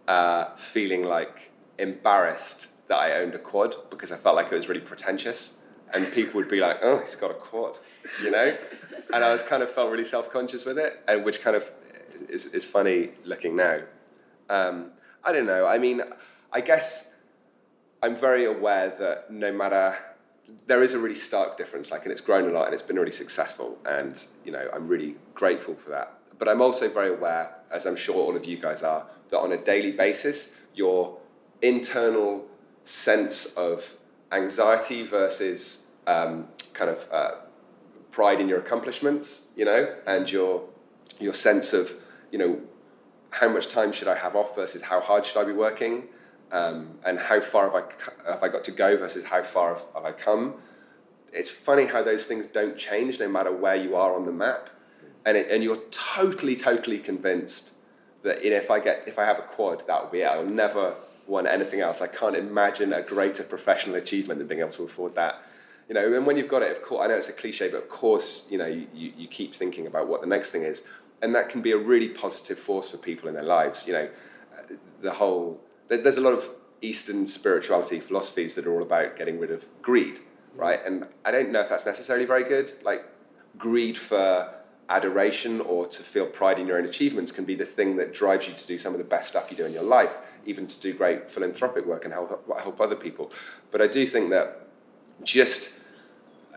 uh, 0.08 0.56
feeling 0.56 1.04
like 1.04 1.52
embarrassed 1.80 2.68
that 2.88 2.98
I 2.98 3.14
owned 3.20 3.34
a 3.34 3.40
quad 3.40 3.76
because 3.90 4.12
I 4.12 4.18
felt 4.18 4.36
like 4.36 4.52
it 4.52 4.56
was 4.56 4.70
really 4.70 4.82
pretentious 4.82 5.58
and 5.94 6.12
people 6.12 6.36
would 6.36 6.50
be 6.50 6.60
like, 6.60 6.80
"Oh, 6.82 7.00
he's 7.00 7.16
got 7.16 7.32
a 7.32 7.36
quad," 7.36 7.78
you 8.24 8.32
know, 8.32 8.58
and 9.14 9.24
I 9.24 9.32
was 9.32 9.44
kind 9.44 9.62
of 9.62 9.70
felt 9.70 9.92
really 9.92 10.04
self 10.04 10.30
conscious 10.32 10.66
with 10.66 10.80
it, 10.80 11.00
and 11.08 11.24
which 11.24 11.42
kind 11.42 11.56
of 11.56 11.70
is, 12.30 12.48
is 12.48 12.66
funny 12.66 13.12
looking 13.26 13.56
now. 13.56 13.80
Um, 14.50 14.92
I 15.24 15.32
don't 15.32 15.46
know. 15.46 15.66
I 15.68 15.78
mean, 15.78 16.02
I 16.52 16.62
guess 16.62 17.14
I'm 18.02 18.16
very 18.16 18.46
aware 18.46 18.90
that 18.90 19.32
no 19.32 19.52
matter 19.52 19.96
there 20.68 20.84
is 20.84 20.94
a 20.94 21.00
really 21.00 21.16
stark 21.16 21.58
difference, 21.58 21.92
like, 21.92 22.04
and 22.04 22.12
it's 22.12 22.22
grown 22.22 22.50
a 22.50 22.54
lot 22.54 22.66
and 22.66 22.74
it's 22.74 22.84
been 22.84 22.98
really 22.98 23.12
successful, 23.12 23.78
and 23.86 24.26
you 24.44 24.52
know, 24.52 24.68
I'm 24.74 24.88
really 24.88 25.16
grateful 25.36 25.76
for 25.76 25.92
that. 25.92 26.18
But 26.40 26.48
I'm 26.48 26.62
also 26.62 26.90
very 26.90 27.10
aware, 27.10 27.56
as 27.72 27.86
I'm 27.86 27.96
sure 27.96 28.16
all 28.16 28.36
of 28.36 28.46
you 28.46 28.58
guys 28.58 28.84
are, 28.84 29.06
that 29.30 29.40
on 29.40 29.52
a 29.52 29.58
daily 29.58 29.92
basis, 29.92 30.56
your 30.76 31.18
internal 31.62 32.46
sense 32.84 33.46
of 33.56 33.96
anxiety 34.32 35.04
versus 35.04 35.86
um, 36.08 36.48
kind 36.74 36.90
of 36.90 37.08
uh, 37.12 37.32
pride 38.12 38.40
in 38.40 38.48
your 38.48 38.60
accomplishments, 38.60 39.48
you 39.56 39.66
know, 39.66 39.96
and 40.06 40.30
your 40.32 40.64
your 41.20 41.34
sense 41.34 41.74
of, 41.74 41.94
you 42.32 42.40
know, 42.40 42.60
how 43.30 43.48
much 43.48 43.68
time 43.68 43.92
should 43.92 44.08
I 44.08 44.16
have 44.16 44.36
off 44.36 44.56
versus 44.56 44.82
how 44.82 45.00
hard 45.00 45.26
should 45.26 45.38
I 45.38 45.44
be 45.46 45.54
working, 45.54 46.04
um, 46.52 46.98
and 47.06 47.20
how 47.20 47.40
far 47.40 47.70
have 47.70 47.76
I 47.76 48.32
have 48.32 48.44
I 48.44 48.48
got 48.50 48.64
to 48.66 48.72
go 48.72 48.98
versus 48.98 49.24
how 49.24 49.44
far 49.44 49.76
have, 49.76 49.86
have 49.96 50.06
I 50.06 50.12
come. 50.12 50.56
It's 51.32 51.52
funny 51.52 51.86
how 51.86 52.04
those 52.04 52.26
things 52.26 52.46
don't 52.46 52.78
change 52.78 53.20
no 53.20 53.28
matter 53.28 53.52
where 53.52 53.76
you 53.76 53.96
are 53.96 54.16
on 54.16 54.26
the 54.26 54.32
map, 54.32 54.70
and 55.26 55.38
it, 55.38 55.50
and 55.50 55.64
you're 55.64 55.82
totally 55.92 56.56
totally 56.56 57.00
convinced 57.00 57.74
that 58.24 58.44
you 58.44 58.50
know, 58.50 58.58
if 58.58 58.72
I 58.72 58.80
get 58.80 59.04
if 59.08 59.20
I 59.20 59.26
have 59.26 59.40
a 59.40 59.44
quad, 59.44 59.84
that 59.88 60.04
will 60.04 60.12
be 60.12 60.22
it. 60.22 60.26
I'll 60.26 60.46
never 60.46 60.96
want 61.28 61.48
anything 61.48 61.82
else. 61.82 62.02
I 62.02 62.08
can't 62.08 62.36
imagine 62.36 62.94
a 62.94 63.02
greater 63.02 63.44
professional 63.44 63.96
achievement 63.96 64.40
than 64.40 64.48
being 64.48 64.62
able 64.62 64.72
to 64.72 64.84
afford 64.84 65.16
that. 65.16 65.44
You 65.88 65.96
know, 65.96 66.14
and 66.14 66.26
when 66.26 66.38
you've 66.38 66.48
got 66.48 66.62
it, 66.62 66.72
of 66.72 66.82
course, 66.82 67.04
I 67.04 67.08
know 67.08 67.16
it's 67.16 67.30
a 67.30 67.34
cliche, 67.34 67.70
but 67.70 67.78
of 67.78 67.90
course, 67.90 68.48
you 68.50 68.58
know, 68.58 68.66
you, 68.66 68.88
you 68.94 69.28
keep 69.28 69.54
thinking 69.54 69.88
about 69.88 70.08
what 70.08 70.22
the 70.22 70.28
next 70.28 70.52
thing 70.52 70.64
is, 70.64 70.84
and 71.22 71.36
that 71.36 71.50
can 71.50 71.62
be 71.62 71.74
a 71.74 71.78
really 71.78 72.08
positive 72.10 72.58
force 72.58 72.90
for 72.90 72.98
people 72.98 73.28
in 73.28 73.34
their 73.34 73.44
lives. 73.44 73.86
You 73.88 73.94
know, 73.94 74.10
the 75.02 75.12
whole 75.12 75.60
there's 75.88 76.18
a 76.18 76.22
lot 76.22 76.34
of 76.34 76.50
Eastern 76.82 77.26
spirituality 77.28 78.00
philosophies 78.00 78.56
that 78.56 78.66
are 78.66 78.74
all 78.74 78.84
about 78.84 79.16
getting 79.16 79.40
rid 79.40 79.52
of 79.52 79.66
greed, 79.82 80.16
mm. 80.16 80.22
right? 80.56 80.80
And 80.86 81.06
I 81.26 81.32
don't 81.32 81.52
know 81.52 81.62
if 81.62 81.70
that's 81.70 81.86
necessarily 81.86 82.26
very 82.26 82.44
good. 82.44 82.72
Like 82.84 83.06
greed 83.58 83.98
for 83.98 84.54
adoration 84.90 85.62
or 85.62 85.88
to 85.88 86.04
feel 86.04 86.26
pride 86.26 86.60
in 86.60 86.68
your 86.68 86.78
own 86.78 86.86
achievements 86.86 87.32
can 87.32 87.46
be 87.46 87.56
the 87.56 87.66
thing 87.66 87.96
that 87.98 88.14
drives 88.14 88.48
you 88.48 88.54
to 88.54 88.68
do 88.68 88.78
some 88.78 88.94
of 88.94 88.98
the 88.98 89.04
best 89.06 89.30
stuff 89.30 89.50
you 89.50 89.58
do 89.58 89.66
in 89.66 89.74
your 89.74 89.84
life, 89.84 90.18
even 90.46 90.68
to 90.68 90.80
do 90.80 90.94
great 90.94 91.30
philanthropic 91.32 91.86
work 91.86 92.06
and 92.06 92.14
help, 92.14 92.48
help 92.60 92.82
other 92.82 92.96
people. 92.96 93.32
But 93.72 93.82
I 93.82 93.88
do 93.88 94.06
think 94.06 94.30
that 94.32 94.68
just 95.24 95.72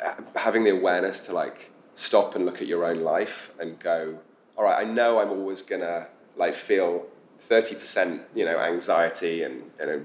uh, 0.04 0.14
having 0.34 0.64
the 0.64 0.70
awareness 0.70 1.20
to 1.20 1.32
like 1.32 1.70
stop 1.94 2.34
and 2.34 2.44
look 2.44 2.60
at 2.60 2.66
your 2.66 2.84
own 2.84 3.00
life 3.00 3.52
and 3.60 3.78
go, 3.78 4.18
all 4.56 4.64
right, 4.64 4.84
I 4.86 4.90
know 4.90 5.20
I'm 5.20 5.30
always 5.30 5.62
gonna 5.62 6.08
like 6.36 6.54
feel 6.54 7.06
30% 7.48 8.20
you 8.34 8.44
know 8.44 8.58
anxiety 8.58 9.42
and 9.42 9.62
you 9.78 9.86
know 9.86 10.04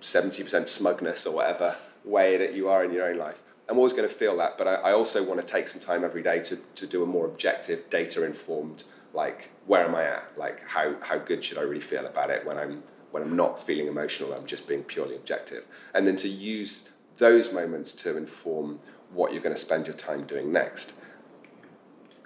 70% 0.00 0.68
smugness 0.68 1.26
or 1.26 1.34
whatever 1.34 1.76
way 2.04 2.36
that 2.36 2.54
you 2.54 2.68
are 2.68 2.84
in 2.84 2.92
your 2.92 3.10
own 3.10 3.18
life 3.18 3.42
I'm 3.68 3.76
always 3.76 3.92
going 3.92 4.08
to 4.08 4.14
feel 4.14 4.36
that, 4.38 4.56
but 4.56 4.66
I, 4.66 4.74
I 4.74 4.92
also 4.92 5.22
want 5.22 5.40
to 5.40 5.46
take 5.46 5.68
some 5.68 5.80
time 5.80 6.04
every 6.04 6.22
day 6.22 6.40
to, 6.40 6.56
to 6.56 6.86
do 6.86 7.02
a 7.02 7.06
more 7.06 7.26
objective, 7.26 7.88
data 7.90 8.24
informed, 8.24 8.84
like 9.12 9.50
where 9.66 9.84
am 9.84 9.94
I 9.94 10.04
at? 10.04 10.32
Like 10.36 10.66
how, 10.66 10.96
how 11.00 11.18
good 11.18 11.44
should 11.44 11.58
I 11.58 11.62
really 11.62 11.80
feel 11.80 12.06
about 12.06 12.30
it 12.30 12.46
when 12.46 12.56
I'm 12.58 12.82
when 13.10 13.22
I'm 13.22 13.36
not 13.36 13.60
feeling 13.60 13.86
emotional, 13.86 14.32
I'm 14.32 14.46
just 14.46 14.68
being 14.68 14.82
purely 14.82 15.16
objective. 15.16 15.64
And 15.94 16.06
then 16.06 16.16
to 16.16 16.28
use 16.28 16.90
those 17.16 17.52
moments 17.52 17.92
to 17.92 18.16
inform 18.16 18.78
what 19.12 19.32
you're 19.32 19.42
going 19.42 19.54
to 19.54 19.60
spend 19.60 19.86
your 19.86 19.96
time 19.96 20.24
doing 20.24 20.52
next. 20.52 20.94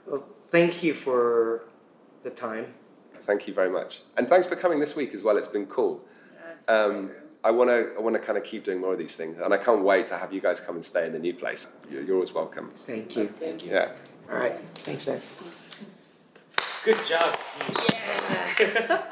Well, 0.06 0.18
thank 0.50 0.82
you 0.82 0.94
for 0.94 1.64
the 2.24 2.30
time. 2.30 2.74
Thank 3.20 3.46
you 3.46 3.54
very 3.54 3.70
much. 3.70 4.02
And 4.16 4.26
thanks 4.26 4.46
for 4.46 4.56
coming 4.56 4.80
this 4.80 4.96
week 4.96 5.14
as 5.14 5.22
well. 5.22 5.36
It's 5.36 5.48
been 5.48 5.66
cool. 5.66 6.04
Yeah, 6.68 6.74
um, 6.74 7.10
I 7.44 7.50
want 7.50 7.70
to 7.70 7.92
I 7.96 8.00
want 8.00 8.14
to 8.14 8.22
kind 8.22 8.38
of 8.38 8.44
keep 8.44 8.62
doing 8.64 8.80
more 8.80 8.92
of 8.92 8.98
these 8.98 9.16
things, 9.16 9.40
and 9.40 9.52
I 9.52 9.58
can't 9.58 9.82
wait 9.82 10.06
to 10.08 10.16
have 10.16 10.32
you 10.32 10.40
guys 10.40 10.60
come 10.60 10.76
and 10.76 10.84
stay 10.84 11.06
in 11.06 11.12
the 11.12 11.18
new 11.18 11.34
place. 11.34 11.66
You're, 11.90 12.02
you're 12.02 12.14
always 12.14 12.32
welcome. 12.32 12.70
Thank 12.82 13.16
you. 13.16 13.28
Thank 13.28 13.64
you. 13.64 13.72
Yeah. 13.72 13.92
All 14.30 14.36
right. 14.38 14.58
Thanks, 14.76 15.08
man. 15.08 15.20
Good 16.84 16.98
job. 17.06 17.36
Yeah. 17.90 19.02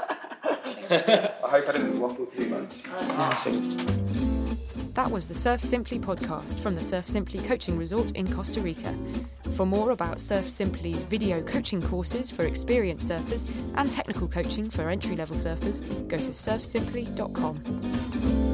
I 1.45 1.49
hope 1.49 1.69
I 1.69 1.73
didn't 1.73 2.01
waffle 2.01 2.27
too 2.27 2.49
much. 2.49 2.77
Awesome. 3.11 4.09
That 4.95 5.11
was 5.11 5.29
the 5.29 5.35
Surf 5.35 5.63
Simply 5.63 6.01
podcast 6.01 6.61
from 6.61 6.75
the 6.75 6.81
Surf 6.81 7.07
Simply 7.07 7.39
Coaching 7.41 7.79
Resort 7.79 8.13
in 8.13 8.31
Costa 8.33 8.61
Rica. 8.61 8.95
For 9.53 9.65
more 9.65 9.93
about 9.93 10.19
Surf 10.19 10.49
Simply's 10.49 11.03
video 11.05 11.43
coaching 11.43 11.81
courses 11.81 12.31
for 12.31 12.45
experienced 12.45 13.09
surfers 13.09 13.49
and 13.77 13.91
technical 13.91 14.27
coaching 14.27 14.69
for 14.69 14.91
entry 14.91 15.17
level 15.17 15.37
surfers, 15.37 15.81
go 16.09 16.17
to 16.17 16.31
surfsimply.com. 16.31 18.50